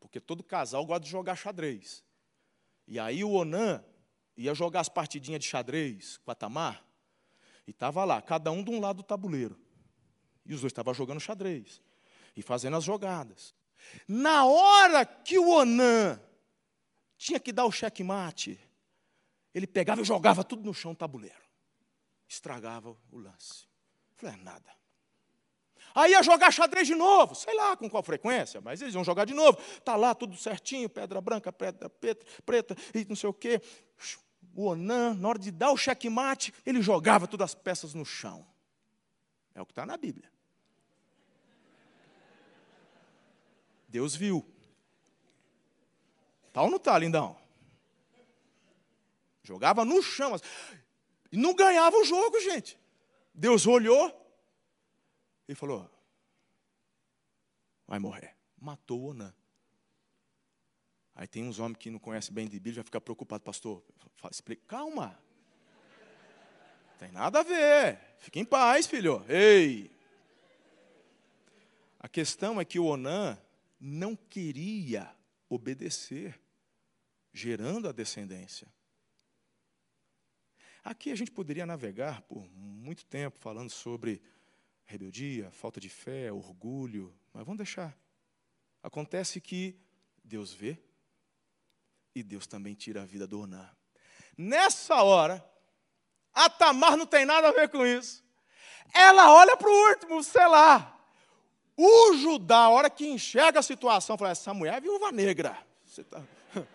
porque 0.00 0.20
todo 0.20 0.42
casal 0.42 0.84
gosta 0.84 1.04
de 1.04 1.10
jogar 1.10 1.36
xadrez. 1.36 2.04
E 2.86 2.98
aí 2.98 3.24
o 3.24 3.32
Onan 3.32 3.82
ia 4.36 4.54
jogar 4.54 4.80
as 4.80 4.88
partidinhas 4.88 5.40
de 5.40 5.46
xadrez 5.46 6.18
com 6.18 6.30
a 6.30 6.34
Tamar, 6.34 6.84
e 7.66 7.70
estava 7.70 8.04
lá, 8.04 8.20
cada 8.20 8.50
um 8.50 8.62
de 8.62 8.70
um 8.70 8.80
lado 8.80 8.98
do 8.98 9.02
tabuleiro. 9.02 9.58
E 10.46 10.54
os 10.54 10.60
dois 10.60 10.70
estavam 10.70 10.92
jogando 10.92 11.20
xadrez 11.20 11.80
e 12.36 12.42
fazendo 12.42 12.76
as 12.76 12.84
jogadas. 12.84 13.54
Na 14.08 14.44
hora 14.44 15.04
que 15.04 15.38
o 15.38 15.48
Onan 15.50 16.20
tinha 17.16 17.38
que 17.38 17.52
dar 17.52 17.64
o 17.64 17.72
checkmate, 17.72 18.58
ele 19.54 19.66
pegava 19.66 20.00
e 20.00 20.04
jogava 20.04 20.42
tudo 20.42 20.64
no 20.64 20.74
chão 20.74 20.94
tabuleiro. 20.94 21.44
Estragava 22.28 22.96
o 23.10 23.18
lance. 23.18 23.66
Falei, 24.16 24.34
é 24.34 24.42
nada. 24.42 24.74
Aí 25.94 26.10
ia 26.10 26.22
jogar 26.24 26.50
xadrez 26.50 26.88
de 26.88 26.94
novo, 26.94 27.36
sei 27.36 27.54
lá 27.54 27.76
com 27.76 27.88
qual 27.88 28.02
frequência, 28.02 28.60
mas 28.60 28.82
eles 28.82 28.94
iam 28.94 29.04
jogar 29.04 29.24
de 29.24 29.32
novo. 29.32 29.58
Está 29.78 29.94
lá 29.94 30.12
tudo 30.12 30.36
certinho, 30.36 30.88
pedra 30.88 31.20
branca, 31.20 31.52
pedra 31.52 31.88
preta, 31.88 32.26
preta 32.44 32.76
e 32.92 33.04
não 33.04 33.14
sei 33.14 33.30
o 33.30 33.34
quê. 33.34 33.62
O 34.56 34.66
Onan, 34.66 35.14
na 35.14 35.28
hora 35.28 35.38
de 35.38 35.52
dar 35.52 35.70
o 35.70 35.76
checkmate, 35.76 36.52
ele 36.66 36.82
jogava 36.82 37.28
todas 37.28 37.50
as 37.50 37.54
peças 37.54 37.94
no 37.94 38.04
chão. 38.04 38.44
É 39.54 39.62
o 39.62 39.66
que 39.66 39.72
está 39.72 39.86
na 39.86 39.96
Bíblia. 39.96 40.33
Deus 43.94 44.16
viu. 44.16 44.44
Tá 46.52 46.62
ou 46.62 46.68
não 46.68 46.78
está, 46.78 46.98
lindão? 46.98 47.38
Jogava 49.44 49.84
no 49.84 50.02
chão. 50.02 50.34
E 51.30 51.36
não 51.36 51.54
ganhava 51.54 51.96
o 51.98 52.04
jogo, 52.04 52.40
gente. 52.40 52.76
Deus 53.32 53.68
olhou, 53.68 54.12
ele 55.46 55.54
falou: 55.54 55.88
vai 57.86 58.00
morrer. 58.00 58.34
Matou 58.60 59.10
Onã. 59.10 59.32
Aí 61.14 61.28
tem 61.28 61.44
uns 61.44 61.60
homens 61.60 61.78
que 61.78 61.88
não 61.88 62.00
conhecem 62.00 62.34
bem 62.34 62.48
de 62.48 62.58
Bíblia, 62.58 62.74
já 62.74 62.82
fica 62.82 63.00
preocupado, 63.00 63.44
pastor. 63.44 63.80
Fala, 64.16 64.32
explica, 64.32 64.64
calma. 64.66 65.16
Tem 66.98 67.12
nada 67.12 67.38
a 67.38 67.42
ver. 67.44 68.00
Fique 68.18 68.40
em 68.40 68.44
paz, 68.44 68.88
filho. 68.88 69.24
Ei. 69.28 69.88
A 72.00 72.08
questão 72.08 72.60
é 72.60 72.64
que 72.64 72.80
o 72.80 72.86
Onã 72.86 73.38
não 73.78 74.16
queria 74.16 75.14
obedecer, 75.48 76.40
gerando 77.32 77.88
a 77.88 77.92
descendência. 77.92 78.66
Aqui 80.82 81.10
a 81.10 81.14
gente 81.14 81.30
poderia 81.30 81.64
navegar 81.64 82.22
por 82.22 82.46
muito 82.50 83.04
tempo 83.06 83.38
falando 83.38 83.70
sobre 83.70 84.22
rebeldia, 84.84 85.50
falta 85.50 85.80
de 85.80 85.88
fé, 85.88 86.30
orgulho, 86.30 87.14
mas 87.32 87.44
vamos 87.44 87.58
deixar. 87.58 87.96
Acontece 88.82 89.40
que 89.40 89.80
Deus 90.22 90.52
vê 90.52 90.78
e 92.14 92.22
Deus 92.22 92.46
também 92.46 92.74
tira 92.74 93.02
a 93.02 93.06
vida 93.06 93.26
do 93.26 93.40
Oná. 93.40 93.74
Nessa 94.36 95.02
hora, 95.02 95.44
a 96.32 96.50
Tamar 96.50 96.96
não 96.96 97.06
tem 97.06 97.24
nada 97.24 97.48
a 97.48 97.52
ver 97.52 97.68
com 97.70 97.86
isso. 97.86 98.22
Ela 98.92 99.32
olha 99.32 99.56
para 99.56 99.68
o 99.68 99.88
último, 99.88 100.22
sei 100.22 100.46
lá. 100.46 100.93
O 101.76 102.14
Judá, 102.14 102.58
a 102.58 102.70
hora 102.70 102.88
que 102.88 103.06
enxerga 103.06 103.58
a 103.60 103.62
situação, 103.62 104.16
fala: 104.16 104.30
essa 104.30 104.54
mulher 104.54 104.74
é 104.74 104.80
viúva 104.80 105.10
negra. 105.10 105.58
Você 105.84 106.02
está 106.02 106.22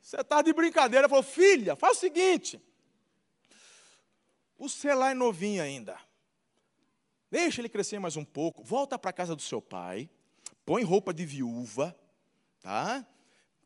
você 0.00 0.24
tá 0.24 0.42
de 0.42 0.52
brincadeira. 0.52 1.08
Falou, 1.08 1.22
filha, 1.22 1.76
faz 1.76 1.96
o 1.96 2.00
seguinte. 2.00 2.60
O 4.58 4.68
Selá 4.68 5.10
é 5.10 5.14
novinho 5.14 5.62
ainda. 5.62 5.98
Deixa 7.30 7.60
ele 7.60 7.68
crescer 7.68 7.98
mais 7.98 8.16
um 8.16 8.24
pouco. 8.24 8.62
Volta 8.62 8.98
para 8.98 9.10
a 9.10 9.12
casa 9.12 9.34
do 9.34 9.42
seu 9.42 9.62
pai. 9.62 10.10
Põe 10.66 10.82
roupa 10.82 11.14
de 11.14 11.24
viúva. 11.24 11.96
Tá? 12.60 13.06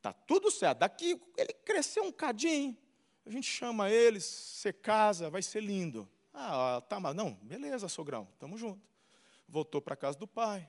Tá 0.00 0.12
tudo 0.12 0.50
certo. 0.50 0.78
Daqui 0.78 1.20
ele 1.36 1.52
cresceu 1.52 2.04
um 2.04 2.12
cadinho. 2.12 2.76
A 3.26 3.30
gente 3.30 3.50
chama 3.50 3.90
ele, 3.90 4.20
você 4.20 4.72
casa, 4.72 5.28
vai 5.28 5.42
ser 5.42 5.60
lindo. 5.60 6.08
Ah, 6.32 6.80
tá, 6.88 7.00
mas 7.00 7.14
não, 7.14 7.32
beleza, 7.42 7.88
sogrão, 7.88 8.28
tamo 8.38 8.56
junto. 8.56 8.80
Voltou 9.48 9.80
para 9.80 9.94
a 9.94 9.96
casa 9.96 10.18
do 10.18 10.26
pai. 10.26 10.68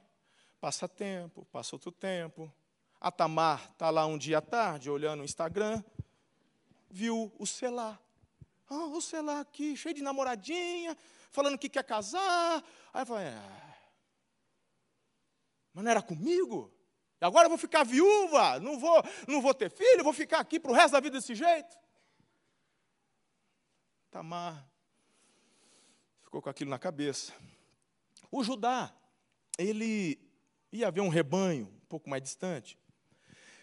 Passa 0.59 0.88
tempo, 0.88 1.45
passa 1.51 1.75
outro 1.75 1.91
tempo. 1.91 2.51
A 2.99 3.11
Tamar 3.11 3.69
está 3.71 3.89
lá 3.89 4.05
um 4.05 4.17
dia 4.17 4.39
à 4.39 4.41
tarde, 4.41 4.89
olhando 4.89 5.21
o 5.21 5.25
Instagram, 5.25 5.84
viu 6.89 7.32
o 7.38 7.45
celular. 7.45 8.01
Ah, 8.69 8.86
o 8.86 9.01
celular 9.01 9.39
aqui, 9.39 9.78
cheio 9.78 9.93
de 9.93 10.01
namoradinha, 10.01 10.97
falando 11.32 11.57
que 11.57 11.69
quer 11.69 11.84
casar. 11.84 12.63
Aí 12.93 13.03
eu 13.03 13.05
falei, 13.05 13.28
é, 13.28 13.67
mas 15.73 15.84
não 15.84 15.91
era 15.91 16.01
comigo? 16.01 16.73
Agora 17.21 17.45
eu 17.45 17.49
vou 17.49 17.57
ficar 17.57 17.84
viúva, 17.84 18.59
não 18.59 18.80
vou, 18.80 19.03
não 19.28 19.41
vou 19.41 19.53
ter 19.53 19.69
filho, 19.69 20.03
vou 20.03 20.13
ficar 20.13 20.39
aqui 20.39 20.59
para 20.59 20.71
o 20.71 20.73
resto 20.73 20.93
da 20.93 20.99
vida 20.99 21.17
desse 21.17 21.36
jeito. 21.36 21.78
Tamar 24.09 24.67
ficou 26.23 26.41
com 26.41 26.49
aquilo 26.49 26.71
na 26.71 26.80
cabeça. 26.80 27.32
O 28.32 28.43
Judá, 28.43 28.93
ele 29.57 30.19
ia 30.71 30.91
ver 30.91 31.01
um 31.01 31.09
rebanho 31.09 31.65
um 31.65 31.86
pouco 31.88 32.09
mais 32.09 32.21
distante, 32.21 32.78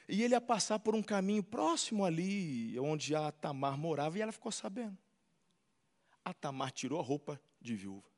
e 0.09 0.23
ele 0.23 0.35
ia 0.35 0.41
passar 0.41 0.79
por 0.79 0.95
um 0.95 1.03
caminho 1.03 1.43
próximo 1.43 2.05
ali, 2.05 2.79
onde 2.79 3.15
a 3.15 3.33
Tamar 3.33 3.79
morava, 3.79 4.19
e 4.19 4.23
ela 4.23 4.33
ficou 4.33 4.53
sabendo. 4.53 4.97
A 6.25 6.33
Tamar 6.33 6.73
tirou 6.73 7.01
a 7.01 7.03
roupa 7.03 7.41
de 7.61 7.75
viúva, 7.75 8.09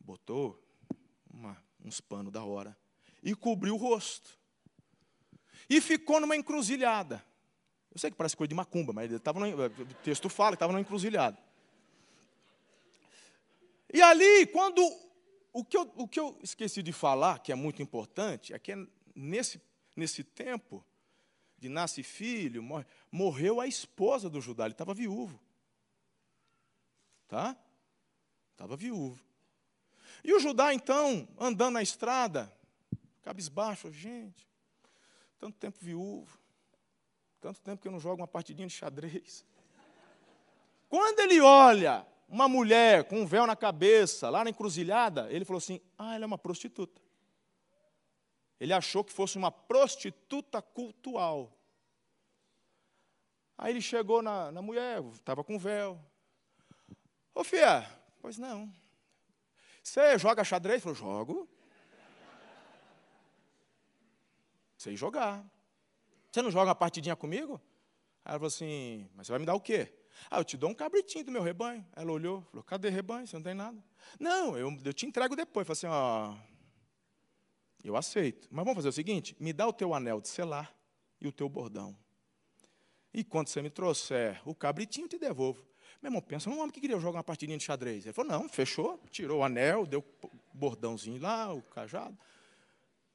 botou 0.00 0.60
uma, 1.32 1.56
uns 1.84 2.00
panos 2.00 2.32
da 2.32 2.44
hora 2.44 2.76
e 3.22 3.34
cobriu 3.34 3.74
o 3.74 3.78
rosto. 3.78 4.38
E 5.68 5.80
ficou 5.80 6.20
numa 6.20 6.36
encruzilhada. 6.36 7.24
Eu 7.90 7.98
sei 7.98 8.10
que 8.10 8.16
parece 8.16 8.36
coisa 8.36 8.48
de 8.48 8.54
macumba, 8.54 8.92
mas 8.92 9.20
tava 9.20 9.40
no, 9.40 9.66
o 9.66 9.70
texto 10.02 10.28
fala 10.28 10.50
que 10.50 10.56
estava 10.56 10.72
numa 10.72 10.80
encruzilhada. 10.80 11.38
E 13.92 14.00
ali, 14.02 14.46
quando. 14.46 14.82
O 15.58 15.64
que, 15.64 15.76
eu, 15.76 15.92
o 15.96 16.06
que 16.06 16.20
eu 16.20 16.38
esqueci 16.40 16.84
de 16.84 16.92
falar, 16.92 17.40
que 17.40 17.50
é 17.50 17.54
muito 17.56 17.82
importante, 17.82 18.54
é 18.54 18.58
que 18.60 18.72
nesse, 19.12 19.60
nesse 19.96 20.22
tempo 20.22 20.86
de 21.58 21.68
nasce 21.68 22.04
filho, 22.04 22.62
morre, 22.62 22.86
morreu 23.10 23.60
a 23.60 23.66
esposa 23.66 24.30
do 24.30 24.40
Judá, 24.40 24.66
ele 24.66 24.74
estava 24.74 24.94
viúvo. 24.94 25.40
Tá? 27.26 27.56
Estava 28.52 28.76
viúvo. 28.76 29.20
E 30.22 30.32
o 30.32 30.38
Judá, 30.38 30.72
então, 30.72 31.26
andando 31.36 31.74
na 31.74 31.82
estrada, 31.82 32.56
cabisbaixo, 33.22 33.90
gente, 33.90 34.46
tanto 35.40 35.58
tempo 35.58 35.78
viúvo, 35.80 36.38
tanto 37.40 37.60
tempo 37.62 37.82
que 37.82 37.88
eu 37.88 37.92
não 37.92 37.98
jogo 37.98 38.22
uma 38.22 38.28
partidinha 38.28 38.68
de 38.68 38.74
xadrez. 38.74 39.44
Quando 40.88 41.18
ele 41.18 41.40
olha 41.40 42.06
uma 42.28 42.46
mulher 42.46 43.04
com 43.04 43.22
um 43.22 43.26
véu 43.26 43.46
na 43.46 43.56
cabeça, 43.56 44.28
lá 44.28 44.44
na 44.44 44.50
encruzilhada, 44.50 45.32
ele 45.32 45.44
falou 45.44 45.58
assim: 45.58 45.80
ah, 45.96 46.14
ela 46.14 46.24
é 46.24 46.26
uma 46.26 46.38
prostituta. 46.38 47.00
Ele 48.60 48.72
achou 48.72 49.02
que 49.02 49.12
fosse 49.12 49.38
uma 49.38 49.50
prostituta 49.50 50.60
cultual. 50.60 51.56
Aí 53.56 53.72
ele 53.72 53.80
chegou 53.80 54.20
na, 54.20 54.52
na 54.52 54.60
mulher, 54.60 55.02
estava 55.14 55.42
com 55.42 55.58
véu. 55.58 55.98
Ô 57.34 57.42
filha, 57.42 57.88
pois 58.20 58.36
não. 58.36 58.72
Você 59.82 60.18
joga 60.18 60.44
xadrez? 60.44 60.82
Falou, 60.82 60.94
jogo. 60.94 61.48
Sei 64.76 64.96
jogar. 64.96 65.44
Você 66.30 66.42
não 66.42 66.50
joga 66.50 66.68
uma 66.68 66.74
partidinha 66.74 67.16
comigo? 67.16 67.60
Aí 68.24 68.32
ela 68.32 68.38
falou 68.38 68.48
assim, 68.48 69.08
mas 69.14 69.26
você 69.26 69.32
vai 69.32 69.40
me 69.40 69.46
dar 69.46 69.54
o 69.54 69.60
quê? 69.60 69.97
Ah, 70.30 70.38
eu 70.40 70.44
te 70.44 70.56
dou 70.56 70.70
um 70.70 70.74
cabritinho 70.74 71.24
do 71.24 71.32
meu 71.32 71.42
rebanho. 71.42 71.86
Ela 71.94 72.12
olhou, 72.12 72.42
falou, 72.42 72.62
cadê 72.62 72.88
rebanho? 72.88 73.26
Você 73.26 73.36
não 73.36 73.42
tem 73.42 73.54
nada. 73.54 73.82
Não, 74.18 74.56
eu, 74.56 74.76
eu 74.84 74.92
te 74.92 75.06
entrego 75.06 75.34
depois. 75.34 75.66
Falei 75.66 75.78
assim, 75.78 75.86
ó, 75.86 76.34
eu 77.82 77.96
aceito. 77.96 78.48
Mas 78.50 78.64
vamos 78.64 78.76
fazer 78.76 78.88
o 78.88 78.92
seguinte, 78.92 79.36
me 79.38 79.52
dá 79.52 79.66
o 79.66 79.72
teu 79.72 79.94
anel 79.94 80.20
de 80.20 80.28
selar 80.28 80.74
e 81.20 81.28
o 81.28 81.32
teu 81.32 81.48
bordão. 81.48 81.96
E 83.12 83.24
quando 83.24 83.48
você 83.48 83.62
me 83.62 83.70
trouxer 83.70 84.40
o 84.44 84.54
cabritinho, 84.54 85.06
eu 85.06 85.08
te 85.08 85.18
devolvo. 85.18 85.66
Meu 86.00 86.10
irmão, 86.10 86.22
pensa 86.22 86.48
num 86.48 86.58
homem 86.58 86.70
que 86.70 86.80
queria 86.80 86.98
jogar 87.00 87.18
uma 87.18 87.24
partidinha 87.24 87.58
de 87.58 87.64
xadrez. 87.64 88.04
Ele 88.04 88.12
falou, 88.12 88.30
não, 88.30 88.48
fechou, 88.48 89.02
tirou 89.10 89.40
o 89.40 89.44
anel, 89.44 89.86
deu 89.86 90.04
o 90.22 90.30
bordãozinho 90.54 91.20
lá, 91.20 91.52
o 91.52 91.62
cajado. 91.62 92.16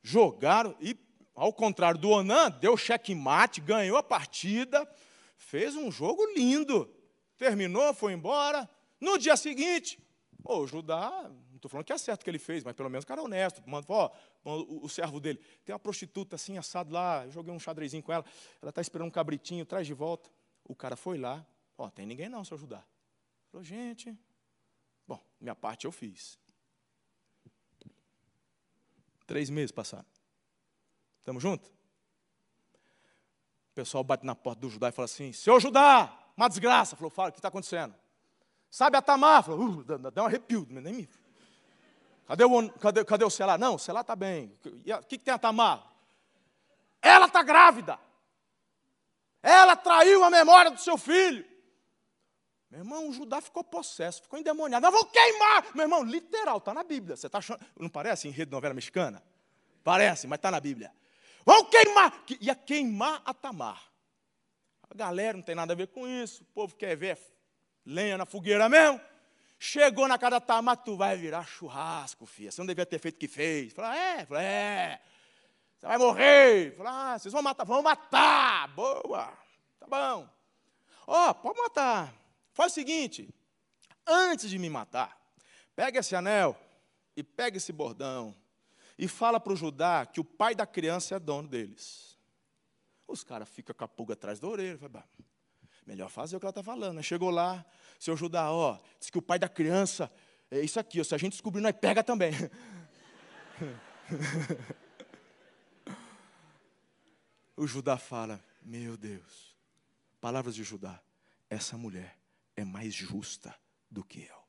Jogaram, 0.01 0.75
e 0.81 0.97
ao 1.33 1.53
contrário 1.53 1.99
do 1.99 2.09
Onan, 2.09 2.51
deu 2.51 2.75
checkmate, 2.75 3.61
ganhou 3.61 3.97
a 3.97 4.03
partida, 4.03 4.87
fez 5.43 5.75
um 5.75 5.91
jogo 5.91 6.25
lindo. 6.33 6.89
Terminou, 7.37 7.93
foi 7.93 8.13
embora. 8.13 8.69
No 8.99 9.17
dia 9.17 9.35
seguinte, 9.35 9.99
o 10.43 10.65
Judá, 10.65 11.29
não 11.49 11.55
estou 11.55 11.69
falando 11.69 11.85
que 11.85 11.93
é 11.93 11.97
certo 11.97 12.21
o 12.21 12.23
que 12.23 12.29
ele 12.29 12.39
fez, 12.39 12.63
mas 12.63 12.75
pelo 12.75 12.89
menos 12.89 13.03
o 13.03 13.07
cara 13.07 13.21
é 13.21 13.23
honesto. 13.23 13.61
Mandou, 13.67 13.95
ó, 13.95 14.11
o, 14.43 14.85
o, 14.85 14.89
servo 14.89 15.19
dele, 15.19 15.39
tem 15.65 15.73
uma 15.73 15.79
prostituta 15.79 16.35
assim, 16.35 16.57
assado 16.57 16.93
lá, 16.93 17.27
joguei 17.29 17.53
um 17.53 17.59
xadrezinho 17.59 18.03
com 18.03 18.11
ela, 18.11 18.25
ela 18.61 18.69
está 18.69 18.81
esperando 18.81 19.07
um 19.07 19.11
cabritinho, 19.11 19.65
traz 19.65 19.85
de 19.85 19.93
volta. 19.93 20.29
O 20.63 20.75
cara 20.75 20.95
foi 20.95 21.17
lá, 21.17 21.45
Ó, 21.77 21.89
tem 21.89 22.05
ninguém 22.05 22.29
não, 22.29 22.43
seu 22.43 22.57
Judá. 22.57 22.83
Falou, 23.51 23.63
gente, 23.63 24.17
bom, 25.07 25.21
minha 25.39 25.55
parte 25.55 25.85
eu 25.85 25.91
fiz. 25.91 26.39
Três 29.25 29.49
meses 29.49 29.71
passaram. 29.71 30.05
Estamos 31.19 31.41
juntos? 31.41 31.71
O 33.73 33.75
pessoal 33.75 34.03
bate 34.03 34.23
na 34.23 34.35
porta 34.35 34.61
do 34.61 34.69
Judá 34.69 34.89
e 34.89 34.91
fala 34.91 35.05
assim: 35.05 35.33
Seu 35.33 35.59
Judá, 35.59 36.15
uma 36.37 36.47
desgraça. 36.47 36.95
Falou, 36.95 37.09
fala, 37.09 37.29
o 37.29 37.31
que 37.31 37.39
está 37.39 37.47
acontecendo? 37.47 37.95
Sabe 38.69 38.97
a 38.97 39.01
Tamar? 39.01 39.43
Falou, 39.43 39.79
uh, 39.79 40.11
dá 40.11 40.21
um 40.21 40.27
arrepio, 40.27 40.67
nem 40.69 40.93
me. 40.93 41.09
Cadê 42.27 42.43
o, 42.43 42.69
cadê, 42.73 43.03
cadê 43.03 43.25
o 43.25 43.31
Selá? 43.31 43.57
Não, 43.57 43.73
o 43.75 43.79
Selá 43.79 44.01
está 44.01 44.15
bem. 44.15 44.55
O 44.63 45.03
que, 45.07 45.17
que 45.17 45.25
tem 45.25 45.33
a 45.33 45.39
Tamar? 45.39 45.91
Ela 47.01 47.25
está 47.25 47.41
grávida. 47.41 47.99
Ela 49.41 49.75
traiu 49.75 50.23
a 50.23 50.29
memória 50.29 50.69
do 50.69 50.79
seu 50.79 50.95
filho. 50.95 51.43
Meu 52.69 52.81
irmão, 52.81 53.09
o 53.09 53.11
Judá 53.11 53.41
ficou 53.41 53.63
possesso, 53.63 54.21
ficou 54.21 54.37
endemoniado. 54.37 54.83
Nós 54.83 54.93
vamos 54.93 55.11
queimar! 55.11 55.65
Meu 55.73 55.85
irmão, 55.85 56.03
literal, 56.03 56.59
está 56.59 56.75
na 56.75 56.83
Bíblia. 56.83 57.15
Você 57.15 57.25
está 57.25 57.39
achando. 57.39 57.59
Não 57.79 57.89
parece 57.89 58.27
em 58.27 58.31
rede 58.31 58.45
de 58.45 58.51
novela 58.51 58.75
mexicana? 58.75 59.23
Parece, 59.83 60.27
mas 60.27 60.37
está 60.37 60.51
na 60.51 60.59
Bíblia. 60.59 60.91
Vão 61.45 61.65
queimar! 61.65 62.23
Ia 62.39 62.55
queimar 62.55 63.21
a 63.25 63.33
Tamar. 63.33 63.81
A 64.89 64.93
galera 64.95 65.37
não 65.37 65.43
tem 65.43 65.55
nada 65.55 65.73
a 65.73 65.75
ver 65.75 65.87
com 65.87 66.07
isso. 66.07 66.43
O 66.43 66.45
povo 66.47 66.75
quer 66.75 66.95
ver 66.95 67.17
lenha 67.85 68.17
na 68.17 68.25
fogueira 68.25 68.69
mesmo. 68.69 68.99
Chegou 69.59 70.07
na 70.07 70.17
casa 70.17 70.31
da 70.31 70.41
Tamar, 70.41 70.77
tu 70.77 70.97
vai 70.97 71.15
virar 71.15 71.45
churrasco, 71.45 72.25
filha. 72.25 72.51
Você 72.51 72.61
não 72.61 72.67
devia 72.67 72.85
ter 72.85 72.99
feito 72.99 73.15
o 73.15 73.19
que 73.19 73.27
fez. 73.27 73.73
Fala, 73.73 73.97
é, 73.97 74.25
fala, 74.25 74.43
é. 74.43 75.01
Você 75.77 75.87
vai 75.87 75.97
morrer. 75.97 76.75
Fala, 76.77 77.13
ah, 77.13 77.19
vocês 77.19 77.31
vão 77.31 77.41
matar. 77.41 77.63
Vão 77.65 77.81
matar. 77.81 78.67
Boa. 78.69 79.33
Tá 79.79 79.87
bom. 79.87 80.29
Ó, 81.07 81.29
oh, 81.29 81.35
pode 81.35 81.59
matar. 81.59 82.13
Faz 82.51 82.71
o 82.71 82.75
seguinte: 82.75 83.33
antes 84.05 84.49
de 84.49 84.59
me 84.59 84.69
matar, 84.69 85.17
pega 85.75 85.99
esse 85.99 86.15
anel 86.15 86.57
e 87.15 87.23
pega 87.23 87.57
esse 87.57 87.71
bordão 87.71 88.35
e 88.97 89.07
fala 89.07 89.39
para 89.39 89.53
o 89.53 89.55
Judá 89.55 90.05
que 90.05 90.19
o 90.19 90.23
pai 90.23 90.55
da 90.55 90.65
criança 90.65 91.15
é 91.15 91.19
dono 91.19 91.47
deles. 91.47 92.17
Os 93.07 93.23
caras 93.23 93.49
ficam 93.49 93.75
com 93.75 93.83
a 93.83 93.87
pulga 93.87 94.13
atrás 94.13 94.39
da 94.39 94.47
orelha. 94.47 94.77
Fala, 94.77 95.03
melhor 95.85 96.09
fazer 96.09 96.35
o 96.35 96.39
que 96.39 96.45
ela 96.45 96.51
está 96.51 96.63
falando. 96.63 97.01
Chegou 97.03 97.29
lá, 97.29 97.65
seu 97.99 98.15
Judá, 98.15 98.51
ó, 98.51 98.79
diz 98.99 99.09
que 99.09 99.17
o 99.17 99.21
pai 99.21 99.39
da 99.39 99.49
criança 99.49 100.11
é 100.49 100.61
isso 100.61 100.79
aqui. 100.79 100.99
Ó, 100.99 101.03
se 101.03 101.15
a 101.15 101.17
gente 101.17 101.33
descobrir, 101.33 101.61
nós 101.61 101.75
pega 101.75 102.03
também. 102.03 102.33
o 107.57 107.67
Judá 107.67 107.97
fala, 107.97 108.43
meu 108.61 108.97
Deus, 108.97 109.57
palavras 110.21 110.55
de 110.55 110.63
Judá, 110.63 111.01
essa 111.49 111.77
mulher 111.77 112.17
é 112.55 112.63
mais 112.63 112.93
justa 112.93 113.53
do 113.89 114.03
que 114.03 114.21
eu. 114.21 114.42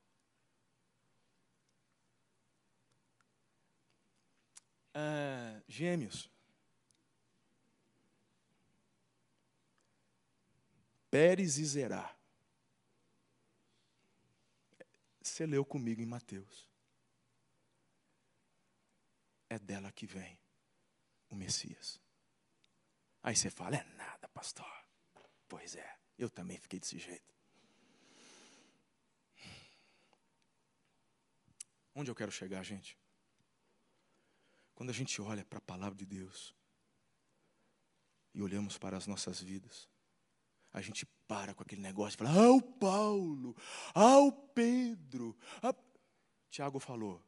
Ah, 4.94 5.60
gêmeos. 5.66 6.30
Pérez 11.10 11.58
e 11.58 11.64
Zerá. 11.64 12.16
Você 15.20 15.46
leu 15.46 15.64
comigo 15.64 16.00
em 16.00 16.06
Mateus. 16.06 16.68
É 19.48 19.58
dela 19.58 19.90
que 19.90 20.06
vem 20.06 20.38
o 21.28 21.34
Messias. 21.34 22.00
Aí 23.22 23.34
você 23.34 23.50
fala, 23.50 23.76
é 23.76 23.84
nada, 23.94 24.28
pastor. 24.28 24.66
Pois 25.48 25.74
é, 25.74 25.98
eu 26.18 26.28
também 26.30 26.58
fiquei 26.58 26.78
desse 26.78 26.98
jeito. 26.98 27.34
Onde 31.94 32.10
eu 32.10 32.14
quero 32.14 32.32
chegar, 32.32 32.62
gente? 32.62 32.98
Quando 34.74 34.90
a 34.90 34.92
gente 34.92 35.20
olha 35.20 35.44
para 35.44 35.58
a 35.58 35.62
palavra 35.62 35.96
de 35.96 36.04
Deus 36.04 36.54
e 38.34 38.42
olhamos 38.42 38.76
para 38.76 38.96
as 38.96 39.06
nossas 39.06 39.40
vidas, 39.40 39.88
a 40.72 40.80
gente 40.80 41.06
para 41.28 41.54
com 41.54 41.62
aquele 41.62 41.80
negócio 41.80 42.16
e 42.16 42.18
fala: 42.18 42.30
Ah, 42.30 42.50
o 42.50 42.60
Paulo, 42.60 43.56
ah, 43.94 44.18
o 44.18 44.32
Pedro. 44.32 45.36
Ah. 45.62 45.74
Tiago 46.50 46.80
falou: 46.80 47.22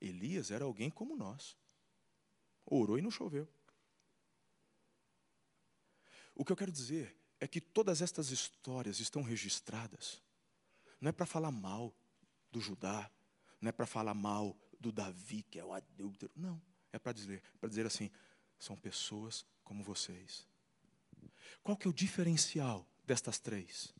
Elias 0.00 0.50
era 0.50 0.64
alguém 0.64 0.90
como 0.90 1.16
nós. 1.16 1.56
Orou 2.64 2.98
e 2.98 3.02
não 3.02 3.10
choveu. 3.10 3.48
O 6.34 6.44
que 6.44 6.52
eu 6.52 6.56
quero 6.56 6.72
dizer 6.72 7.16
é 7.40 7.46
que 7.46 7.60
todas 7.60 8.00
estas 8.00 8.30
histórias 8.30 9.00
estão 9.00 9.22
registradas, 9.22 10.22
não 11.00 11.10
é 11.10 11.12
para 11.12 11.26
falar 11.26 11.50
mal, 11.50 11.94
do 12.50 12.60
Judá, 12.60 13.10
não 13.60 13.68
é 13.68 13.72
para 13.72 13.86
falar 13.86 14.14
mal 14.14 14.56
do 14.84 14.92
Davi, 14.92 15.42
que 15.44 15.58
é 15.58 15.64
o 15.64 15.72
adúltero. 15.72 16.30
Não, 16.36 16.60
é 16.92 16.98
para 16.98 17.12
dizer, 17.12 17.42
para 17.58 17.70
dizer 17.70 17.86
assim, 17.86 18.10
são 18.58 18.76
pessoas 18.76 19.46
como 19.62 19.82
vocês. 19.82 20.46
Qual 21.62 21.74
que 21.74 21.86
é 21.86 21.90
o 21.90 21.94
diferencial 21.94 22.86
destas 23.06 23.38
três? 23.38 23.94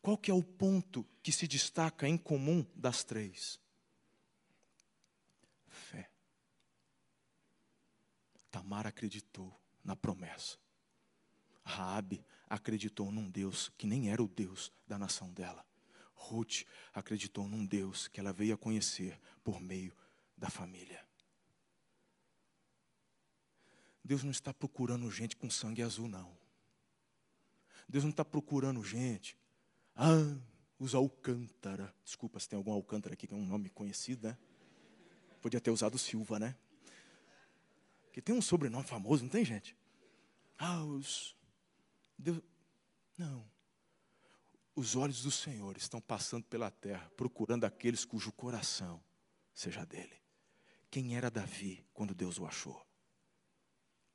Qual 0.00 0.16
que 0.16 0.30
é 0.30 0.34
o 0.34 0.42
ponto 0.42 1.06
que 1.22 1.30
se 1.30 1.46
destaca 1.46 2.08
em 2.08 2.16
comum 2.16 2.66
das 2.74 3.04
três? 3.04 3.60
Fé. 5.68 6.10
Tamar 8.50 8.86
acreditou 8.86 9.54
na 9.82 9.94
promessa. 9.94 10.56
Raabe 11.62 12.24
acreditou 12.48 13.12
num 13.12 13.30
Deus 13.30 13.70
que 13.76 13.86
nem 13.86 14.10
era 14.10 14.22
o 14.22 14.28
Deus 14.28 14.72
da 14.86 14.98
nação 14.98 15.30
dela. 15.32 15.66
Ruth 16.14 16.62
acreditou 16.92 17.48
num 17.48 17.66
Deus 17.66 18.08
que 18.08 18.20
ela 18.20 18.32
veio 18.32 18.54
a 18.54 18.58
conhecer 18.58 19.20
por 19.42 19.60
meio 19.60 19.94
da 20.36 20.48
família. 20.48 21.04
Deus 24.02 24.22
não 24.22 24.30
está 24.30 24.52
procurando 24.52 25.10
gente 25.10 25.36
com 25.36 25.48
sangue 25.48 25.82
azul, 25.82 26.08
não. 26.08 26.36
Deus 27.88 28.04
não 28.04 28.10
está 28.10 28.24
procurando 28.24 28.82
gente. 28.84 29.36
Ah, 29.96 30.36
os 30.78 30.94
Alcântara. 30.94 31.94
Desculpa 32.04 32.38
se 32.38 32.48
tem 32.48 32.56
algum 32.56 32.72
Alcântara 32.72 33.14
aqui 33.14 33.26
que 33.26 33.34
é 33.34 33.36
um 33.36 33.46
nome 33.46 33.70
conhecido, 33.70 34.28
né? 34.28 34.36
Podia 35.40 35.60
ter 35.60 35.70
usado 35.70 35.98
Silva, 35.98 36.38
né? 36.38 36.56
Que 38.12 38.20
tem 38.20 38.34
um 38.34 38.42
sobrenome 38.42 38.86
famoso, 38.86 39.22
não 39.22 39.30
tem 39.30 39.44
gente? 39.44 39.76
Ah, 40.58 40.82
os. 40.84 41.36
Deus. 42.18 42.40
Não. 43.16 43.44
Os 44.74 44.96
olhos 44.96 45.22
do 45.22 45.30
Senhor 45.30 45.76
estão 45.76 46.00
passando 46.00 46.44
pela 46.44 46.70
terra, 46.70 47.08
procurando 47.16 47.64
aqueles 47.64 48.04
cujo 48.04 48.32
coração 48.32 49.02
seja 49.52 49.86
dele. 49.86 50.20
Quem 50.90 51.16
era 51.16 51.30
Davi 51.30 51.86
quando 51.92 52.14
Deus 52.14 52.38
o 52.38 52.46
achou? 52.46 52.84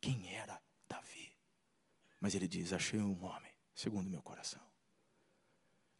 Quem 0.01 0.33
era 0.35 0.61
Davi? 0.87 1.33
Mas 2.19 2.35
ele 2.35 2.47
diz: 2.47 2.73
Achei 2.73 2.99
um 2.99 3.23
homem, 3.23 3.53
segundo 3.73 4.09
meu 4.09 4.21
coração. 4.21 4.61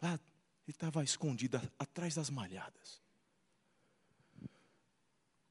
Lá, 0.02 0.14
ele 0.14 0.20
estava 0.68 1.04
escondido 1.04 1.58
atrás 1.78 2.16
das 2.16 2.30
malhadas. 2.30 3.02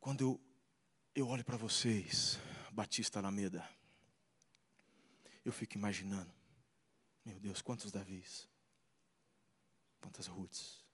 Quando 0.00 0.20
eu, 0.22 0.40
eu 1.14 1.28
olho 1.28 1.44
para 1.44 1.56
vocês, 1.56 2.38
Batista 2.70 3.18
Alameda, 3.18 3.68
eu 5.44 5.52
fico 5.52 5.76
imaginando, 5.76 6.32
meu 7.24 7.38
Deus, 7.40 7.60
quantos 7.60 7.90
Davis? 7.90 8.48
Quantas 10.00 10.26
Ruths? 10.26 10.84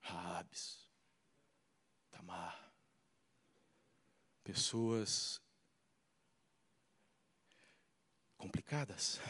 Raabes, 0.00 0.88
Tamar. 2.10 2.72
Pessoas 4.42 5.40
complicadas. 8.36 9.20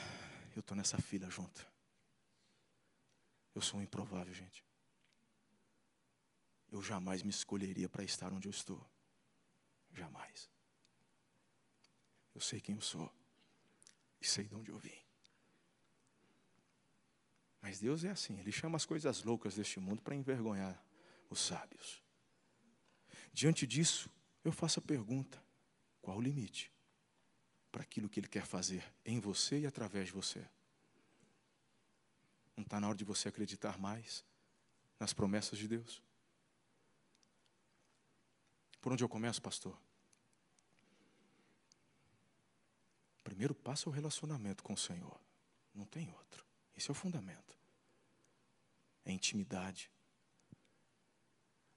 Eu 0.55 0.61
estou 0.61 0.77
nessa 0.77 0.99
fila 0.99 1.29
junto. 1.29 1.67
Eu 3.55 3.61
sou 3.61 3.81
um 3.81 3.83
improvável, 3.83 4.33
gente. 4.33 4.65
Eu 6.71 6.81
jamais 6.81 7.23
me 7.23 7.31
escolheria 7.31 7.89
para 7.89 8.05
estar 8.05 8.33
onde 8.33 8.47
eu 8.47 8.51
estou. 8.51 8.85
Jamais. 9.91 10.49
Eu 12.33 12.41
sei 12.41 12.61
quem 12.61 12.77
eu 12.77 12.81
sou. 12.81 13.13
E 14.21 14.27
sei 14.27 14.47
de 14.47 14.55
onde 14.55 14.71
eu 14.71 14.79
vim. 14.79 15.10
Mas 17.61 17.79
Deus 17.79 18.05
é 18.05 18.11
assim, 18.11 18.39
Ele 18.39 18.51
chama 18.51 18.77
as 18.77 18.87
coisas 18.87 19.23
loucas 19.23 19.55
deste 19.55 19.79
mundo 19.79 20.01
para 20.03 20.15
envergonhar 20.15 20.83
os 21.29 21.41
sábios. 21.41 22.03
Diante 23.33 23.67
disso, 23.67 24.11
eu 24.45 24.53
faço 24.53 24.79
a 24.79 24.83
pergunta: 24.83 25.43
qual 26.01 26.19
o 26.19 26.21
limite 26.21 26.73
para 27.71 27.83
aquilo 27.83 28.09
que 28.09 28.19
Ele 28.19 28.29
quer 28.29 28.47
fazer 28.47 28.85
em 29.05 29.21
você 29.21 29.61
e 29.61 29.67
através 29.67 30.07
de 30.07 30.13
você? 30.13 30.45
Não 32.57 32.65
está 32.65 32.81
na 32.81 32.89
hora 32.89 32.97
de 32.97 33.05
você 33.05 33.29
acreditar 33.29 33.79
mais 33.79 34.25
nas 34.99 35.13
promessas 35.13 35.59
de 35.59 35.69
Deus? 35.69 36.03
Por 38.81 38.93
onde 38.93 39.05
eu 39.05 39.09
começo, 39.09 39.41
pastor? 39.41 39.79
Primeiro 43.23 43.55
passo 43.55 43.89
é 43.89 43.93
o 43.93 43.95
relacionamento 43.95 44.63
com 44.63 44.73
o 44.73 44.79
Senhor. 44.79 45.21
Não 45.75 45.85
tem 45.85 46.11
outro. 46.11 46.50
Esse 46.81 46.91
é 46.91 46.93
o 46.93 46.95
fundamento. 46.95 47.55
É 49.05 49.13
intimidade. 49.13 49.91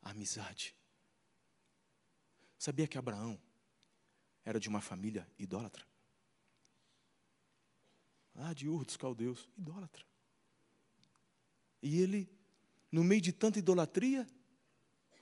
amizade. 0.01 0.73
Sabia 2.57 2.87
que 2.87 2.97
Abraão 2.97 3.37
era 4.45 4.61
de 4.61 4.69
uma 4.69 4.79
família 4.79 5.29
idólatra? 5.37 5.85
Ah, 8.33 8.53
de 8.53 8.69
Ur 8.69 8.85
dos 8.85 8.95
caldeus, 8.95 9.49
idólatra. 9.57 10.05
E 11.81 11.99
ele, 11.99 12.29
no 12.89 13.03
meio 13.03 13.19
de 13.19 13.33
tanta 13.33 13.59
idolatria, 13.59 14.25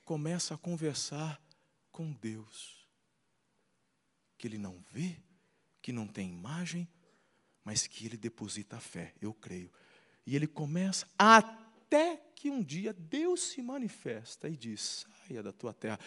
começa 0.04 0.54
a 0.54 0.58
conversar 0.58 1.42
com 1.90 2.12
Deus, 2.12 2.88
que 4.38 4.46
ele 4.46 4.58
não 4.58 4.80
vê, 4.92 5.20
que 5.80 5.90
não 5.90 6.06
tem 6.06 6.30
imagem, 6.30 6.88
mas 7.64 7.86
que 7.86 8.06
ele 8.06 8.16
deposita 8.16 8.76
a 8.76 8.80
fé, 8.80 9.14
eu 9.20 9.32
creio. 9.32 9.70
E 10.26 10.36
ele 10.36 10.46
começa 10.46 11.06
até 11.18 12.16
que 12.34 12.50
um 12.50 12.62
dia 12.62 12.92
Deus 12.92 13.42
se 13.42 13.62
manifesta 13.62 14.48
e 14.48 14.56
diz: 14.56 15.06
saia 15.26 15.42
da 15.42 15.52
tua 15.52 15.72
terra. 15.72 15.98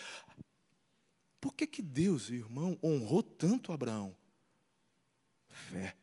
Por 1.39 1.53
que, 1.53 1.67
que 1.67 1.81
Deus, 1.81 2.29
irmão, 2.29 2.77
honrou 2.83 3.21
tanto 3.21 3.71
Abraão? 3.71 4.15
Fé. 5.47 5.95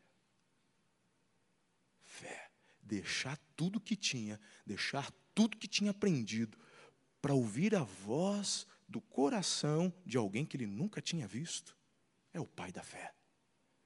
Fé. 2.03 2.49
Deixar 2.81 3.37
tudo 3.55 3.79
que 3.79 3.95
tinha, 3.95 4.39
deixar 4.65 5.11
tudo 5.35 5.57
que 5.57 5.67
tinha 5.67 5.91
aprendido, 5.91 6.57
para 7.21 7.33
ouvir 7.33 7.75
a 7.75 7.83
voz 7.83 8.65
do 8.87 9.01
coração 9.01 9.93
de 10.05 10.17
alguém 10.17 10.45
que 10.45 10.55
ele 10.55 10.67
nunca 10.67 11.01
tinha 11.01 11.27
visto. 11.27 11.75
É 12.33 12.39
o 12.39 12.45
pai 12.45 12.71
da 12.71 12.83
fé. 12.83 13.13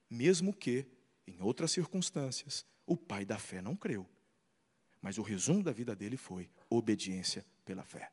Mesmo 0.10 0.54
que, 0.54 0.86
em 1.28 1.42
outras 1.42 1.72
circunstâncias, 1.72 2.66
o 2.86 2.96
pai 2.96 3.26
da 3.26 3.38
fé 3.38 3.62
não 3.62 3.76
creu. 3.76 4.10
Mas 5.02 5.18
o 5.18 5.22
resumo 5.22 5.62
da 5.62 5.72
vida 5.72 5.96
dele 5.96 6.18
foi 6.18 6.50
obediência 6.70 7.46
pela 7.66 7.84
fé. 7.84 8.12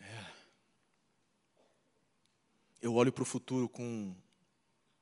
É. 0.00 0.32
Eu 2.80 2.94
olho 2.94 3.12
para 3.12 3.22
o 3.22 3.26
futuro 3.26 3.68
com, 3.68 4.14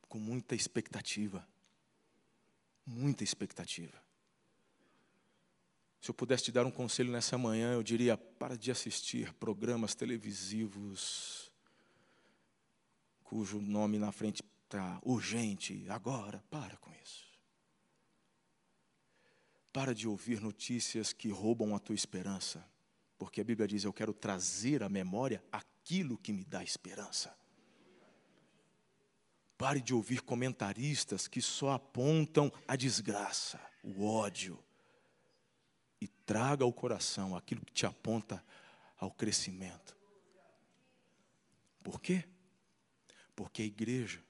com 0.09 0.19
muita 0.19 0.55
expectativa. 0.55 1.47
Muita 2.85 3.23
expectativa. 3.23 4.03
Se 6.01 6.11
eu 6.11 6.15
pudesse 6.15 6.45
te 6.45 6.53
dar 6.53 6.65
um 6.65 6.71
conselho 6.71 7.11
nessa 7.13 7.37
manhã, 7.37 7.73
eu 7.73 7.83
diria: 7.83 8.17
para 8.17 8.57
de 8.57 8.71
assistir 8.71 9.33
programas 9.35 9.95
televisivos 9.95 11.51
cujo 13.25 13.61
nome 13.61 13.99
na 13.99 14.13
frente 14.13 14.43
está 14.67 15.01
urgente, 15.03 15.87
agora. 15.89 16.45
Para 16.51 16.77
com 16.77 16.93
isso. 17.03 17.25
Para 19.73 19.95
de 19.95 20.07
ouvir 20.07 20.41
notícias 20.41 21.13
que 21.13 21.29
roubam 21.29 21.75
a 21.75 21.79
tua 21.79 21.95
esperança, 21.95 22.65
porque 23.19 23.41
a 23.41 23.45
Bíblia 23.45 23.69
diz: 23.69 23.85
Eu 23.85 23.93
quero 23.93 24.13
trazer 24.13 24.83
à 24.83 24.89
memória 24.89 25.43
aquilo 25.51 26.19
que 26.19 26.33
me 26.33 26.45
dá 26.45 26.63
esperança. 26.63 27.37
Pare 29.57 29.81
de 29.81 29.95
ouvir 29.95 30.21
comentaristas 30.21 31.27
que 31.27 31.41
só 31.41 31.73
apontam 31.73 32.53
a 32.69 32.77
desgraça, 32.77 33.59
o 33.83 34.05
ódio, 34.05 34.63
e 35.99 36.07
traga 36.07 36.63
ao 36.63 36.73
coração 36.73 37.35
aquilo 37.35 37.65
que 37.65 37.73
te 37.73 37.87
aponta 37.87 38.45
ao 38.99 39.11
crescimento. 39.11 39.97
Por 41.83 42.01
quê? 42.01 42.25
Porque 43.35 43.63
a 43.63 43.67
igreja, 43.67 44.26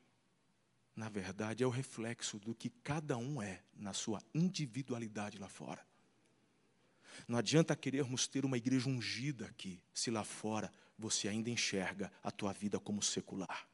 na 0.96 1.10
verdade, 1.10 1.62
é 1.62 1.66
o 1.66 1.70
reflexo 1.70 2.38
do 2.38 2.54
que 2.54 2.70
cada 2.70 3.18
um 3.18 3.42
é 3.42 3.62
na 3.74 3.92
sua 3.92 4.22
individualidade 4.34 5.36
lá 5.38 5.46
fora. 5.46 5.86
Não 7.28 7.38
adianta 7.38 7.76
querermos 7.76 8.26
ter 8.26 8.46
uma 8.46 8.56
igreja 8.56 8.88
ungida 8.88 9.44
aqui, 9.46 9.82
se 9.92 10.10
lá 10.10 10.24
fora 10.24 10.72
você 10.98 11.28
ainda 11.28 11.50
enxerga 11.50 12.10
a 12.22 12.30
tua 12.30 12.50
vida 12.54 12.80
como 12.80 13.02
secular. 13.02 13.68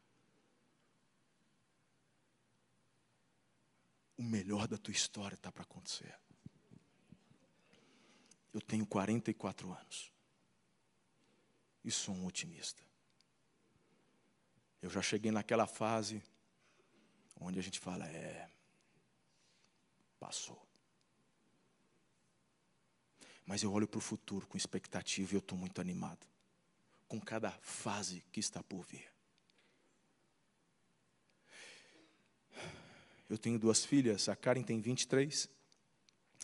O 4.17 4.23
melhor 4.23 4.67
da 4.67 4.77
tua 4.77 4.93
história 4.93 5.37
está 5.37 5.51
para 5.53 5.63
acontecer. 5.63 6.19
Eu 8.53 8.61
tenho 8.61 8.85
44 8.85 9.73
anos. 9.73 10.13
E 11.85 11.91
sou 11.91 12.15
um 12.15 12.27
otimista. 12.27 12.83
Eu 14.81 14.91
já 14.91 15.01
cheguei 15.01 15.31
naquela 15.31 15.67
fase 15.67 16.23
onde 17.45 17.59
a 17.59 17.63
gente 17.63 17.79
fala, 17.79 18.07
é, 18.07 18.49
passou. 20.19 20.67
Mas 23.45 23.63
eu 23.63 23.73
olho 23.73 23.89
para 23.89 23.99
o 23.99 24.01
futuro 24.01 24.47
com 24.47 24.57
expectativa 24.57 25.33
e 25.33 25.37
eu 25.37 25.41
estou 25.41 25.59
muito 25.59 25.81
animado 25.81 26.27
com 27.09 27.21
cada 27.21 27.51
fase 27.61 28.25
que 28.33 28.41
está 28.41 28.63
por 28.63 28.85
vir. 28.87 29.13
Eu 33.29 33.37
tenho 33.37 33.59
duas 33.59 33.85
filhas, 33.85 34.29
a 34.29 34.37
Karen 34.37 34.63
tem 34.63 34.81
23, 34.81 35.49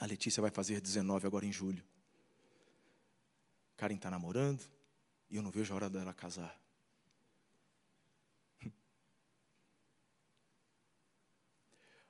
a 0.01 0.07
Letícia 0.07 0.41
vai 0.41 0.51
fazer 0.51 0.81
19 0.81 1.27
agora 1.27 1.47
em 1.47 1.53
julho. 1.53 1.85
Karen 3.77 3.95
está 3.95 4.11
namorando 4.11 4.63
e 5.31 5.37
eu 5.37 5.43
não 5.43 5.51
vejo 5.51 5.73
a 5.73 5.77
hora 5.77 5.91
dela 5.91 6.13
casar. 6.13 6.59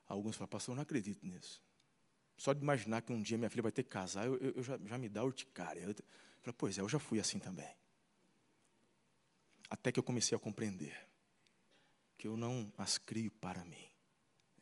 Alguns 0.09 0.37
falam, 0.37 0.49
pastor, 0.49 0.73
eu 0.73 0.77
não 0.77 0.83
acredito 0.83 1.25
nisso. 1.25 1.63
Só 2.37 2.53
de 2.53 2.63
imaginar 2.63 3.03
que 3.03 3.13
um 3.13 3.21
dia 3.21 3.37
minha 3.37 3.51
filha 3.51 3.63
vai 3.63 3.73
ter 3.73 3.83
que 3.83 3.91
casar, 3.91 4.27
eu, 4.27 4.37
eu, 4.37 4.53
eu 4.53 4.63
já, 4.63 4.79
já, 4.87 4.97
me 4.97 5.09
dá 5.09 5.23
urticária. 5.23 5.81
Eu, 5.81 5.91
eu 5.91 5.97
falo, 6.41 6.55
pois 6.57 6.79
é, 6.79 6.81
eu 6.81 6.89
já 6.89 6.99
fui 6.99 7.21
assim 7.21 7.39
também. 7.39 7.69
Até 9.69 9.93
que 9.93 9.99
eu 9.99 10.03
comecei 10.03 10.35
a 10.35 10.39
compreender 10.39 10.97
que 12.17 12.27
eu 12.27 12.37
não 12.37 12.73
as 12.79 12.97
crio 12.97 13.31
para 13.33 13.65
mim. 13.65 13.87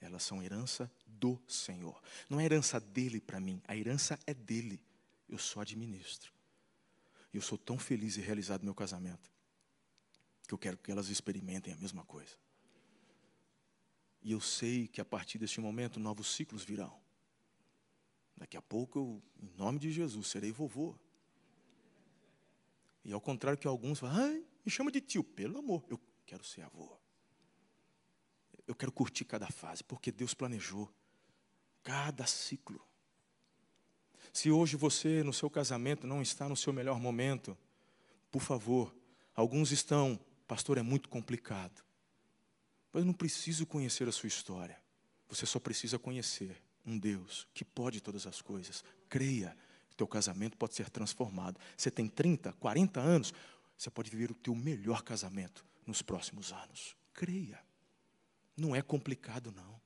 Elas 0.01 0.23
são 0.23 0.43
herança 0.43 0.91
do 1.07 1.41
Senhor. 1.47 2.03
Não 2.29 2.41
é 2.41 2.45
herança 2.45 2.81
dele 2.81 3.21
para 3.21 3.41
mim, 3.41 3.63
a 3.69 3.77
herança 3.77 4.19
é 4.27 4.35
dele. 4.35 4.83
Eu 5.29 5.39
só 5.39 5.61
administro. 5.61 6.33
E 7.33 7.37
eu 7.37 7.43
sou 7.43 7.59
tão 7.59 7.79
feliz 7.79 8.17
e 8.17 8.21
realizado 8.21 8.61
no 8.61 8.67
meu 8.67 8.75
casamento 8.75 9.31
que 10.47 10.55
eu 10.55 10.59
quero 10.59 10.79
que 10.79 10.91
elas 10.91 11.09
experimentem 11.09 11.73
a 11.73 11.77
mesma 11.77 12.05
coisa. 12.05 12.37
E 14.27 14.33
eu 14.33 14.41
sei 14.41 14.89
que 14.89 15.01
a 15.01 15.05
partir 15.05 15.39
deste 15.39 15.61
momento 15.61 16.01
novos 16.01 16.35
ciclos 16.35 16.65
virão. 16.65 16.93
Daqui 18.37 18.57
a 18.57 18.61
pouco, 18.61 18.99
eu, 18.99 19.23
em 19.41 19.57
nome 19.57 19.79
de 19.79 19.93
Jesus, 19.93 20.27
serei 20.27 20.51
vovô. 20.51 20.99
E 23.05 23.13
ao 23.13 23.21
contrário 23.21 23.57
que 23.57 23.69
alguns 23.69 24.01
falam, 24.01 24.45
me 24.65 24.73
chama 24.73 24.91
de 24.91 25.01
tio, 25.01 25.23
pelo 25.23 25.59
amor, 25.59 25.85
eu 25.89 26.01
quero 26.27 26.43
ser 26.43 26.63
avô. 26.63 26.99
Eu 28.67 28.75
quero 28.75 28.91
curtir 28.91 29.25
cada 29.25 29.47
fase, 29.47 29.85
porque 29.85 30.11
Deus 30.11 30.35
planejou 30.35 30.93
cada 31.85 32.27
ciclo. 32.27 32.85
Se 34.33 34.51
hoje 34.51 34.77
você, 34.77 35.23
no 35.23 35.33
seu 35.33 35.49
casamento, 35.49 36.05
não 36.05 36.21
está 36.21 36.49
no 36.49 36.57
seu 36.57 36.73
melhor 36.73 36.99
momento, 36.99 37.57
por 38.33 38.43
favor, 38.43 38.93
alguns 39.37 39.71
estão, 39.71 40.19
pastor, 40.49 40.79
é 40.79 40.83
muito 40.83 41.09
complicado. 41.09 41.86
Mas 42.93 43.03
eu 43.03 43.07
não 43.07 43.13
preciso 43.13 43.67
conhecer 43.67 44.09
a 44.09 44.13
sua 44.13 44.29
história. 44.29 44.81
Você 45.29 45.45
só 45.45 45.59
precisa 45.59 45.99
conhecer 45.99 46.63
um 46.85 46.99
Deus 46.99 47.47
que 47.53 47.65
pode 47.65 48.01
todas 48.01 48.27
as 48.27 48.41
coisas. 48.41 48.85
Creia, 49.09 49.57
teu 49.97 50.07
casamento 50.07 50.57
pode 50.57 50.75
ser 50.75 50.91
transformado. 50.91 51.59
Você 51.77 51.91
tem 51.91 52.07
30, 52.07 52.53
40 52.55 53.01
anos, 53.01 53.33
você 53.77 53.91
pode 53.91 54.11
viver 54.11 54.31
o 54.31 54.35
teu 54.35 54.55
melhor 54.55 55.03
casamento 55.03 55.65
nos 55.87 56.03
próximos 56.03 56.53
anos. 56.53 56.97
Creia. 57.13 57.59
Não 58.57 58.77
é 58.77 58.83
complicado 58.83 59.51
não. 59.53 59.81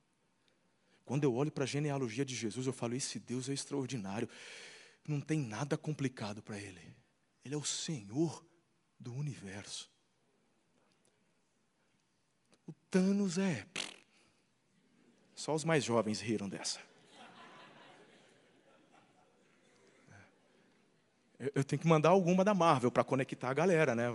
Quando 1.05 1.25
eu 1.25 1.35
olho 1.35 1.51
para 1.51 1.65
a 1.65 1.67
genealogia 1.67 2.25
de 2.25 2.35
Jesus, 2.35 2.67
eu 2.67 2.73
falo: 2.73 2.95
esse 2.95 3.19
Deus 3.19 3.49
é 3.49 3.53
extraordinário. 3.53 4.29
Não 5.07 5.21
tem 5.21 5.41
nada 5.41 5.77
complicado 5.79 6.43
para 6.43 6.59
ele. 6.59 6.81
Ele 7.45 7.55
é 7.55 7.59
o 7.59 7.65
Senhor 7.65 8.45
do 8.99 9.15
universo. 9.15 9.91
Thanos 12.91 13.39
é. 13.39 13.65
Só 15.35 15.55
os 15.55 15.65
mais 15.65 15.85
jovens 15.85 16.21
riram 16.21 16.49
dessa. 16.49 16.81
É. 21.39 21.53
Eu 21.55 21.65
tenho 21.65 21.81
que 21.81 21.87
mandar 21.87 22.11
alguma 22.11 22.45
da 22.45 22.53
Marvel 22.53 22.91
para 22.91 23.05
conectar 23.05 23.49
a 23.49 23.55
galera, 23.55 23.95
né? 23.95 24.07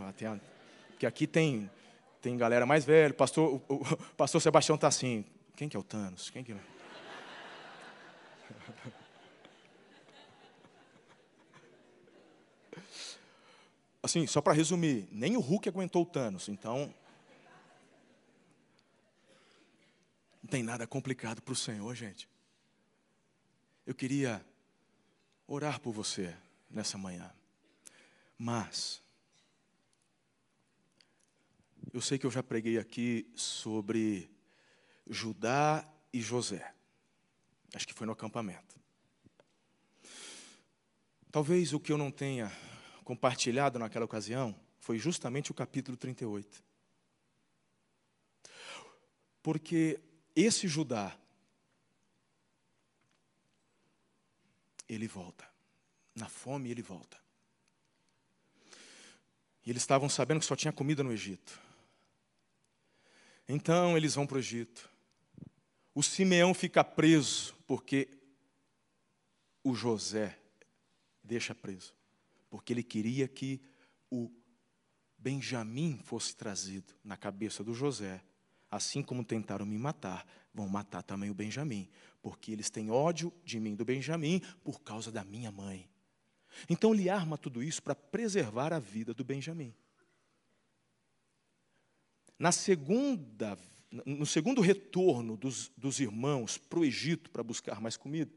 Porque 0.90 1.06
aqui 1.06 1.26
tem, 1.26 1.70
tem 2.22 2.38
galera 2.38 2.66
mais 2.66 2.84
velha. 2.84 3.14
Pastor, 3.14 3.62
o, 3.68 3.76
o 3.76 3.98
pastor 4.18 4.42
Sebastião 4.42 4.76
está 4.76 4.88
assim. 4.88 5.26
Quem 5.56 5.70
que 5.70 5.78
é 5.78 5.80
o 5.80 5.84
Thanos? 5.84 6.30
Quem 6.30 6.44
que 6.44 6.52
é? 6.52 6.56
Assim, 14.04 14.28
só 14.28 14.40
para 14.40 14.54
resumir, 14.54 15.08
nem 15.12 15.36
o 15.36 15.40
Hulk 15.40 15.68
aguentou 15.68 16.04
o 16.04 16.06
Thanos, 16.06 16.48
então 16.48 16.94
Não 20.46 20.50
tem 20.50 20.62
nada 20.62 20.86
complicado 20.86 21.42
para 21.42 21.54
o 21.54 21.56
Senhor, 21.56 21.96
gente. 21.96 22.30
Eu 23.84 23.96
queria 23.96 24.46
orar 25.48 25.80
por 25.80 25.92
você 25.92 26.38
nessa 26.70 27.00
manhã. 27.00 27.34
Mas, 28.38 29.02
eu 31.92 32.00
sei 32.00 32.20
que 32.20 32.28
eu 32.28 32.30
já 32.30 32.44
preguei 32.44 32.78
aqui 32.78 33.28
sobre 33.34 34.30
Judá 35.10 35.84
e 36.14 36.22
José. 36.22 36.76
Acho 37.74 37.88
que 37.88 37.94
foi 37.96 38.06
no 38.06 38.14
acampamento. 38.14 38.80
Talvez 41.32 41.74
o 41.74 41.80
que 41.80 41.92
eu 41.92 41.98
não 41.98 42.12
tenha 42.12 42.56
compartilhado 43.04 43.80
naquela 43.80 44.06
ocasião 44.06 44.56
foi 44.78 45.00
justamente 45.00 45.50
o 45.50 45.56
capítulo 45.56 45.98
38. 45.98 46.64
Porque 49.42 50.00
esse 50.36 50.68
Judá, 50.68 51.18
ele 54.88 55.08
volta. 55.08 55.48
Na 56.14 56.28
fome 56.28 56.70
ele 56.70 56.82
volta. 56.82 57.18
E 59.66 59.70
eles 59.70 59.82
estavam 59.82 60.08
sabendo 60.08 60.40
que 60.40 60.46
só 60.46 60.56
tinha 60.56 60.72
comida 60.72 61.04
no 61.04 61.12
Egito. 61.12 61.60
Então 63.48 63.98
eles 63.98 64.16
vão 64.16 64.28
para 64.28 64.36
o 64.36 64.40
Egito. 64.40 64.90
O 65.94 66.04
Simeão 66.04 66.54
fica 66.54 66.84
preso 66.84 67.56
porque 67.66 68.10
o 69.64 69.74
José 69.74 70.38
deixa 71.24 71.56
preso. 71.56 71.94
Porque 72.50 72.74
ele 72.74 72.84
queria 72.84 73.28
que 73.28 73.62
o 74.10 74.32
Benjamim 75.18 76.00
fosse 76.04 76.36
trazido 76.36 76.94
na 77.04 77.18
cabeça 77.18 77.64
do 77.64 77.74
José. 77.74 78.24
Assim 78.76 79.02
como 79.02 79.24
tentaram 79.24 79.66
me 79.66 79.78
matar, 79.78 80.28
vão 80.54 80.68
matar 80.68 81.02
também 81.02 81.30
o 81.30 81.34
Benjamim. 81.34 81.88
Porque 82.22 82.52
eles 82.52 82.70
têm 82.70 82.92
ódio 82.92 83.32
de 83.46 83.58
mim, 83.58 83.74
do 83.74 83.86
Benjamim, 83.86 84.42
por 84.66 84.82
causa 84.82 85.10
da 85.10 85.24
minha 85.24 85.50
mãe. 85.50 85.90
Então 86.70 86.94
ele 86.94 87.10
arma 87.10 87.38
tudo 87.38 87.64
isso 87.64 87.82
para 87.82 87.96
preservar 87.96 88.74
a 88.74 88.80
vida 88.80 89.14
do 89.14 89.24
Benjamim. 89.24 89.74
Na 92.38 92.52
segunda, 92.52 93.58
no 94.06 94.26
segundo 94.26 94.60
retorno 94.60 95.38
dos, 95.38 95.72
dos 95.78 96.02
irmãos 96.02 96.58
para 96.58 96.80
o 96.80 96.84
Egito 96.84 97.32
para 97.32 97.44
buscar 97.44 97.80
mais 97.80 97.96
comida, 97.96 98.34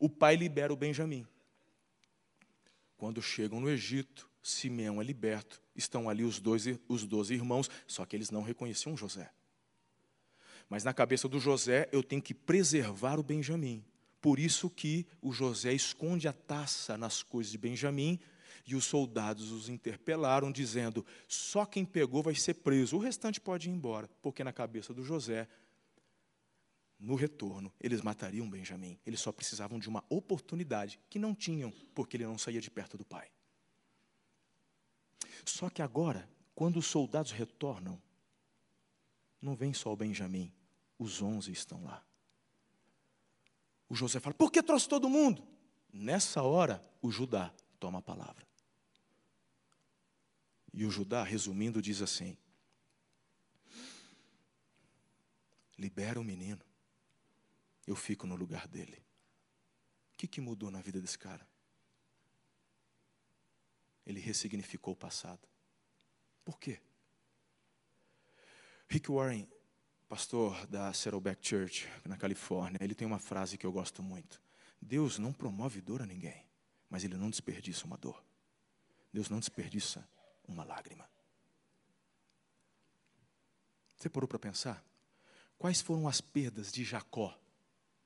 o 0.00 0.08
pai 0.08 0.34
libera 0.34 0.72
o 0.72 0.76
Benjamim. 0.76 1.24
Quando 2.96 3.22
chegam 3.22 3.60
no 3.60 3.70
Egito, 3.70 4.28
Simeão 4.42 5.00
é 5.00 5.04
liberto, 5.04 5.62
estão 5.76 6.08
ali 6.08 6.24
os, 6.24 6.40
dois, 6.40 6.64
os 6.88 7.06
doze 7.06 7.34
irmãos, 7.34 7.70
só 7.86 8.04
que 8.04 8.16
eles 8.16 8.32
não 8.32 8.42
reconheciam 8.42 8.96
José. 8.96 9.30
Mas 10.70 10.84
na 10.84 10.94
cabeça 10.94 11.28
do 11.28 11.40
José, 11.40 11.88
eu 11.90 12.00
tenho 12.00 12.22
que 12.22 12.32
preservar 12.32 13.18
o 13.18 13.24
Benjamim. 13.24 13.84
Por 14.20 14.38
isso 14.38 14.70
que 14.70 15.04
o 15.20 15.32
José 15.32 15.72
esconde 15.72 16.28
a 16.28 16.32
taça 16.32 16.96
nas 16.96 17.24
coisas 17.24 17.50
de 17.50 17.58
Benjamim 17.58 18.20
e 18.64 18.76
os 18.76 18.84
soldados 18.84 19.50
os 19.50 19.68
interpelaram, 19.68 20.52
dizendo: 20.52 21.04
só 21.26 21.66
quem 21.66 21.84
pegou 21.84 22.22
vai 22.22 22.36
ser 22.36 22.54
preso, 22.54 22.96
o 22.96 23.00
restante 23.00 23.40
pode 23.40 23.68
ir 23.68 23.72
embora, 23.72 24.08
porque 24.22 24.44
na 24.44 24.52
cabeça 24.52 24.94
do 24.94 25.02
José, 25.02 25.48
no 27.00 27.16
retorno, 27.16 27.72
eles 27.80 28.00
matariam 28.00 28.48
Benjamim. 28.48 28.96
Eles 29.04 29.20
só 29.20 29.32
precisavam 29.32 29.78
de 29.78 29.88
uma 29.88 30.04
oportunidade 30.08 31.00
que 31.08 31.18
não 31.18 31.34
tinham, 31.34 31.72
porque 31.94 32.16
ele 32.16 32.26
não 32.26 32.38
saía 32.38 32.60
de 32.60 32.70
perto 32.70 32.96
do 32.96 33.04
pai. 33.04 33.28
Só 35.44 35.68
que 35.68 35.82
agora, 35.82 36.28
quando 36.54 36.76
os 36.76 36.86
soldados 36.86 37.32
retornam, 37.32 38.00
não 39.40 39.56
vem 39.56 39.72
só 39.72 39.90
o 39.92 39.96
Benjamim, 39.96 40.52
os 41.00 41.22
onze 41.22 41.50
estão 41.50 41.82
lá. 41.82 42.04
O 43.88 43.94
José 43.94 44.20
fala: 44.20 44.34
por 44.34 44.52
que 44.52 44.62
trouxe 44.62 44.86
todo 44.86 45.08
mundo? 45.08 45.42
Nessa 45.90 46.42
hora, 46.42 46.80
o 47.00 47.10
Judá 47.10 47.52
toma 47.80 47.98
a 47.98 48.02
palavra. 48.02 48.46
E 50.72 50.84
o 50.84 50.90
Judá, 50.90 51.24
resumindo, 51.24 51.80
diz 51.80 52.02
assim: 52.02 52.36
libera 55.78 56.20
o 56.20 56.24
menino, 56.24 56.60
eu 57.86 57.96
fico 57.96 58.26
no 58.26 58.36
lugar 58.36 58.68
dele. 58.68 59.02
O 60.12 60.18
que, 60.18 60.28
que 60.28 60.40
mudou 60.40 60.70
na 60.70 60.82
vida 60.82 61.00
desse 61.00 61.18
cara? 61.18 61.48
Ele 64.04 64.20
ressignificou 64.20 64.92
o 64.92 64.96
passado. 64.96 65.48
Por 66.44 66.60
quê? 66.60 66.78
Rick 68.86 69.10
Warren 69.10 69.48
pastor 70.10 70.66
da 70.66 70.92
Saddleback 70.92 71.38
Church, 71.40 71.88
na 72.04 72.16
Califórnia, 72.16 72.78
ele 72.80 72.96
tem 72.96 73.06
uma 73.06 73.20
frase 73.20 73.56
que 73.56 73.64
eu 73.64 73.70
gosto 73.70 74.02
muito. 74.02 74.42
Deus 74.82 75.20
não 75.20 75.32
promove 75.32 75.80
dor 75.80 76.02
a 76.02 76.06
ninguém, 76.06 76.44
mas 76.88 77.04
ele 77.04 77.16
não 77.16 77.30
desperdiça 77.30 77.86
uma 77.86 77.96
dor. 77.96 78.20
Deus 79.12 79.28
não 79.28 79.38
desperdiça 79.38 80.04
uma 80.48 80.64
lágrima. 80.64 81.08
Você 83.96 84.08
parou 84.08 84.26
para 84.26 84.40
pensar? 84.40 84.84
Quais 85.56 85.80
foram 85.80 86.08
as 86.08 86.20
perdas 86.20 86.72
de 86.72 86.82
Jacó? 86.82 87.38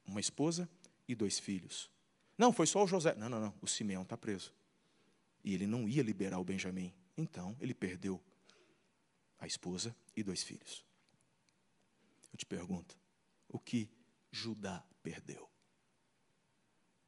Uma 0.07 0.21
esposa 0.21 0.69
e 1.09 1.15
dois 1.15 1.39
filhos. 1.39 1.91
Não, 2.37 2.53
foi 2.53 2.67
só 2.67 2.85
o 2.85 2.87
José. 2.87 3.15
Não, 3.15 3.31
não, 3.31 3.41
não. 3.41 3.55
O 3.63 3.67
Simeão 3.67 4.03
está 4.03 4.19
preso. 4.19 4.53
E 5.43 5.55
ele 5.55 5.67
não 5.67 5.89
ia 5.89 6.03
liberar 6.03 6.39
o 6.39 6.45
Benjamim. 6.45 6.93
Então, 7.17 7.57
ele 7.61 7.73
perdeu 7.73 8.23
a 9.39 9.47
esposa 9.47 9.97
e 10.15 10.23
dois 10.23 10.43
filhos. 10.43 10.84
Eu 12.35 12.37
te 12.37 12.47
pergunto, 12.47 12.99
o 13.49 13.61
que 13.61 13.89
Judá 14.29 14.85
perdeu? 15.05 15.49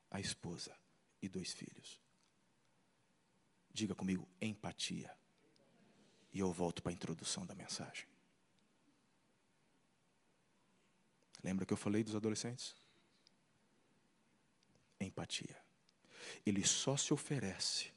A 0.09 0.21
esposa 0.21 0.79
e 1.21 1.29
dois 1.29 1.53
filhos. 1.53 2.01
Diga 3.73 3.93
comigo, 3.93 4.29
empatia. 4.41 5.13
E 6.33 6.39
eu 6.39 6.53
volto 6.53 6.81
para 6.81 6.93
a 6.93 6.95
introdução 6.95 7.45
da 7.45 7.57
mensagem. 7.57 8.07
Lembra 11.43 11.67
que 11.67 11.73
eu 11.73 11.77
falei 11.77 12.05
dos 12.05 12.15
adolescentes? 12.15 12.77
Empatia. 15.01 15.61
Ele 16.47 16.65
só 16.65 16.97
se 16.97 17.13
oferece 17.13 17.93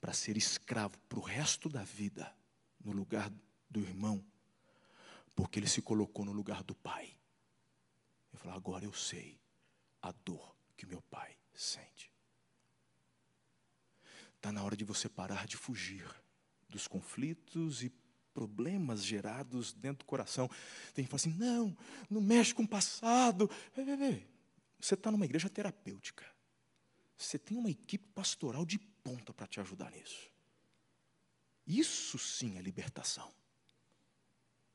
para 0.00 0.12
ser 0.12 0.36
escravo 0.36 0.98
para 1.08 1.20
o 1.20 1.22
resto 1.22 1.68
da 1.68 1.84
vida, 1.84 2.36
no 2.80 2.90
lugar 2.90 3.32
do 3.70 3.78
irmão 3.78 4.33
porque 5.34 5.58
ele 5.58 5.68
se 5.68 5.82
colocou 5.82 6.24
no 6.24 6.32
lugar 6.32 6.62
do 6.62 6.74
pai. 6.74 7.04
Ele 8.32 8.38
falou: 8.38 8.56
agora 8.56 8.84
eu 8.84 8.92
sei 8.92 9.40
a 10.00 10.12
dor 10.12 10.54
que 10.76 10.86
meu 10.86 11.02
pai 11.02 11.36
sente. 11.52 12.12
Está 14.36 14.52
na 14.52 14.62
hora 14.62 14.76
de 14.76 14.84
você 14.84 15.08
parar 15.08 15.46
de 15.46 15.56
fugir 15.56 16.04
dos 16.68 16.86
conflitos 16.86 17.82
e 17.82 17.90
problemas 18.34 19.04
gerados 19.04 19.72
dentro 19.72 20.04
do 20.04 20.08
coração. 20.08 20.50
Tem 20.92 21.04
que 21.04 21.10
falar 21.10 21.20
assim: 21.20 21.34
não, 21.38 21.76
não 22.10 22.20
mexe 22.20 22.54
com 22.54 22.64
o 22.64 22.68
passado. 22.68 23.50
Você 24.78 24.94
está 24.94 25.10
numa 25.10 25.24
igreja 25.24 25.48
terapêutica. 25.48 26.24
Você 27.16 27.38
tem 27.38 27.56
uma 27.56 27.70
equipe 27.70 28.06
pastoral 28.08 28.66
de 28.66 28.78
ponta 28.78 29.32
para 29.32 29.46
te 29.46 29.60
ajudar 29.60 29.90
nisso. 29.92 30.30
Isso 31.66 32.18
sim 32.18 32.58
é 32.58 32.60
libertação. 32.60 33.32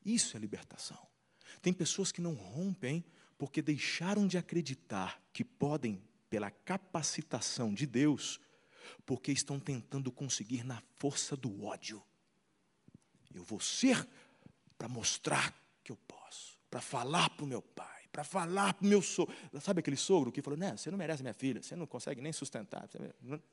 Isso 0.04 0.36
é 0.36 0.40
libertação. 0.40 0.98
Tem 1.60 1.72
pessoas 1.72 2.10
que 2.12 2.20
não 2.20 2.34
rompem 2.34 3.04
porque 3.36 3.62
deixaram 3.62 4.26
de 4.26 4.36
acreditar 4.36 5.22
que 5.32 5.44
podem, 5.44 6.02
pela 6.28 6.50
capacitação 6.50 7.72
de 7.74 7.86
Deus, 7.86 8.40
porque 9.04 9.32
estão 9.32 9.58
tentando 9.58 10.12
conseguir 10.12 10.64
na 10.64 10.82
força 10.98 11.36
do 11.36 11.64
ódio. 11.64 12.02
Eu 13.34 13.42
vou 13.42 13.60
ser 13.60 14.06
para 14.76 14.88
mostrar 14.88 15.54
que 15.82 15.92
eu 15.92 15.96
posso, 15.96 16.58
para 16.70 16.80
falar 16.80 17.30
para 17.30 17.44
o 17.44 17.48
meu 17.48 17.62
pai, 17.62 18.04
para 18.12 18.24
falar 18.24 18.74
para 18.74 18.84
o 18.84 18.88
meu 18.88 19.00
sogro. 19.00 19.34
Sabe 19.60 19.80
aquele 19.80 19.96
sogro 19.96 20.32
que 20.32 20.42
falou: 20.42 20.58
Não, 20.58 20.76
você 20.76 20.90
não 20.90 20.98
merece 20.98 21.22
minha 21.22 21.34
filha, 21.34 21.62
você 21.62 21.76
não 21.76 21.86
consegue 21.86 22.20
nem 22.20 22.32
sustentar. 22.32 22.88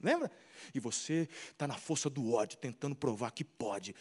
Lembra? 0.01 0.31
E 0.73 0.79
você 0.79 1.29
está 1.51 1.67
na 1.67 1.77
força 1.77 2.09
do 2.09 2.33
ódio, 2.33 2.57
tentando 2.57 2.95
provar 2.95 3.31
que 3.31 3.43
pode. 3.43 3.95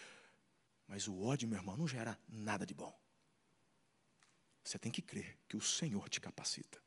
Mas 0.86 1.08
o 1.08 1.22
ódio, 1.22 1.48
meu 1.48 1.58
irmão, 1.58 1.76
não 1.76 1.88
gera 1.88 2.18
nada 2.28 2.64
de 2.64 2.74
bom. 2.74 2.96
Você 4.62 4.78
tem 4.78 4.90
que 4.90 5.02
crer 5.02 5.38
que 5.48 5.56
o 5.56 5.60
Senhor 5.60 6.08
te 6.08 6.20
capacita. 6.20 6.78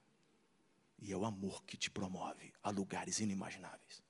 E 0.97 1.12
é 1.12 1.18
o 1.18 1.26
amor 1.26 1.64
que 1.64 1.78
te 1.78 1.89
promove 1.89 2.54
a 2.62 2.70
lugares 2.70 3.20
inimagináveis. 3.20 4.04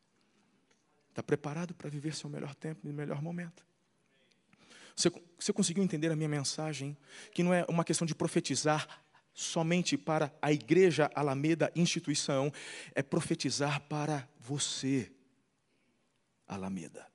Está 1.10 1.22
preparado 1.22 1.74
para 1.76 1.90
viver 1.90 2.16
seu 2.16 2.30
melhor 2.30 2.56
tempo 2.56 2.88
e 2.88 2.94
melhor 2.94 3.22
momento? 3.22 3.66
Você, 4.96 5.10
você 5.40 5.54
conseguiu 5.54 5.84
entender 5.84 6.12
a 6.12 6.16
minha 6.16 6.30
mensagem? 6.30 6.98
Que 7.32 7.44
não 7.44 7.54
é 7.54 7.66
uma 7.70 7.86
questão 7.86 8.08
de 8.08 8.16
profetizar 8.16 9.04
somente 9.34 9.98
para 9.98 10.34
a 10.42 10.52
igreja 10.52 11.10
Alameda 11.16 11.72
instituição, 11.76 12.52
é 12.94 13.02
profetizar 13.02 13.80
para 13.82 14.28
você, 14.40 15.12
Alameda. 16.48 17.08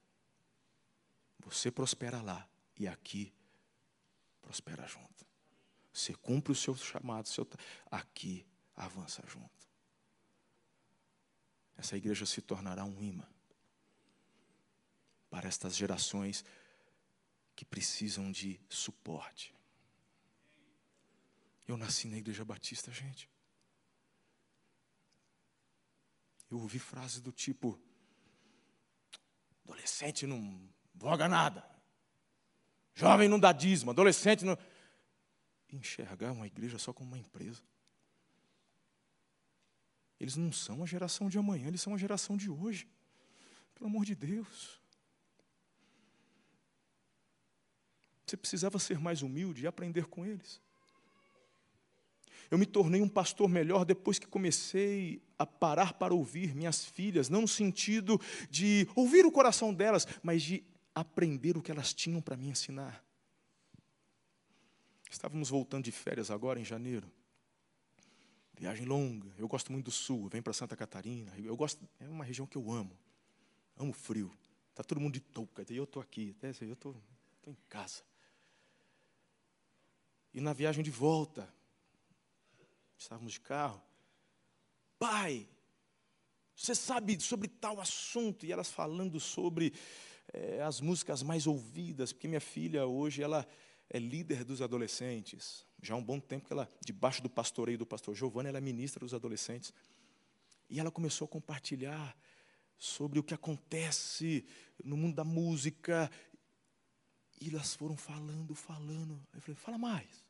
Você 1.44 1.70
prospera 1.70 2.22
lá 2.22 2.48
e 2.76 2.86
aqui 2.88 3.32
prospera 4.40 4.86
junto. 4.86 5.26
Você 5.92 6.14
cumpre 6.14 6.52
o 6.52 6.56
seu 6.56 6.74
chamado, 6.74 7.28
seu, 7.28 7.48
aqui 7.90 8.46
avança 8.74 9.22
junto. 9.26 9.68
Essa 11.76 11.96
igreja 11.96 12.26
se 12.26 12.40
tornará 12.40 12.84
um 12.84 13.02
imã 13.02 13.26
para 15.30 15.48
estas 15.48 15.76
gerações 15.76 16.44
que 17.56 17.64
precisam 17.64 18.30
de 18.30 18.60
suporte. 18.68 19.54
Eu 21.66 21.76
nasci 21.76 22.08
na 22.08 22.18
igreja 22.18 22.44
batista, 22.44 22.92
gente. 22.92 23.28
Eu 26.50 26.60
ouvi 26.60 26.78
frases 26.78 27.20
do 27.20 27.32
tipo: 27.32 27.80
adolescente 29.64 30.26
não 30.26 30.68
voga 30.94 31.28
nada, 31.28 31.68
jovem 32.94 33.28
não 33.28 33.38
dá 33.38 33.52
dízimo, 33.52 33.90
adolescente 33.90 34.44
não. 34.44 34.56
Enxergar 35.72 36.32
uma 36.32 36.46
igreja 36.46 36.78
só 36.78 36.92
como 36.92 37.10
uma 37.10 37.18
empresa. 37.18 37.62
Eles 40.20 40.36
não 40.36 40.52
são 40.52 40.82
a 40.82 40.86
geração 40.86 41.28
de 41.28 41.36
amanhã, 41.38 41.68
eles 41.68 41.82
são 41.82 41.94
a 41.94 41.98
geração 41.98 42.36
de 42.36 42.48
hoje. 42.48 42.86
Pelo 43.74 43.90
amor 43.90 44.04
de 44.04 44.14
Deus. 44.14 44.80
Você 48.24 48.36
precisava 48.36 48.78
ser 48.78 48.98
mais 48.98 49.22
humilde 49.22 49.64
e 49.64 49.66
aprender 49.66 50.06
com 50.06 50.24
eles. 50.24 50.60
Eu 52.50 52.58
me 52.58 52.66
tornei 52.66 53.00
um 53.00 53.08
pastor 53.08 53.48
melhor 53.48 53.84
depois 53.84 54.18
que 54.18 54.26
comecei 54.26 55.20
a 55.38 55.44
parar 55.44 55.94
para 55.94 56.14
ouvir 56.14 56.54
minhas 56.54 56.84
filhas, 56.84 57.28
não 57.28 57.42
no 57.42 57.48
sentido 57.48 58.20
de 58.50 58.88
ouvir 58.94 59.26
o 59.26 59.32
coração 59.32 59.74
delas, 59.74 60.06
mas 60.22 60.42
de 60.42 60.64
aprender 60.94 61.56
o 61.56 61.62
que 61.62 61.70
elas 61.70 61.92
tinham 61.92 62.22
para 62.22 62.36
me 62.36 62.48
ensinar. 62.48 63.04
Estávamos 65.10 65.50
voltando 65.50 65.84
de 65.84 65.92
férias 65.92 66.30
agora 66.30 66.60
em 66.60 66.64
janeiro. 66.64 67.10
Viagem 68.56 68.86
longa. 68.86 69.32
Eu 69.36 69.48
gosto 69.48 69.72
muito 69.72 69.86
do 69.86 69.90
sul, 69.90 70.28
vem 70.28 70.42
para 70.42 70.52
Santa 70.52 70.76
Catarina. 70.76 71.32
Eu 71.38 71.56
gosto, 71.56 71.86
é 71.98 72.08
uma 72.08 72.24
região 72.24 72.46
que 72.46 72.56
eu 72.56 72.70
amo. 72.70 72.96
Amo 73.76 73.92
frio. 73.92 74.32
Tá 74.74 74.82
todo 74.82 75.00
mundo 75.00 75.14
de 75.14 75.20
touca, 75.20 75.64
e 75.68 75.76
eu 75.76 75.84
estou 75.84 76.02
aqui, 76.02 76.36
eu 76.42 76.72
estou 76.72 76.96
em 77.46 77.56
casa. 77.68 78.02
E 80.32 80.40
na 80.40 80.52
viagem 80.52 80.82
de 80.82 80.90
volta, 80.90 81.52
estávamos 82.98 83.34
de 83.34 83.40
carro. 83.40 83.80
Pai, 84.98 85.48
você 86.56 86.74
sabe 86.74 87.20
sobre 87.20 87.46
tal 87.46 87.80
assunto? 87.80 88.44
E 88.44 88.52
elas 88.52 88.68
falando 88.68 89.20
sobre 89.20 89.72
é, 90.32 90.62
as 90.62 90.80
músicas 90.80 91.22
mais 91.22 91.46
ouvidas, 91.46 92.12
porque 92.12 92.28
minha 92.28 92.40
filha 92.40 92.86
hoje 92.86 93.22
ela 93.22 93.46
é 93.90 93.98
líder 93.98 94.44
dos 94.44 94.62
adolescentes. 94.62 95.66
Já 95.82 95.94
há 95.94 95.96
um 95.96 96.02
bom 96.02 96.18
tempo 96.18 96.46
que 96.46 96.52
ela, 96.52 96.68
debaixo 96.84 97.22
do 97.22 97.28
pastoreio 97.30 97.78
do 97.78 97.86
pastor 97.86 98.14
Giovanni, 98.14 98.48
ela 98.48 98.58
é 98.58 98.60
ministra 98.60 99.00
dos 99.00 99.14
adolescentes. 99.14 99.72
E 100.68 100.80
ela 100.80 100.90
começou 100.90 101.26
a 101.26 101.28
compartilhar 101.28 102.16
sobre 102.78 103.18
o 103.18 103.22
que 103.22 103.34
acontece 103.34 104.46
no 104.82 104.96
mundo 104.96 105.14
da 105.14 105.24
música. 105.24 106.10
E 107.40 107.50
elas 107.50 107.74
foram 107.74 107.96
falando, 107.96 108.54
falando. 108.54 109.22
Eu 109.32 109.40
falei, 109.40 109.54
fala 109.54 109.78
mais. 109.78 110.24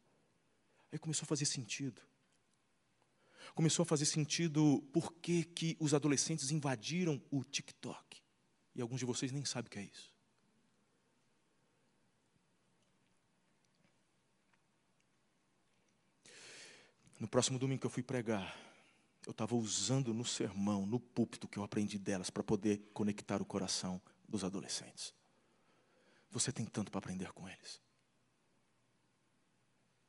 Aí 0.93 0.99
começou 0.99 1.25
a 1.25 1.29
fazer 1.29 1.47
sentido 1.47 2.03
começou 3.55 3.85
a 3.85 3.87
fazer 3.87 4.07
sentido 4.07 4.83
por 4.93 5.13
que, 5.15 5.45
que 5.45 5.77
os 5.79 5.95
adolescentes 5.95 6.51
invadiram 6.51 7.23
o 7.31 7.45
TikTok. 7.45 8.24
E 8.75 8.83
alguns 8.83 8.99
de 8.99 9.07
vocês 9.07 9.31
nem 9.31 9.45
sabem 9.45 9.69
o 9.69 9.71
que 9.71 9.79
é 9.79 9.83
isso. 9.83 10.13
No 17.19 17.29
próximo 17.29 17.59
domingo 17.59 17.81
que 17.81 17.87
eu 17.87 17.91
fui 17.91 18.03
pregar, 18.03 18.55
eu 19.27 19.31
estava 19.31 19.55
usando 19.55 20.13
no 20.13 20.25
sermão, 20.25 20.85
no 20.85 21.01
púlpito 21.01 21.49
que 21.49 21.59
eu 21.59 21.63
aprendi 21.63 21.99
delas, 21.99 22.29
para 22.29 22.43
poder 22.43 22.79
conectar 22.93 23.41
o 23.41 23.45
coração 23.45 24.03
dos 24.29 24.45
adolescentes. 24.45 25.15
Você 26.31 26.53
tem 26.53 26.67
tanto 26.67 26.91
para 26.91 26.99
aprender 26.99 27.33
com 27.33 27.49
eles. 27.49 27.81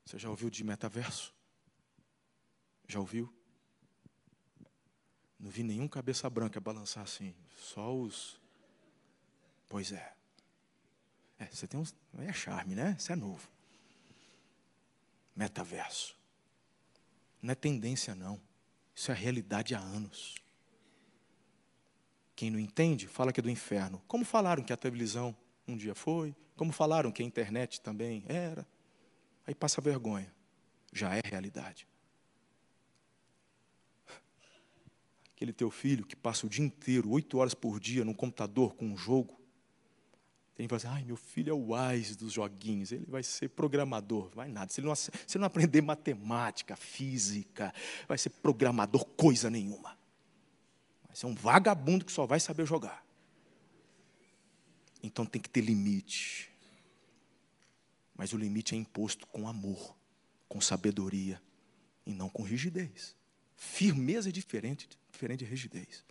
Você 0.05 0.19
já 0.19 0.29
ouviu 0.29 0.49
de 0.49 0.63
metaverso? 0.63 1.33
Já 2.87 2.99
ouviu? 2.99 3.33
Não 5.39 5.49
vi 5.49 5.63
nenhum 5.63 5.87
cabeça 5.87 6.29
branca 6.29 6.59
balançar 6.59 7.03
assim, 7.03 7.35
só 7.55 7.95
os. 7.95 8.39
Pois 9.67 9.91
é. 9.91 10.13
É, 11.39 11.45
você 11.47 11.67
tem 11.67 11.79
uns. 11.79 11.95
É 12.19 12.31
charme, 12.31 12.75
né? 12.75 12.95
Isso 12.97 13.11
é 13.11 13.15
novo. 13.15 13.47
Metaverso. 15.35 16.15
Não 17.41 17.51
é 17.51 17.55
tendência, 17.55 18.15
não. 18.15 18.39
Isso 18.95 19.11
é 19.11 19.13
realidade 19.13 19.75
há 19.75 19.79
anos. 19.79 20.35
Quem 22.35 22.49
não 22.49 22.59
entende, 22.59 23.07
fala 23.07 23.31
que 23.31 23.39
é 23.39 23.43
do 23.43 23.49
inferno. 23.49 24.01
Como 24.07 24.23
falaram 24.25 24.63
que 24.63 24.73
a 24.73 24.77
televisão 24.77 25.35
um 25.67 25.75
dia 25.75 25.95
foi, 25.95 26.35
como 26.55 26.71
falaram 26.71 27.11
que 27.11 27.21
a 27.21 27.25
internet 27.25 27.81
também 27.81 28.23
era. 28.27 28.65
Aí 29.45 29.53
passa 29.53 29.81
vergonha. 29.81 30.33
Já 30.93 31.15
é 31.15 31.21
realidade. 31.23 31.87
aquele 35.35 35.51
teu 35.51 35.69
filho 35.69 36.05
que 36.05 36.15
passa 36.15 36.47
o 36.47 36.49
dia 36.49 36.65
inteiro, 36.65 37.09
oito 37.11 37.37
horas 37.37 37.53
por 37.53 37.79
dia, 37.79 38.05
no 38.05 38.15
computador 38.15 38.73
com 38.73 38.85
um 38.85 38.97
jogo, 38.97 39.39
tem 40.55 40.67
que 40.67 40.69
falar 40.69 40.77
assim, 40.77 40.99
ai, 41.01 41.05
meu 41.05 41.17
filho 41.17 41.51
é 41.51 41.53
o 41.53 41.73
wise 41.73 42.15
dos 42.15 42.31
joguinhos, 42.31 42.91
ele 42.91 43.05
vai 43.07 43.21
ser 43.21 43.49
programador. 43.49 44.29
Vai 44.33 44.47
nada, 44.47 44.71
se 44.71 44.79
ele, 44.79 44.87
não, 44.87 44.95
se 44.95 45.11
ele 45.11 45.39
não 45.39 45.47
aprender 45.47 45.81
matemática, 45.81 46.75
física, 46.75 47.73
vai 48.07 48.17
ser 48.17 48.29
programador 48.29 49.05
coisa 49.05 49.49
nenhuma. 49.49 49.97
Vai 51.07 51.15
ser 51.15 51.25
um 51.25 51.35
vagabundo 51.35 52.05
que 52.05 52.11
só 52.11 52.25
vai 52.25 52.39
saber 52.39 52.65
jogar. 52.65 53.05
Então 55.03 55.25
tem 55.25 55.41
que 55.41 55.49
ter 55.49 55.61
limite. 55.61 56.49
Mas 58.15 58.31
o 58.31 58.37
limite 58.37 58.75
é 58.75 58.77
imposto 58.77 59.27
com 59.27 59.47
amor, 59.47 59.95
com 60.47 60.61
sabedoria, 60.61 61.41
e 62.05 62.13
não 62.13 62.29
com 62.29 62.43
rigidez. 62.43 63.13
Firmeza 63.55 64.29
é 64.29 64.31
diferente 64.31 64.87
diferente 65.15 65.39
de 65.39 65.45
rigidez. 65.45 66.04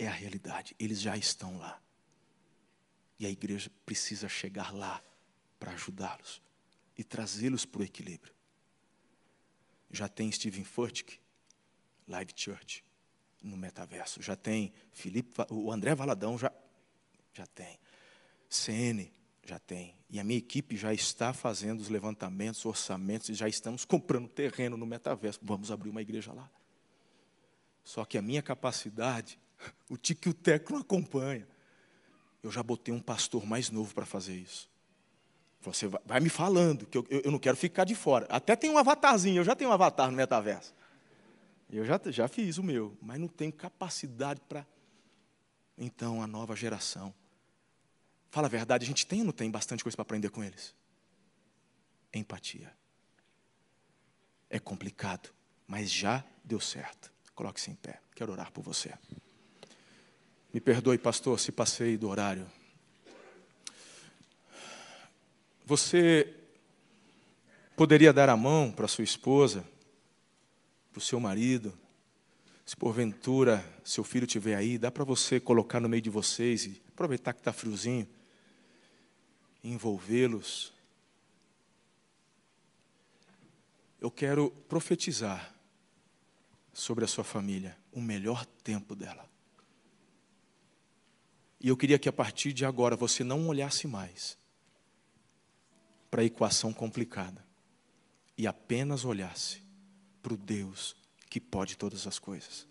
É 0.00 0.08
a 0.08 0.12
realidade, 0.12 0.74
eles 0.78 0.98
já 0.98 1.14
estão 1.14 1.58
lá. 1.58 1.78
E 3.18 3.26
a 3.26 3.28
igreja 3.28 3.70
precisa 3.84 4.30
chegar 4.30 4.72
lá 4.72 5.04
para 5.58 5.72
ajudá-los 5.72 6.40
e 6.96 7.04
trazê-los 7.04 7.66
para 7.66 7.82
o 7.82 7.84
equilíbrio. 7.84 8.34
Já 9.90 10.08
tem 10.08 10.32
Steven 10.32 10.64
Furtick, 10.64 11.20
Live 12.08 12.32
Church, 12.34 12.82
no 13.42 13.58
metaverso. 13.58 14.22
Já 14.22 14.34
tem 14.34 14.72
Felipe, 14.90 15.34
o 15.50 15.70
André 15.70 15.94
Valadão 15.94 16.38
já, 16.38 16.50
já 17.34 17.46
tem. 17.46 17.78
CN, 18.48 19.12
já 19.44 19.58
tem. 19.58 19.94
E 20.08 20.18
a 20.18 20.24
minha 20.24 20.38
equipe 20.38 20.78
já 20.78 20.94
está 20.94 21.34
fazendo 21.34 21.80
os 21.80 21.90
levantamentos, 21.90 22.64
orçamentos, 22.64 23.28
e 23.28 23.34
já 23.34 23.46
estamos 23.46 23.84
comprando 23.84 24.28
terreno 24.28 24.78
no 24.78 24.86
metaverso. 24.86 25.40
Vamos 25.42 25.70
abrir 25.70 25.90
uma 25.90 26.00
igreja 26.00 26.32
lá. 26.32 26.50
Só 27.84 28.06
que 28.06 28.16
a 28.16 28.22
minha 28.22 28.40
capacidade, 28.40 29.38
o 29.88 29.96
tique 29.96 30.28
o 30.28 30.34
teco 30.34 30.72
não 30.72 30.80
acompanha. 30.80 31.46
Eu 32.42 32.50
já 32.50 32.62
botei 32.62 32.92
um 32.92 33.00
pastor 33.00 33.44
mais 33.44 33.70
novo 33.70 33.94
para 33.94 34.06
fazer 34.06 34.34
isso. 34.34 34.68
Você 35.62 35.88
vai 36.06 36.20
me 36.20 36.30
falando, 36.30 36.86
que 36.86 36.96
eu, 36.96 37.06
eu, 37.10 37.30
não 37.30 37.38
quero 37.38 37.56
ficar 37.56 37.84
de 37.84 37.94
fora. 37.94 38.26
Até 38.30 38.56
tem 38.56 38.70
um 38.70 38.78
avatarzinho, 38.78 39.40
eu 39.40 39.44
já 39.44 39.54
tenho 39.54 39.68
um 39.68 39.72
avatar 39.72 40.10
no 40.10 40.16
metaverso. 40.16 40.74
Eu 41.70 41.84
já, 41.84 42.00
já 42.06 42.26
fiz 42.26 42.56
o 42.56 42.62
meu, 42.62 42.96
mas 43.00 43.20
não 43.20 43.28
tenho 43.28 43.52
capacidade 43.52 44.40
para. 44.48 44.66
Então, 45.76 46.22
a 46.22 46.26
nova 46.26 46.56
geração 46.56 47.14
Fala 48.30 48.46
a 48.46 48.50
verdade, 48.50 48.84
a 48.84 48.86
gente 48.86 49.06
tem 49.06 49.20
ou 49.20 49.26
não 49.26 49.32
tem 49.32 49.50
bastante 49.50 49.82
coisa 49.82 49.96
para 49.96 50.02
aprender 50.02 50.30
com 50.30 50.42
eles? 50.42 50.74
Empatia. 52.14 52.72
É 54.48 54.58
complicado, 54.58 55.34
mas 55.66 55.90
já 55.90 56.24
deu 56.44 56.60
certo. 56.60 57.12
Coloque-se 57.34 57.70
em 57.70 57.74
pé. 57.74 58.00
Quero 58.14 58.30
orar 58.30 58.52
por 58.52 58.62
você. 58.62 58.94
Me 60.52 60.60
perdoe, 60.60 60.98
pastor, 60.98 61.38
se 61.38 61.52
passei 61.52 61.96
do 61.96 62.08
horário. 62.08 62.46
Você 65.64 66.34
poderia 67.76 68.12
dar 68.12 68.28
a 68.28 68.36
mão 68.36 68.72
para 68.72 68.88
sua 68.88 69.04
esposa, 69.04 69.64
para 70.92 70.98
o 70.98 71.02
seu 71.02 71.20
marido, 71.20 71.72
Se 72.70 72.76
porventura 72.76 73.64
seu 73.84 74.04
filho 74.04 74.26
estiver 74.26 74.54
aí, 74.54 74.78
dá 74.78 74.92
para 74.92 75.02
você 75.02 75.40
colocar 75.40 75.80
no 75.80 75.88
meio 75.88 76.00
de 76.00 76.08
vocês 76.08 76.66
e 76.66 76.82
aproveitar 76.88 77.32
que 77.32 77.40
está 77.40 77.52
friozinho, 77.52 78.06
envolvê-los. 79.64 80.72
Eu 84.00 84.10
quero 84.10 84.50
profetizar 84.68 85.52
sobre 86.72 87.04
a 87.04 87.08
sua 87.08 87.24
família 87.24 87.76
o 87.90 88.00
melhor 88.00 88.46
tempo 88.46 88.94
dela. 88.94 89.29
E 91.60 91.68
eu 91.68 91.76
queria 91.76 91.98
que 91.98 92.08
a 92.08 92.12
partir 92.12 92.52
de 92.52 92.64
agora 92.64 92.96
você 92.96 93.22
não 93.22 93.46
olhasse 93.48 93.86
mais 93.86 94.38
para 96.10 96.22
a 96.22 96.24
equação 96.24 96.72
complicada 96.72 97.44
e 98.36 98.46
apenas 98.46 99.04
olhasse 99.04 99.62
para 100.22 100.32
o 100.32 100.36
Deus 100.36 100.96
que 101.28 101.38
pode 101.38 101.76
todas 101.76 102.06
as 102.06 102.18
coisas. 102.18 102.66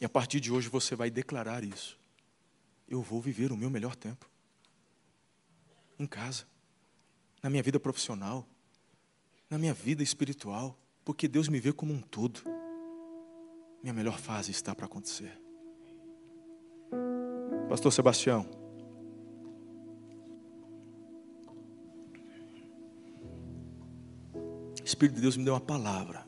E 0.00 0.04
a 0.04 0.08
partir 0.08 0.40
de 0.40 0.52
hoje 0.52 0.68
você 0.68 0.94
vai 0.94 1.10
declarar 1.10 1.64
isso. 1.64 1.98
Eu 2.86 3.00
vou 3.00 3.20
viver 3.20 3.50
o 3.50 3.56
meu 3.56 3.70
melhor 3.70 3.96
tempo. 3.96 4.28
Em 5.98 6.06
casa, 6.06 6.44
na 7.42 7.48
minha 7.48 7.62
vida 7.62 7.80
profissional, 7.80 8.46
na 9.48 9.56
minha 9.56 9.72
vida 9.72 10.02
espiritual, 10.02 10.78
porque 11.04 11.26
Deus 11.26 11.48
me 11.48 11.60
vê 11.60 11.72
como 11.72 11.94
um 11.94 12.00
todo. 12.00 12.42
Minha 13.82 13.94
melhor 13.94 14.18
fase 14.18 14.50
está 14.50 14.74
para 14.74 14.86
acontecer. 14.86 15.43
Pastor 17.68 17.92
Sebastião. 17.92 18.46
O 24.80 24.84
Espírito 24.84 25.16
de 25.16 25.22
Deus 25.22 25.36
me 25.36 25.44
deu 25.44 25.54
uma 25.54 25.60
palavra 25.60 26.26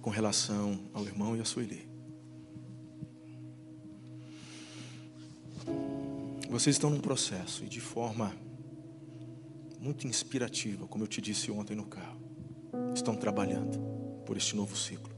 com 0.00 0.10
relação 0.10 0.88
ao 0.94 1.04
irmão 1.04 1.36
e 1.36 1.40
a 1.40 1.44
Sueli. 1.44 1.88
Vocês 6.48 6.76
estão 6.76 6.88
num 6.90 7.00
processo 7.00 7.64
e 7.64 7.68
de 7.68 7.80
forma 7.80 8.32
muito 9.80 10.06
inspirativa, 10.06 10.86
como 10.86 11.04
eu 11.04 11.08
te 11.08 11.20
disse 11.20 11.50
ontem 11.50 11.76
no 11.76 11.86
carro, 11.86 12.20
estão 12.94 13.14
trabalhando 13.14 13.78
por 14.24 14.36
este 14.36 14.56
novo 14.56 14.76
ciclo. 14.76 15.15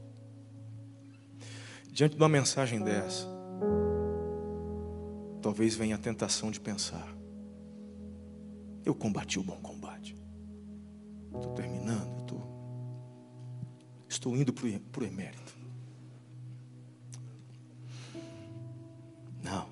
Diante 1.99 2.15
de 2.15 2.21
uma 2.21 2.29
mensagem 2.29 2.81
dessa, 2.81 3.27
talvez 5.41 5.75
venha 5.75 5.95
a 5.95 5.97
tentação 5.97 6.49
de 6.49 6.57
pensar: 6.57 7.13
eu 8.85 8.95
combati 8.95 9.37
o 9.37 9.43
bom 9.43 9.57
combate, 9.57 10.15
estou 11.25 11.53
terminando, 11.55 12.21
estou, 12.21 12.41
estou 14.07 14.37
indo 14.37 14.53
para 14.53 15.03
o 15.03 15.05
emérito. 15.05 15.57
Não, 19.43 19.67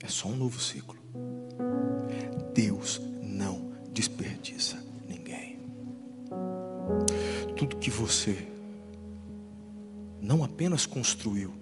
é 0.00 0.08
só 0.08 0.26
um 0.26 0.34
novo 0.34 0.58
ciclo. 0.58 0.98
Deus 2.52 3.00
não 3.22 3.70
desperdiça 3.92 4.76
ninguém. 5.06 5.60
Tudo 7.56 7.76
que 7.76 7.90
você 7.90 8.55
apenas 10.56 10.86
construiu, 10.86 11.52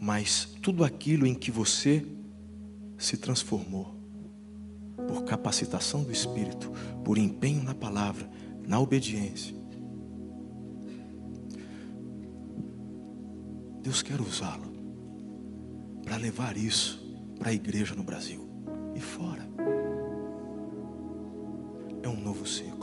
mas 0.00 0.44
tudo 0.62 0.84
aquilo 0.84 1.26
em 1.26 1.34
que 1.34 1.50
você 1.50 2.06
se 2.96 3.16
transformou, 3.16 3.96
por 5.08 5.24
capacitação 5.24 6.04
do 6.04 6.12
Espírito, 6.12 6.70
por 7.04 7.18
empenho 7.18 7.64
na 7.64 7.74
palavra, 7.74 8.30
na 8.64 8.78
obediência. 8.78 9.56
Deus 13.82 14.02
quer 14.02 14.20
usá-lo 14.20 14.72
para 16.04 16.16
levar 16.16 16.56
isso 16.56 17.04
para 17.40 17.50
a 17.50 17.52
igreja 17.52 17.96
no 17.96 18.04
Brasil 18.04 18.48
e 18.94 19.00
fora. 19.00 19.42
É 22.04 22.08
um 22.08 22.20
novo 22.20 22.46
ciclo. 22.46 22.81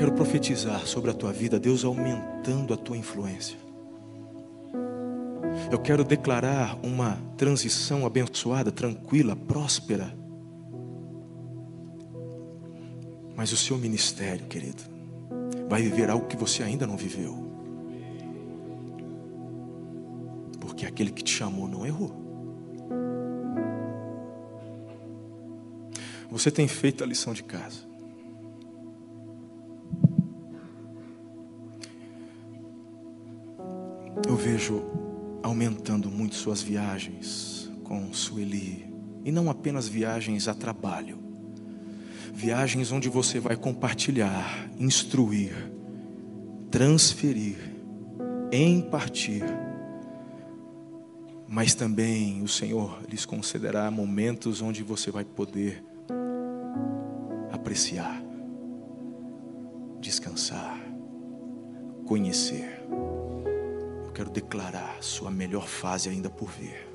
Quero 0.00 0.12
profetizar 0.12 0.86
sobre 0.86 1.10
a 1.10 1.12
tua 1.12 1.30
vida, 1.30 1.60
Deus 1.60 1.84
aumentando 1.84 2.72
a 2.72 2.76
tua 2.78 2.96
influência. 2.96 3.58
Eu 5.70 5.78
quero 5.78 6.02
declarar 6.02 6.78
uma 6.82 7.18
transição 7.36 8.06
abençoada, 8.06 8.72
tranquila, 8.72 9.36
próspera. 9.36 10.10
Mas 13.36 13.52
o 13.52 13.58
seu 13.58 13.76
ministério, 13.76 14.46
querido, 14.46 14.82
vai 15.68 15.82
viver 15.82 16.08
algo 16.08 16.26
que 16.26 16.36
você 16.36 16.62
ainda 16.62 16.86
não 16.86 16.96
viveu. 16.96 17.36
Porque 20.58 20.86
aquele 20.86 21.10
que 21.10 21.22
te 21.22 21.30
chamou 21.30 21.68
não 21.68 21.84
errou. 21.84 22.10
Você 26.30 26.50
tem 26.50 26.66
feito 26.66 27.04
a 27.04 27.06
lição 27.06 27.34
de 27.34 27.44
casa. 27.44 27.89
Vejo 34.40 34.82
aumentando 35.42 36.10
muito 36.10 36.34
suas 36.34 36.62
viagens 36.62 37.70
com 37.84 38.10
Sueli. 38.12 38.88
E 39.22 39.30
não 39.30 39.50
apenas 39.50 39.86
viagens 39.86 40.48
a 40.48 40.54
trabalho, 40.54 41.18
viagens 42.32 42.90
onde 42.90 43.10
você 43.10 43.38
vai 43.38 43.54
compartilhar, 43.54 44.70
instruir, 44.78 45.52
transferir, 46.70 47.58
impartir. 48.50 49.44
Mas 51.46 51.74
também 51.74 52.42
o 52.42 52.48
Senhor 52.48 53.02
lhes 53.10 53.26
concederá 53.26 53.90
momentos 53.90 54.62
onde 54.62 54.82
você 54.82 55.10
vai 55.10 55.24
poder 55.24 55.84
apreciar, 57.52 58.22
descansar, 60.00 60.80
conhecer 62.06 62.80
quero 64.20 64.30
declarar 64.30 64.98
sua 65.00 65.30
melhor 65.30 65.66
fase 65.66 66.10
ainda 66.10 66.28
por 66.28 66.50
vir. 66.50 66.86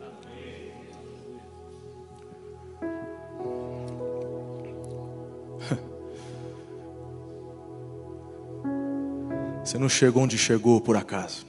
Você 9.65 9.80
não 9.80 9.89
chegou 9.89 10.22
onde 10.22 10.38
chegou 10.38 10.80
por 10.80 10.95
acaso. 10.95 11.43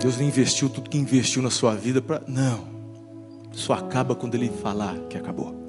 Deus 0.00 0.16
não 0.18 0.24
investiu 0.24 0.70
tudo 0.70 0.88
que 0.88 0.96
investiu 0.96 1.42
na 1.42 1.50
sua 1.50 1.74
vida 1.74 2.00
para. 2.00 2.22
Não. 2.28 2.68
Só 3.50 3.72
acaba 3.72 4.14
quando 4.14 4.36
Ele 4.36 4.48
falar 4.48 4.96
que 5.08 5.18
acabou. 5.18 5.65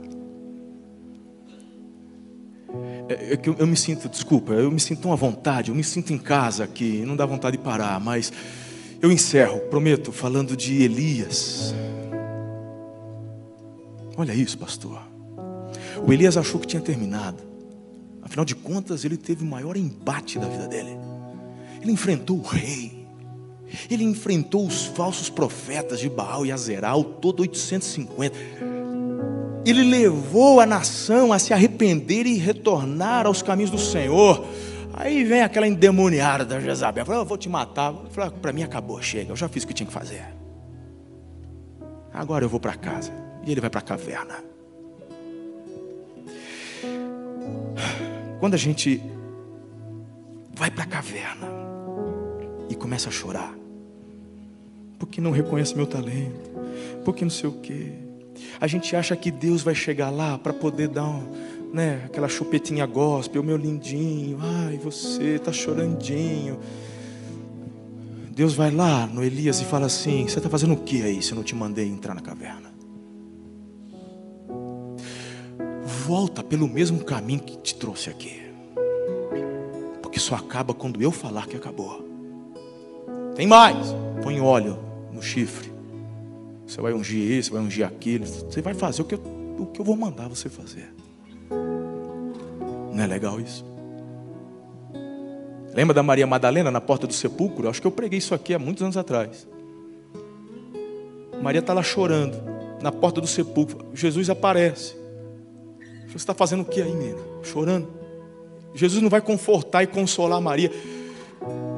É, 3.30 3.36
que 3.36 3.50
eu, 3.50 3.56
eu, 3.60 3.68
me 3.68 3.76
sinto, 3.76 4.08
desculpa, 4.08 4.54
eu 4.54 4.72
me 4.72 4.80
sinto 4.80 5.06
uma 5.06 5.16
vontade, 5.16 5.70
eu 5.70 5.76
me 5.76 5.84
sinto 5.84 6.14
em 6.14 6.18
casa 6.18 6.64
aqui, 6.64 7.04
não 7.06 7.16
dá 7.16 7.26
vontade 7.26 7.58
de 7.58 7.64
parar, 7.64 8.00
mas 8.00 8.32
eu 9.02 9.12
encerro, 9.12 9.60
prometo, 9.70 10.12
falando 10.12 10.56
de 10.56 10.82
Elias. 10.82 11.76
Olha 14.16 14.34
isso, 14.34 14.58
pastor. 14.58 15.02
O 16.06 16.14
Elias 16.14 16.38
achou 16.38 16.60
que 16.60 16.68
tinha 16.68 16.82
terminado. 16.82 17.44
Afinal 18.22 18.46
de 18.46 18.56
contas, 18.56 19.04
ele 19.04 19.18
teve 19.18 19.44
o 19.44 19.48
maior 19.48 19.76
embate 19.76 20.40
da 20.40 20.48
vida 20.48 20.68
dele. 20.68 20.98
Ele 21.82 21.92
enfrentou 21.92 22.38
o 22.38 22.42
rei. 22.42 23.06
Ele 23.92 24.04
enfrentou 24.04 24.66
os 24.66 24.86
falsos 24.86 25.30
profetas 25.30 26.00
de 26.00 26.10
Baal 26.10 26.46
e 26.46 26.52
Azeral, 26.52 27.04
todo 27.04 27.42
850 27.42 28.77
ele 29.70 29.84
levou 29.84 30.60
a 30.60 30.66
nação 30.66 31.34
a 31.34 31.40
se 31.40 31.54
arrepender 31.54 32.26
e 32.26 32.38
retornar 32.38 33.26
aos 33.26 33.42
caminhos 33.42 33.70
do 33.70 33.78
Senhor. 33.78 34.46
Aí 34.94 35.24
vem 35.24 35.42
aquela 35.42 35.68
endemoniada 35.68 36.46
da 36.46 36.60
Jezabel, 36.60 37.06
fala, 37.06 37.20
eu 37.20 37.26
vou 37.26 37.38
te 37.38 37.50
matar. 37.50 37.94
Fala, 38.12 38.32
para 38.32 38.54
mim 38.54 38.64
acabou, 38.64 39.02
chega, 39.02 39.32
eu 39.32 39.36
já 39.36 39.50
fiz 39.50 39.64
o 39.64 39.68
que 39.68 39.74
tinha 39.74 39.86
que 39.86 39.94
fazer. 39.94 40.26
Agora 42.14 42.46
eu 42.46 42.50
vou 42.50 42.60
para 42.60 42.76
casa. 42.76 43.12
E 43.46 43.52
ele 43.52 43.60
vai 43.60 43.70
para 43.70 43.80
a 43.80 43.84
caverna. 43.84 44.44
Quando 48.40 48.54
a 48.54 48.58
gente 48.58 49.02
vai 50.54 50.72
para 50.72 50.84
a 50.84 50.88
caverna 50.88 51.48
e 52.70 52.76
começa 52.76 53.10
a 53.10 53.12
chorar, 53.12 53.54
porque 54.98 55.20
não 55.20 55.32
reconhece 55.32 55.76
meu 55.76 55.86
talento, 55.86 56.52
porque 57.04 57.24
não 57.24 57.30
sei 57.30 57.50
o 57.50 57.54
quê 57.54 58.07
a 58.60 58.68
gente 58.68 58.96
acha 58.96 59.16
que 59.16 59.32
Deus 59.32 59.62
vai 59.62 59.76
chegar 59.76 60.10
lá 60.10 60.38
para 60.38 60.54
poder 60.54 60.88
dar 60.88 61.06
um, 61.06 61.32
né, 61.74 62.04
aquela 62.06 62.28
chupetinha 62.28 62.86
gospel, 62.86 63.44
meu 63.44 63.58
lindinho, 63.58 64.40
ai, 64.42 64.78
você 64.78 65.40
tá 65.40 65.52
chorandinho. 65.52 66.60
Deus 68.32 68.54
vai 68.54 68.72
lá 68.72 69.08
no 69.08 69.24
Elias 69.24 69.60
e 69.62 69.66
fala 69.66 69.88
assim: 69.88 70.28
Você 70.28 70.38
está 70.38 70.50
fazendo 70.50 70.74
o 70.74 70.78
que 70.78 71.02
aí 71.02 71.22
se 71.24 71.32
eu 71.32 71.36
não 71.36 71.44
te 71.44 71.56
mandei 71.56 71.88
entrar 71.88 72.14
na 72.14 72.22
caverna? 72.22 72.68
volta 76.08 76.42
pelo 76.42 76.70
mesmo 76.70 77.04
caminho 77.04 77.42
que 77.42 77.58
te 77.58 77.76
trouxe 77.76 78.10
aqui. 78.10 78.42
Porque 80.02 80.22
só 80.22 80.36
acaba 80.36 80.74
quando 80.74 81.02
eu 81.02 81.12
falar 81.12 81.46
que 81.48 81.58
acabou. 81.58 82.08
Tem 83.36 83.46
mais. 83.46 83.94
Põe 84.24 84.40
óleo 84.40 84.80
no 85.12 85.22
chifre. 85.22 85.77
Você 86.68 86.82
vai 86.82 86.94
ungir 86.94 87.32
isso, 87.32 87.54
vai 87.54 87.62
ungir 87.62 87.86
aquilo. 87.86 88.26
Você 88.26 88.62
vai 88.62 88.74
fazer 88.74 89.02
o 89.02 89.06
que 89.06 89.16
eu, 89.16 89.22
o 89.58 89.66
que 89.68 89.80
eu 89.80 89.86
vou 89.86 89.96
mandar 89.96 90.28
você 90.28 90.50
fazer. 90.50 90.94
Não 92.94 93.02
é 93.02 93.08
legal 93.08 93.40
isso? 93.40 93.66
Lembra 95.74 95.94
da 95.94 96.04
Maria 96.04 96.28
Madalena 96.28 96.70
na 96.70 96.82
porta 96.82 97.08
do 97.08 97.14
sepulcro? 97.14 97.70
Acho 97.70 97.80
que 97.80 97.88
eu 97.88 97.92
preguei 97.92 98.20
isso 98.20 98.34
aqui 98.34 98.54
há 98.54 98.60
muitos 98.60 98.84
anos 98.84 98.98
atrás. 98.98 99.48
Maria 101.42 101.60
está 101.60 101.74
lá 101.74 101.84
chorando, 101.84 102.36
na 102.82 102.92
porta 102.92 103.22
do 103.22 103.28
sepulcro. 103.28 103.86
Jesus 103.94 104.30
aparece. 104.30 104.96
Você 106.08 106.18
está 106.18 106.34
fazendo 106.34 106.62
o 106.62 106.66
que 106.66 106.82
aí, 106.82 106.92
menina? 106.92 107.20
Chorando. 107.44 107.88
Jesus 108.74 109.02
não 109.02 109.10
vai 109.10 109.22
confortar 109.22 109.84
e 109.84 109.88
consolar 109.88 110.42
Maria. 110.42 110.72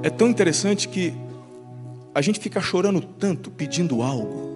É 0.02 0.10
tão 0.10 0.30
interessante 0.30 0.88
que 0.88 1.14
a 2.16 2.22
gente 2.22 2.40
fica 2.40 2.62
chorando 2.62 3.02
tanto, 3.02 3.52
pedindo 3.52 4.02
algo, 4.02 4.49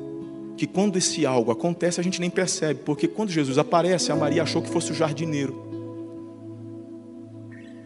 que 0.55 0.67
quando 0.67 0.97
esse 0.97 1.25
algo 1.25 1.51
acontece, 1.51 1.99
a 1.99 2.03
gente 2.03 2.19
nem 2.19 2.29
percebe, 2.29 2.81
porque 2.85 3.07
quando 3.07 3.29
Jesus 3.29 3.57
aparece, 3.57 4.11
a 4.11 4.15
Maria 4.15 4.43
achou 4.43 4.61
que 4.61 4.69
fosse 4.69 4.91
o 4.91 4.95
jardineiro. 4.95 5.71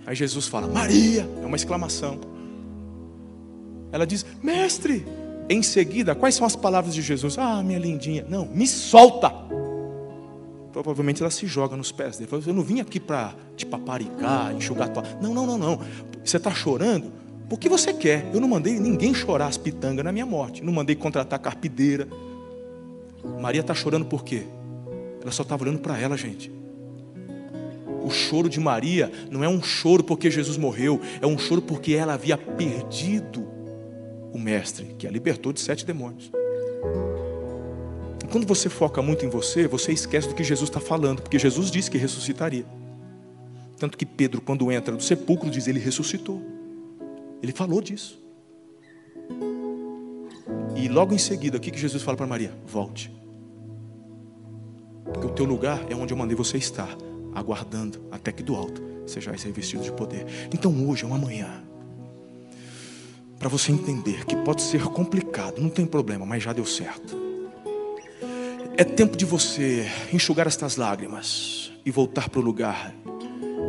Aí 0.05 0.15
Jesus 0.15 0.47
fala: 0.47 0.67
Maria, 0.67 1.29
é 1.41 1.45
uma 1.45 1.55
exclamação. 1.55 2.19
Ela 3.91 4.05
diz: 4.05 4.25
Mestre. 4.41 5.05
Em 5.49 5.63
seguida, 5.63 6.13
quais 6.13 6.35
são 6.35 6.45
as 6.45 6.57
palavras 6.57 6.93
de 6.93 7.01
Jesus? 7.01 7.37
Ah, 7.37 7.63
minha 7.63 7.79
lindinha. 7.79 8.25
Não, 8.27 8.45
me 8.45 8.67
solta. 8.67 9.31
Provavelmente 10.73 11.21
ela 11.23 11.31
se 11.31 11.47
joga 11.47 11.77
nos 11.77 11.89
pés 11.89 12.17
dele. 12.17 12.29
Eu 12.45 12.53
não 12.53 12.63
vim 12.63 12.81
aqui 12.81 12.99
para 12.99 13.33
te 13.55 13.65
paparicar, 13.65 14.53
enxugar 14.53 14.89
tua. 14.89 15.03
Não, 15.21 15.33
não, 15.33 15.45
não, 15.45 15.57
não. 15.57 15.79
Você 16.23 16.35
está 16.35 16.51
chorando 16.51 17.11
porque 17.49 17.69
você 17.69 17.93
quer. 17.93 18.29
Eu 18.33 18.41
não 18.41 18.47
mandei 18.47 18.77
ninguém 18.77 19.13
chorar 19.13 19.47
as 19.47 19.57
pitangas 19.57 20.03
na 20.03 20.11
minha 20.11 20.25
morte. 20.25 20.61
Não 20.61 20.73
mandei 20.73 20.95
contratar 20.95 21.39
carpideira. 21.39 22.09
Maria 23.39 23.61
está 23.61 23.73
chorando 23.73 24.05
por 24.05 24.23
quê? 24.23 24.43
Ela 25.21 25.31
só 25.31 25.43
estava 25.43 25.63
olhando 25.63 25.79
para 25.79 25.99
ela, 25.99 26.17
gente. 26.17 26.51
O 28.03 28.09
choro 28.09 28.47
de 28.47 28.59
Maria 28.59 29.11
não 29.29 29.43
é 29.43 29.49
um 29.49 29.61
choro 29.61 30.03
porque 30.03 30.31
Jesus 30.31 30.57
morreu, 30.57 31.01
é 31.21 31.27
um 31.27 31.37
choro 31.37 31.61
porque 31.61 31.93
ela 31.93 32.13
havia 32.13 32.37
perdido 32.37 33.45
o 34.33 34.39
Mestre, 34.39 34.95
que 34.97 35.07
a 35.07 35.11
libertou 35.11 35.51
de 35.51 35.59
sete 35.59 35.85
demônios. 35.85 36.31
quando 38.31 38.45
você 38.45 38.69
foca 38.69 39.01
muito 39.01 39.25
em 39.25 39.29
você, 39.29 39.67
você 39.67 39.91
esquece 39.91 40.27
do 40.27 40.35
que 40.35 40.43
Jesus 40.43 40.69
está 40.69 40.79
falando, 40.79 41.21
porque 41.21 41.39
Jesus 41.39 41.71
disse 41.71 41.89
que 41.89 41.97
ressuscitaria. 41.97 42.65
Tanto 43.77 43.97
que 43.97 44.05
Pedro, 44.05 44.41
quando 44.41 44.71
entra 44.71 44.93
no 44.93 45.01
sepulcro, 45.01 45.49
diz: 45.49 45.67
Ele 45.67 45.79
ressuscitou. 45.79 46.41
Ele 47.41 47.51
falou 47.51 47.81
disso. 47.81 48.19
E 50.77 50.87
logo 50.87 51.13
em 51.13 51.17
seguida, 51.17 51.57
o 51.57 51.59
que 51.59 51.75
Jesus 51.75 52.03
fala 52.03 52.15
para 52.15 52.27
Maria? 52.27 52.53
Volte. 52.67 53.11
Porque 55.03 55.25
o 55.25 55.31
teu 55.31 55.43
lugar 55.43 55.83
é 55.89 55.95
onde 55.95 56.13
eu 56.13 56.17
mandei 56.17 56.35
você 56.35 56.57
estar, 56.57 56.95
aguardando 57.33 57.99
até 58.11 58.31
que 58.31 58.43
do 58.43 58.55
alto 58.55 58.81
sejais 59.07 59.41
revestido 59.41 59.83
de 59.83 59.91
poder. 59.91 60.25
Então 60.53 60.87
hoje 60.87 61.03
é 61.03 61.07
uma 61.07 61.17
manhã 61.17 61.63
para 63.39 63.49
você 63.49 63.71
entender 63.71 64.25
que 64.25 64.35
pode 64.35 64.61
ser 64.61 64.83
complicado, 64.83 65.59
não 65.59 65.69
tem 65.69 65.85
problema, 65.85 66.25
mas 66.25 66.43
já 66.43 66.53
deu 66.53 66.65
certo. 66.65 67.17
É 68.77 68.83
tempo 68.83 69.17
de 69.17 69.25
você 69.25 69.89
enxugar 70.13 70.45
estas 70.45 70.75
lágrimas 70.75 71.71
e 71.83 71.89
voltar 71.89 72.29
para 72.29 72.39
o 72.39 72.43
lugar 72.43 72.93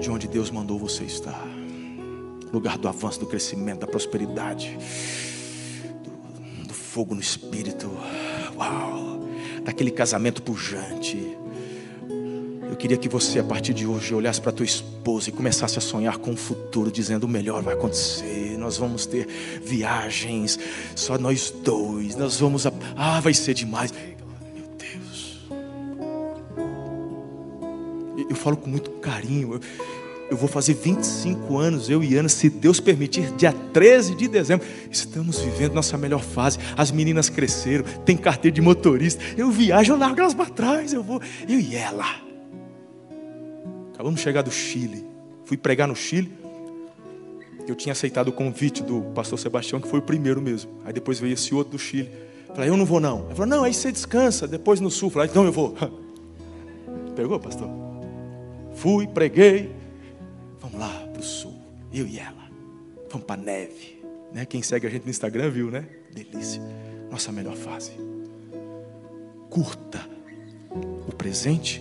de 0.01 0.11
onde 0.11 0.29
Deus 0.29 0.51
mandou 0.51 0.79
você 0.79 1.05
estar 1.05 1.47
lugar 2.53 2.79
do 2.79 2.89
avanço, 2.89 3.21
do 3.21 3.27
crescimento, 3.27 3.81
da 3.81 3.87
prosperidade, 3.87 4.77
fogo 6.89 7.15
no 7.15 7.21
espírito. 7.21 7.91
Uau! 8.57 9.29
Daquele 9.63 9.91
casamento 9.91 10.43
pujante. 10.43 11.37
Eu 12.71 12.77
queria 12.77 12.97
que 12.97 13.09
você, 13.09 13.39
a 13.39 13.45
partir 13.45 13.75
de 13.75 13.87
hoje, 13.87 14.15
olhasse 14.15 14.41
para 14.41 14.53
tua 14.53 14.65
esposa 14.65 15.29
e 15.29 15.33
começasse 15.33 15.79
a 15.79 15.81
sonhar 15.81 16.19
com 16.19 16.33
o 16.33 16.37
futuro, 16.37 16.91
dizendo: 16.91 17.25
o 17.25 17.29
melhor 17.29 17.63
vai 17.63 17.75
acontecer. 17.75 18.57
Nós 18.59 18.77
vamos 18.77 19.07
ter 19.07 19.27
viagens, 19.63 20.59
só 20.95 21.19
nós 21.19 21.51
dois. 21.63 22.17
Nós 22.17 22.41
vamos. 22.41 22.67
A... 22.67 22.73
Ah, 22.97 23.21
vai 23.21 23.35
ser 23.35 23.55
demais. 23.55 23.93
Meu 24.55 24.67
Deus. 24.79 25.47
Eu 28.29 28.37
falo 28.37 28.57
com 28.57 28.69
muito 28.69 28.91
carinho. 28.93 29.55
Eu 29.55 29.61
eu 30.31 30.37
vou 30.37 30.49
fazer 30.49 30.75
25 30.75 31.57
anos, 31.57 31.89
eu 31.89 32.05
e 32.05 32.15
Ana, 32.15 32.29
se 32.29 32.51
Deus 32.51 32.81
permitir, 32.81 33.33
dia 33.33 33.53
13 33.73 34.15
de 34.15 34.29
dezembro. 34.29 34.67
Estamos 34.91 35.41
vivendo 35.41 35.73
nossa 35.73 35.97
melhor 35.97 36.23
fase. 36.23 36.59
As 36.77 36.91
meninas 36.91 37.31
cresceram, 37.31 37.85
tem 38.05 38.17
carteira 38.17 38.55
de 38.55 38.61
motorista. 38.61 39.23
Eu 39.37 39.51
viajo, 39.51 39.93
eu 39.93 39.99
largo 39.99 40.21
elas 40.21 40.35
para 40.35 40.47
trás. 40.47 40.93
Eu 40.93 41.03
vou, 41.03 41.21
eu 41.49 41.59
e 41.59 41.75
ela. 41.75 42.05
Acabamos 43.95 44.21
de 44.21 44.25
chegar 44.25 44.43
do 44.43 44.51
Chile. 44.51 45.07
Fui 45.47 45.57
pregar 45.57 45.89
no 45.89 45.97
Chile. 45.97 46.31
Eu 47.67 47.75
tinha 47.75 47.93
aceitado 47.93 48.29
o 48.29 48.33
convite 48.33 48.83
do 48.83 49.01
pastor 49.15 49.39
Sebastião, 49.39 49.81
que 49.81 49.89
foi 49.89 49.99
o 49.99 50.03
primeiro 50.03 50.43
mesmo. 50.43 50.71
Aí 50.85 50.93
depois 50.93 51.19
veio 51.19 51.35
esse 51.35 51.55
outro 51.55 51.73
do 51.73 51.79
Chile. 51.79 52.11
Falei, 52.55 52.69
eu 52.69 52.77
não 52.77 52.85
vou 52.85 53.01
não. 53.01 53.25
Ele 53.27 53.35
falou, 53.35 53.47
não, 53.47 53.65
aí 53.65 53.73
você 53.73 53.91
descansa, 53.91 54.47
depois 54.47 54.79
no 54.79 54.91
sul. 54.91 55.09
Falei, 55.09 55.29
então 55.31 55.45
eu 55.45 55.53
vou. 55.53 55.75
Pegou, 57.17 57.41
pastor? 57.41 57.69
Fui, 58.75 59.07
preguei, 59.07 59.71
Vamos 60.61 60.79
lá 60.79 61.07
para 61.13 61.21
o 61.21 61.25
sul, 61.25 61.55
eu 61.93 62.07
e 62.07 62.19
ela. 62.19 62.49
Vamos 63.11 63.27
para 63.27 63.41
a 63.41 63.45
neve. 63.45 64.03
Né? 64.33 64.45
Quem 64.45 64.63
segue 64.63 64.87
a 64.87 64.91
gente 64.91 65.05
no 65.05 65.11
Instagram 65.11 65.51
viu, 65.51 65.71
né? 65.71 65.87
Delícia. 66.13 66.63
Nossa 67.11 67.33
melhor 67.33 67.57
fase. 67.57 67.93
Curta 69.49 70.07
o 71.09 71.15
presente, 71.15 71.81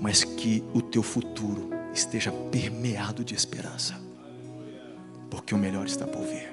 mas 0.00 0.24
que 0.24 0.62
o 0.74 0.82
teu 0.82 1.02
futuro 1.02 1.70
esteja 1.94 2.30
permeado 2.50 3.24
de 3.24 3.34
esperança. 3.34 3.98
Porque 5.30 5.54
o 5.54 5.58
melhor 5.58 5.86
está 5.86 6.06
por 6.06 6.22
vir. 6.22 6.52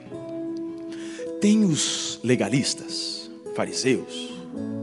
Tem 1.42 1.64
os 1.64 2.20
legalistas, 2.24 3.30
fariseus, 3.56 4.34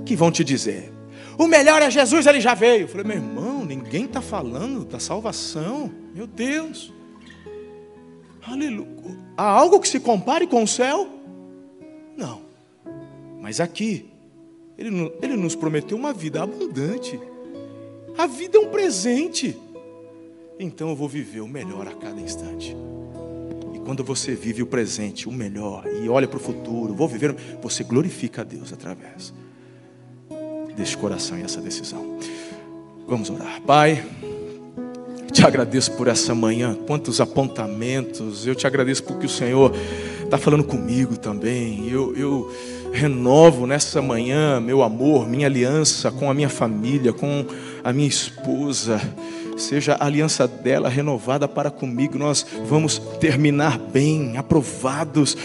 que 0.04 0.14
vão 0.14 0.30
te 0.30 0.44
dizer: 0.44 0.92
o 1.38 1.46
melhor 1.46 1.80
é 1.82 1.90
Jesus, 1.90 2.26
ele 2.26 2.40
já 2.40 2.54
veio. 2.54 2.82
Eu 2.82 2.88
falei, 2.88 3.06
meu 3.06 3.16
irmão, 3.16 3.64
ninguém 3.64 4.04
está 4.04 4.20
falando 4.20 4.84
da 4.84 4.98
salvação. 4.98 5.90
Meu 6.14 6.26
Deus. 6.26 6.92
Aleluia. 8.42 9.16
Há 9.36 9.44
algo 9.44 9.80
que 9.80 9.88
se 9.88 10.00
compare 10.00 10.46
com 10.46 10.62
o 10.62 10.68
céu? 10.68 11.08
Não. 12.16 12.42
Mas 13.40 13.60
aqui, 13.60 14.10
ele, 14.76 15.12
ele 15.22 15.36
nos 15.36 15.54
prometeu 15.54 15.96
uma 15.96 16.12
vida 16.12 16.42
abundante. 16.42 17.18
A 18.16 18.26
vida 18.26 18.58
é 18.58 18.60
um 18.60 18.68
presente. 18.68 19.56
Então 20.58 20.90
eu 20.90 20.96
vou 20.96 21.08
viver 21.08 21.40
o 21.40 21.48
melhor 21.48 21.88
a 21.88 21.94
cada 21.94 22.20
instante. 22.20 22.76
E 23.74 23.78
quando 23.80 24.04
você 24.04 24.34
vive 24.34 24.62
o 24.62 24.66
presente, 24.66 25.28
o 25.28 25.32
melhor, 25.32 25.86
e 25.86 26.08
olha 26.08 26.28
para 26.28 26.36
o 26.36 26.40
futuro, 26.40 26.94
vou 26.94 27.08
viver, 27.08 27.34
você 27.60 27.82
glorifica 27.82 28.42
a 28.42 28.44
Deus 28.44 28.72
através 28.72 29.32
deste 30.76 30.96
coração 30.96 31.38
e 31.38 31.42
essa 31.42 31.60
decisão. 31.60 32.18
Vamos 33.06 33.30
orar. 33.30 33.60
Pai, 33.62 34.04
te 35.32 35.46
agradeço 35.46 35.92
por 35.92 36.08
essa 36.08 36.34
manhã, 36.34 36.76
quantos 36.86 37.20
apontamentos. 37.20 38.46
Eu 38.46 38.54
te 38.54 38.66
agradeço 38.66 39.02
porque 39.04 39.26
o 39.26 39.28
Senhor 39.28 39.72
está 40.22 40.36
falando 40.36 40.64
comigo 40.64 41.16
também. 41.16 41.88
Eu, 41.88 42.14
eu 42.16 42.52
renovo 42.92 43.66
nessa 43.66 44.02
manhã 44.02 44.60
meu 44.60 44.82
amor, 44.82 45.26
minha 45.28 45.46
aliança 45.46 46.10
com 46.10 46.30
a 46.30 46.34
minha 46.34 46.48
família, 46.48 47.12
com 47.12 47.46
a 47.82 47.92
minha 47.92 48.08
esposa. 48.08 49.00
Seja 49.56 49.94
a 49.94 50.06
aliança 50.06 50.46
dela 50.46 50.88
renovada 50.88 51.48
para 51.48 51.70
comigo. 51.70 52.18
Nós 52.18 52.46
vamos 52.66 52.98
terminar 53.20 53.78
bem, 53.78 54.36
aprovados 54.36 55.36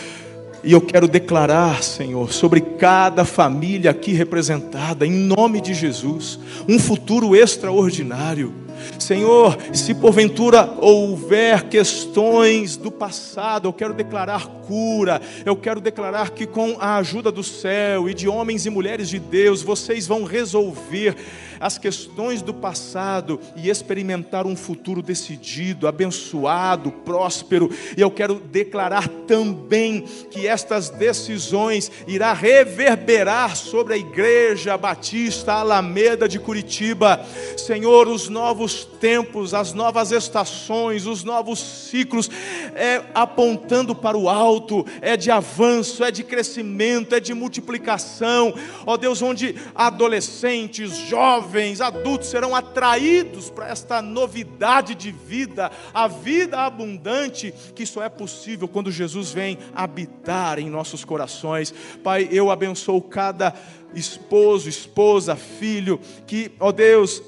e 0.68 0.74
eu 0.74 0.82
quero 0.82 1.08
declarar, 1.08 1.82
Senhor, 1.82 2.34
sobre 2.34 2.60
cada 2.60 3.24
família 3.24 3.90
aqui 3.90 4.12
representada, 4.12 5.08
em 5.08 5.14
nome 5.14 5.62
de 5.62 5.74
Jesus, 5.74 6.38
um 6.68 6.78
futuro 6.78 7.34
extraordinário. 7.34 8.54
Senhor, 9.00 9.58
se 9.72 9.96
porventura 9.96 10.70
houver 10.82 11.70
questões 11.70 12.76
do 12.76 12.92
passado, 12.92 13.70
eu 13.70 13.72
quero 13.72 13.94
declarar 13.94 14.46
cura, 14.68 15.22
eu 15.46 15.56
quero 15.56 15.80
declarar 15.80 16.32
que 16.32 16.46
com 16.46 16.76
a 16.82 16.98
ajuda 16.98 17.32
do 17.32 17.44
céu 17.44 18.10
e 18.10 18.14
de 18.14 18.28
homens 18.28 18.66
e 18.66 18.70
mulheres 18.70 19.08
de 19.08 19.20
Deus, 19.20 19.62
vocês 19.62 20.06
vão 20.06 20.26
resolver 20.26 21.16
as 21.60 21.78
questões 21.78 22.42
do 22.42 22.54
passado 22.54 23.40
e 23.56 23.70
experimentar 23.70 24.46
um 24.46 24.56
futuro 24.56 25.02
decidido, 25.02 25.88
abençoado, 25.88 26.92
próspero. 26.92 27.70
E 27.96 28.02
eu 28.02 28.12
quero 28.12 28.36
declarar 28.36 29.08
também 29.28 30.02
que 30.32 30.48
estas 30.48 30.90
decisões 30.90 31.92
irá 32.08 32.34
reverberar 32.34 33.56
sobre 33.56 33.94
a 33.94 33.98
igreja 33.98 34.78
Batista 34.78 35.54
Alameda 35.54 36.28
de 36.28 36.40
Curitiba. 36.40 37.26
Senhor, 37.58 38.08
os 38.08 38.30
novos 38.30 38.86
tempos, 38.86 39.54
as 39.54 39.74
novas 39.74 40.12
estações, 40.12 41.06
os 41.06 41.24
novos 41.24 41.60
ciclos 41.60 42.30
é 42.76 43.04
apontando 43.14 43.96
para 43.96 44.18
o 44.18 44.30
alto, 44.30 44.86
é 45.02 45.18
de 45.18 45.32
avanço, 45.32 46.04
é 46.04 46.12
de 46.12 46.24
crescimento, 46.24 47.16
é 47.16 47.20
de 47.20 47.34
multiplicação. 47.34 48.54
Ó 48.86 48.98
Deus, 48.98 49.22
onde 49.22 49.56
adolescentes, 49.76 50.96
jovens, 50.98 51.47
adultos 51.82 52.30
serão 52.30 52.56
atraídos 52.56 53.50
para 53.50 53.68
esta 53.68 54.02
novidade 54.02 54.96
de 54.96 55.12
vida, 55.12 55.72
a 55.94 56.08
vida 56.08 56.60
abundante 56.60 57.54
que 57.76 57.86
só 57.86 58.04
é 58.04 58.10
possível 58.10 58.68
quando 58.68 58.92
Jesus 58.92 59.32
vem 59.32 59.58
habitar 59.76 60.60
em 60.60 60.70
nossos 60.70 61.04
corações. 61.06 61.74
Pai, 62.04 62.28
eu 62.32 62.52
abençoo 62.52 63.02
cada 63.02 63.54
esposo, 63.94 64.70
esposa, 64.70 65.36
filho, 65.36 66.00
que, 66.26 66.52
ó 66.60 66.72
Deus, 66.72 67.22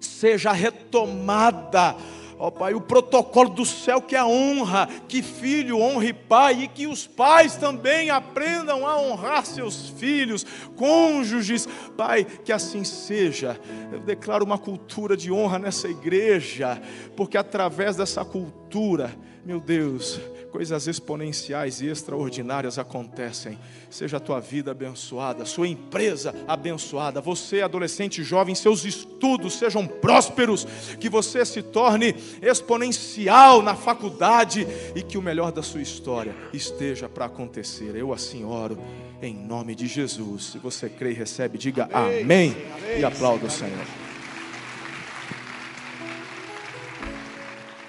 seja 0.00 0.52
retomada 0.52 1.96
ó 2.44 2.50
Pai, 2.50 2.74
o 2.74 2.80
protocolo 2.80 3.48
do 3.48 3.64
céu 3.64 4.02
que 4.02 4.14
é 4.14 4.18
a 4.18 4.26
honra, 4.26 4.86
que 5.08 5.22
filho 5.22 5.78
honre 5.78 6.12
pai 6.12 6.64
e 6.64 6.68
que 6.68 6.86
os 6.86 7.06
pais 7.06 7.56
também 7.56 8.10
aprendam 8.10 8.86
a 8.86 9.00
honrar 9.00 9.46
seus 9.46 9.88
filhos, 9.90 10.44
cônjuges, 10.76 11.66
Pai, 11.96 12.24
que 12.24 12.52
assim 12.52 12.84
seja. 12.84 13.58
Eu 13.90 14.00
declaro 14.00 14.44
uma 14.44 14.58
cultura 14.58 15.16
de 15.16 15.32
honra 15.32 15.58
nessa 15.58 15.88
igreja, 15.88 16.80
porque 17.16 17.38
através 17.38 17.96
dessa 17.96 18.24
cultura, 18.24 19.14
meu 19.44 19.60
Deus, 19.60 20.20
coisas 20.54 20.86
exponenciais 20.86 21.80
e 21.80 21.88
extraordinárias 21.88 22.78
acontecem. 22.78 23.58
Seja 23.90 24.18
a 24.18 24.20
tua 24.20 24.38
vida 24.38 24.70
abençoada, 24.70 25.44
sua 25.44 25.66
empresa 25.66 26.32
abençoada, 26.46 27.20
você, 27.20 27.60
adolescente 27.60 28.22
jovem, 28.22 28.54
seus 28.54 28.84
estudos 28.84 29.54
sejam 29.54 29.84
prósperos, 29.84 30.64
que 31.00 31.08
você 31.08 31.44
se 31.44 31.60
torne 31.60 32.14
exponencial 32.40 33.62
na 33.62 33.74
faculdade 33.74 34.64
e 34.94 35.02
que 35.02 35.18
o 35.18 35.22
melhor 35.22 35.50
da 35.50 35.60
sua 35.60 35.82
história 35.82 36.32
esteja 36.52 37.08
para 37.08 37.24
acontecer. 37.24 37.96
Eu 37.96 38.12
assim 38.12 38.44
oro 38.44 38.78
em 39.20 39.34
nome 39.34 39.74
de 39.74 39.88
Jesus. 39.88 40.52
Se 40.52 40.58
você 40.58 40.88
crê 40.88 41.10
e 41.10 41.14
recebe, 41.14 41.58
diga 41.58 41.88
amém, 41.92 42.56
amém. 42.78 43.00
e 43.00 43.04
aplauda 43.04 43.46
o 43.46 43.50
Senhor. 43.50 43.86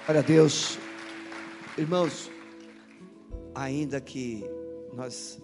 Glória 0.07 0.21
a 0.21 0.23
Deus. 0.23 0.79
Irmãos, 1.77 2.33
ainda 3.55 4.01
que 4.01 4.43
nós 4.93 5.41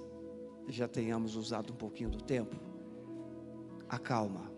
já 0.67 0.87
tenhamos 0.87 1.35
usado 1.35 1.71
um 1.71 1.75
pouquinho 1.75 2.09
do 2.09 2.21
tempo, 2.21 2.55
acalma. 3.87 4.51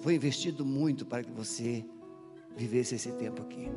Foi 0.00 0.14
investido 0.14 0.64
muito 0.64 1.06
para 1.06 1.24
que 1.24 1.32
você 1.32 1.84
vivesse 2.54 2.94
esse 2.94 3.10
tempo 3.12 3.42
aqui. 3.42 3.68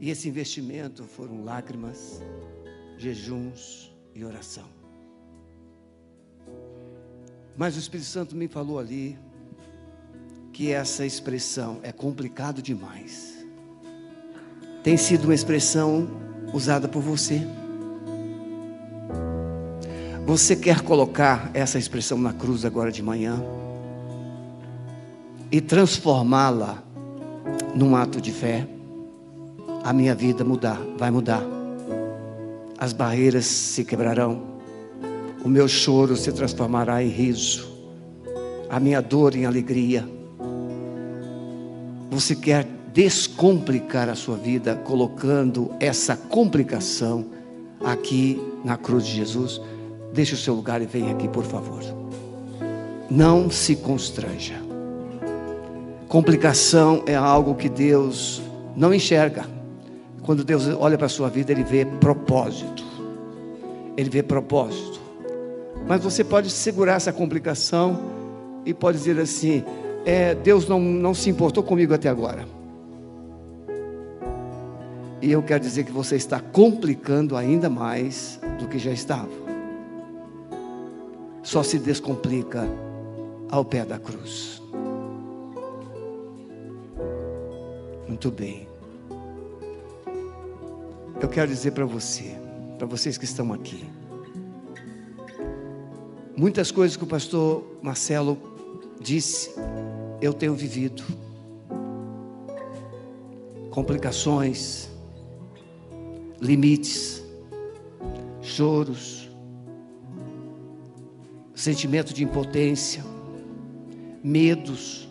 E 0.00 0.10
esse 0.10 0.28
investimento 0.28 1.04
foram 1.04 1.44
lágrimas, 1.44 2.20
jejuns 2.98 3.94
e 4.14 4.24
oração. 4.24 4.68
Mas 7.56 7.76
o 7.76 7.78
Espírito 7.78 8.06
Santo 8.06 8.36
me 8.36 8.48
falou 8.48 8.78
ali 8.78 9.18
que 10.52 10.70
essa 10.70 11.06
expressão 11.06 11.80
é 11.82 11.92
complicado 11.92 12.60
demais 12.60 13.35
tem 14.86 14.96
sido 14.96 15.24
uma 15.24 15.34
expressão 15.34 16.06
usada 16.52 16.86
por 16.86 17.02
você. 17.02 17.44
Você 20.24 20.54
quer 20.54 20.82
colocar 20.82 21.50
essa 21.52 21.76
expressão 21.76 22.16
na 22.16 22.32
cruz 22.32 22.64
agora 22.64 22.92
de 22.92 23.02
manhã 23.02 23.42
e 25.50 25.60
transformá-la 25.60 26.84
num 27.74 27.96
ato 27.96 28.20
de 28.20 28.30
fé? 28.30 28.64
A 29.82 29.92
minha 29.92 30.14
vida 30.14 30.44
mudar, 30.44 30.80
vai 30.96 31.10
mudar. 31.10 31.42
As 32.78 32.92
barreiras 32.92 33.44
se 33.44 33.84
quebrarão. 33.84 34.40
O 35.44 35.48
meu 35.48 35.66
choro 35.66 36.16
se 36.16 36.30
transformará 36.30 37.02
em 37.02 37.08
riso. 37.08 37.66
A 38.70 38.78
minha 38.78 39.02
dor 39.02 39.34
em 39.34 39.46
alegria. 39.46 40.08
Você 42.08 42.36
quer 42.36 42.75
descomplicar 42.96 44.08
a 44.08 44.14
sua 44.14 44.38
vida, 44.38 44.74
colocando 44.74 45.70
essa 45.78 46.16
complicação 46.16 47.26
aqui 47.84 48.40
na 48.64 48.78
cruz 48.78 49.04
de 49.04 49.14
Jesus, 49.14 49.60
deixe 50.14 50.32
o 50.32 50.36
seu 50.38 50.54
lugar 50.54 50.80
e 50.80 50.86
venha 50.86 51.12
aqui, 51.12 51.28
por 51.28 51.44
favor. 51.44 51.82
Não 53.10 53.50
se 53.50 53.76
constranja. 53.76 54.54
Complicação 56.08 57.02
é 57.06 57.14
algo 57.14 57.54
que 57.54 57.68
Deus 57.68 58.40
não 58.74 58.94
enxerga. 58.94 59.44
Quando 60.22 60.42
Deus 60.42 60.66
olha 60.66 60.96
para 60.96 61.04
a 61.04 61.10
sua 61.10 61.28
vida, 61.28 61.52
Ele 61.52 61.64
vê 61.64 61.84
propósito. 61.84 62.82
Ele 63.94 64.08
vê 64.08 64.22
propósito. 64.22 64.98
Mas 65.86 66.02
você 66.02 66.24
pode 66.24 66.48
segurar 66.48 66.94
essa 66.94 67.12
complicação 67.12 68.00
e 68.64 68.72
pode 68.72 68.96
dizer 68.96 69.20
assim: 69.20 69.62
é, 70.06 70.34
Deus 70.34 70.66
não, 70.66 70.80
não 70.80 71.12
se 71.12 71.28
importou 71.28 71.62
comigo 71.62 71.92
até 71.92 72.08
agora. 72.08 72.55
E 75.20 75.32
eu 75.32 75.42
quero 75.42 75.62
dizer 75.62 75.84
que 75.84 75.92
você 75.92 76.16
está 76.16 76.40
complicando 76.40 77.36
ainda 77.36 77.70
mais 77.70 78.38
do 78.58 78.68
que 78.68 78.78
já 78.78 78.92
estava. 78.92 79.46
Só 81.42 81.62
se 81.62 81.78
descomplica 81.78 82.68
ao 83.50 83.64
pé 83.64 83.84
da 83.84 83.98
cruz. 83.98 84.62
Muito 88.06 88.30
bem. 88.30 88.68
Eu 91.20 91.28
quero 91.28 91.48
dizer 91.50 91.72
para 91.72 91.86
você, 91.86 92.36
para 92.76 92.86
vocês 92.86 93.16
que 93.16 93.24
estão 93.24 93.52
aqui, 93.52 93.84
muitas 96.36 96.70
coisas 96.70 96.96
que 96.96 97.04
o 97.04 97.06
pastor 97.06 97.64
Marcelo 97.80 98.38
disse, 99.00 99.54
eu 100.20 100.34
tenho 100.34 100.54
vivido. 100.54 101.02
Complicações, 103.70 104.90
limites, 106.40 107.22
choros, 108.40 109.30
sentimento 111.54 112.12
de 112.12 112.22
impotência, 112.22 113.04
medos. 114.22 115.08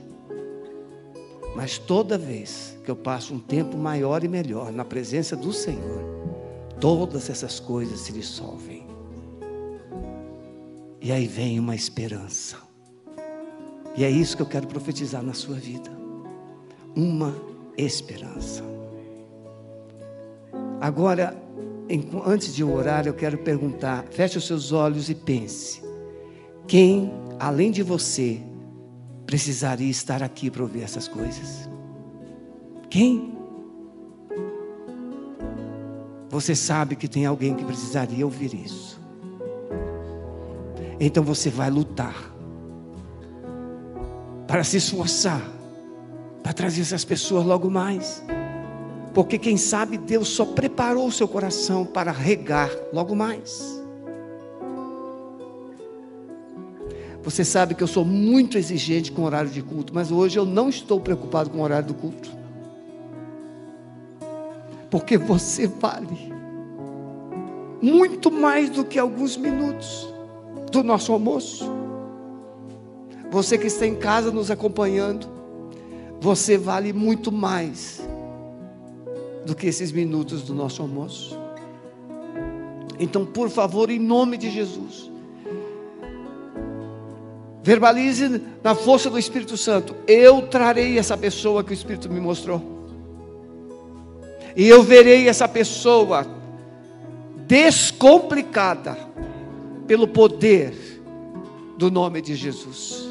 Mas 1.55 1.77
toda 1.77 2.17
vez 2.17 2.77
que 2.83 2.91
eu 2.91 2.95
passo 2.95 3.33
um 3.33 3.39
tempo 3.39 3.77
maior 3.77 4.23
e 4.23 4.27
melhor 4.27 4.71
na 4.71 4.85
presença 4.85 5.35
do 5.35 5.51
Senhor, 5.51 6.03
todas 6.79 7.29
essas 7.29 7.59
coisas 7.59 8.01
se 8.01 8.11
dissolvem. 8.11 8.85
E 11.01 11.11
aí 11.11 11.27
vem 11.27 11.59
uma 11.59 11.75
esperança. 11.75 12.57
E 13.95 14.03
é 14.03 14.09
isso 14.09 14.35
que 14.35 14.41
eu 14.41 14.47
quero 14.47 14.67
profetizar 14.67 15.23
na 15.23 15.33
sua 15.33 15.55
vida. 15.55 15.89
Uma 16.95 17.33
esperança. 17.77 18.74
Agora, 20.81 21.35
antes 22.25 22.55
de 22.55 22.63
orar, 22.63 23.07
eu 23.07 23.13
quero 23.13 23.37
perguntar: 23.37 24.05
feche 24.11 24.37
os 24.37 24.45
seus 24.45 24.71
olhos 24.71 25.09
e 25.09 25.15
pense. 25.15 25.83
Quem, 26.67 27.11
além 27.39 27.71
de 27.71 27.83
você, 27.83 28.41
precisaria 29.25 29.89
estar 29.89 30.23
aqui 30.23 30.49
para 30.49 30.63
ouvir 30.63 30.81
essas 30.81 31.07
coisas? 31.07 31.69
Quem? 32.89 33.35
Você 36.29 36.55
sabe 36.55 36.95
que 36.95 37.07
tem 37.07 37.25
alguém 37.25 37.55
que 37.55 37.63
precisaria 37.63 38.25
ouvir 38.25 38.53
isso. 38.53 38.99
Então 40.99 41.23
você 41.23 41.49
vai 41.49 41.69
lutar 41.69 42.33
para 44.47 44.63
se 44.63 44.77
esforçar 44.77 45.55
para 46.45 46.53
trazer 46.53 46.81
essas 46.81 47.03
pessoas 47.03 47.43
logo 47.43 47.71
mais. 47.71 48.23
Porque 49.15 49.37
quem 49.37 49.55
sabe 49.55 49.97
Deus 49.97 50.27
só 50.27 50.43
preparou 50.43 51.07
o 51.07 51.11
seu 51.11 51.25
coração 51.25 51.85
para 51.85 52.11
regar 52.11 52.69
logo 52.91 53.15
mais. 53.15 53.81
Você 57.23 57.45
sabe 57.45 57.73
que 57.73 57.81
eu 57.81 57.87
sou 57.87 58.03
muito 58.03 58.57
exigente 58.57 59.13
com 59.13 59.21
o 59.21 59.25
horário 59.25 59.49
de 59.49 59.61
culto, 59.61 59.95
mas 59.95 60.11
hoje 60.11 60.37
eu 60.37 60.45
não 60.45 60.67
estou 60.67 60.99
preocupado 60.99 61.49
com 61.49 61.59
o 61.59 61.61
horário 61.61 61.87
do 61.87 61.93
culto. 61.93 62.29
Porque 64.91 65.17
você 65.17 65.65
vale 65.65 66.33
muito 67.81 68.29
mais 68.29 68.69
do 68.69 68.83
que 68.83 68.99
alguns 68.99 69.37
minutos 69.37 70.13
do 70.73 70.83
nosso 70.83 71.13
almoço. 71.13 71.65
Você 73.31 73.57
que 73.57 73.67
está 73.67 73.87
em 73.87 73.95
casa 73.95 74.29
nos 74.29 74.51
acompanhando, 74.51 75.25
você 76.19 76.57
vale 76.57 76.91
muito 76.91 77.31
mais 77.31 78.05
do 79.45 79.55
que 79.55 79.67
esses 79.67 79.91
minutos 79.91 80.41
do 80.41 80.53
nosso 80.53 80.81
almoço. 80.81 81.39
Então, 82.99 83.25
por 83.25 83.49
favor, 83.49 83.89
em 83.89 83.99
nome 83.99 84.37
de 84.37 84.49
Jesus, 84.49 85.11
verbalize 87.61 88.41
na 88.63 88.73
força 88.73 89.09
do 89.09 89.19
Espírito 89.19 89.55
Santo: 89.55 89.95
eu 90.07 90.47
trarei 90.47 90.97
essa 90.97 91.15
pessoa 91.15 91.63
que 91.63 91.71
o 91.71 91.73
Espírito 91.73 92.09
me 92.09 92.19
mostrou, 92.19 92.61
e 94.55 94.67
eu 94.67 94.81
verei 94.81 95.27
essa 95.27 95.47
pessoa 95.47 96.25
descomplicada 97.45 98.97
pelo 99.85 100.07
poder 100.07 100.73
do 101.77 101.91
nome 101.91 102.21
de 102.21 102.35
Jesus. 102.35 103.05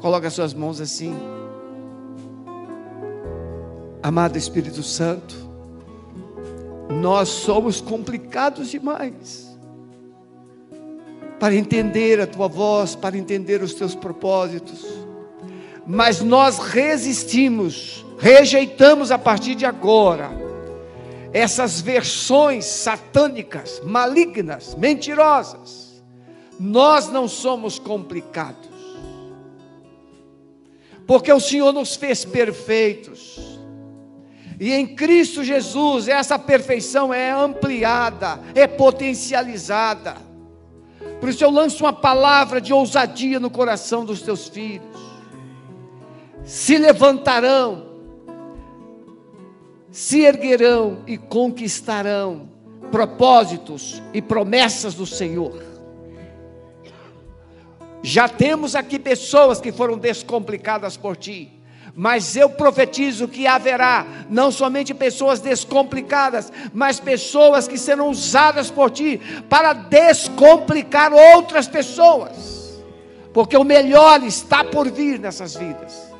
Coloque 0.00 0.26
as 0.26 0.34
suas 0.34 0.52
mãos 0.52 0.80
assim. 0.80 1.33
Amado 4.04 4.36
Espírito 4.36 4.82
Santo, 4.82 5.34
nós 7.00 7.26
somos 7.26 7.80
complicados 7.80 8.68
demais 8.68 9.58
para 11.40 11.54
entender 11.54 12.20
a 12.20 12.26
tua 12.26 12.46
voz, 12.46 12.94
para 12.94 13.16
entender 13.16 13.62
os 13.62 13.72
teus 13.72 13.94
propósitos, 13.94 14.84
mas 15.86 16.20
nós 16.20 16.58
resistimos, 16.58 18.04
rejeitamos 18.18 19.10
a 19.10 19.16
partir 19.16 19.54
de 19.54 19.64
agora 19.64 20.30
essas 21.32 21.80
versões 21.80 22.66
satânicas, 22.66 23.80
malignas, 23.86 24.74
mentirosas. 24.74 26.04
Nós 26.60 27.08
não 27.08 27.26
somos 27.26 27.78
complicados, 27.78 28.68
porque 31.06 31.32
o 31.32 31.40
Senhor 31.40 31.72
nos 31.72 31.96
fez 31.96 32.22
perfeitos 32.22 33.53
e 34.58 34.72
em 34.72 34.86
Cristo 34.86 35.42
Jesus, 35.42 36.06
essa 36.08 36.38
perfeição 36.38 37.12
é 37.12 37.30
ampliada, 37.30 38.40
é 38.54 38.66
potencializada. 38.66 40.16
Por 41.20 41.28
isso 41.28 41.42
eu 41.42 41.50
lanço 41.50 41.84
uma 41.84 41.92
palavra 41.92 42.60
de 42.60 42.72
ousadia 42.72 43.40
no 43.40 43.50
coração 43.50 44.04
dos 44.04 44.22
teus 44.22 44.48
filhos. 44.48 45.00
Se 46.44 46.76
levantarão, 46.76 47.86
se 49.90 50.20
erguerão 50.20 50.98
e 51.06 51.16
conquistarão 51.16 52.48
propósitos 52.92 54.02
e 54.12 54.22
promessas 54.22 54.94
do 54.94 55.06
Senhor. 55.06 55.62
Já 58.02 58.28
temos 58.28 58.76
aqui 58.76 58.98
pessoas 58.98 59.60
que 59.60 59.72
foram 59.72 59.96
descomplicadas 59.96 60.96
por 60.96 61.16
ti 61.16 61.53
mas 61.96 62.34
eu 62.34 62.50
profetizo 62.50 63.28
que 63.28 63.46
haverá 63.46 64.04
não 64.28 64.50
somente 64.50 64.92
pessoas 64.92 65.38
descomplicadas, 65.38 66.52
mas 66.72 66.98
pessoas 66.98 67.68
que 67.68 67.78
serão 67.78 68.10
usadas 68.10 68.70
por 68.70 68.90
ti 68.90 69.20
para 69.48 69.72
descomplicar 69.72 71.12
outras 71.12 71.68
pessoas, 71.68 72.82
porque 73.32 73.56
o 73.56 73.62
melhor 73.62 74.22
está 74.24 74.64
por 74.64 74.90
vir 74.90 75.20
nessas 75.20 75.54
vidas. 75.54 76.12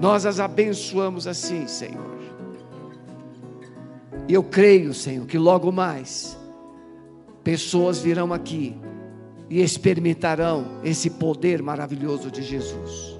Nós 0.00 0.24
as 0.24 0.38
abençoamos 0.38 1.26
assim, 1.26 1.66
Senhor. 1.66 2.18
E 4.28 4.34
eu 4.34 4.44
creio, 4.44 4.94
Senhor, 4.94 5.26
que 5.26 5.36
logo 5.36 5.72
mais 5.72 6.38
pessoas 7.42 7.98
virão 7.98 8.32
aqui 8.32 8.76
e 9.48 9.60
experimentarão 9.60 10.78
esse 10.84 11.10
poder 11.10 11.60
maravilhoso 11.60 12.30
de 12.30 12.42
Jesus. 12.42 13.19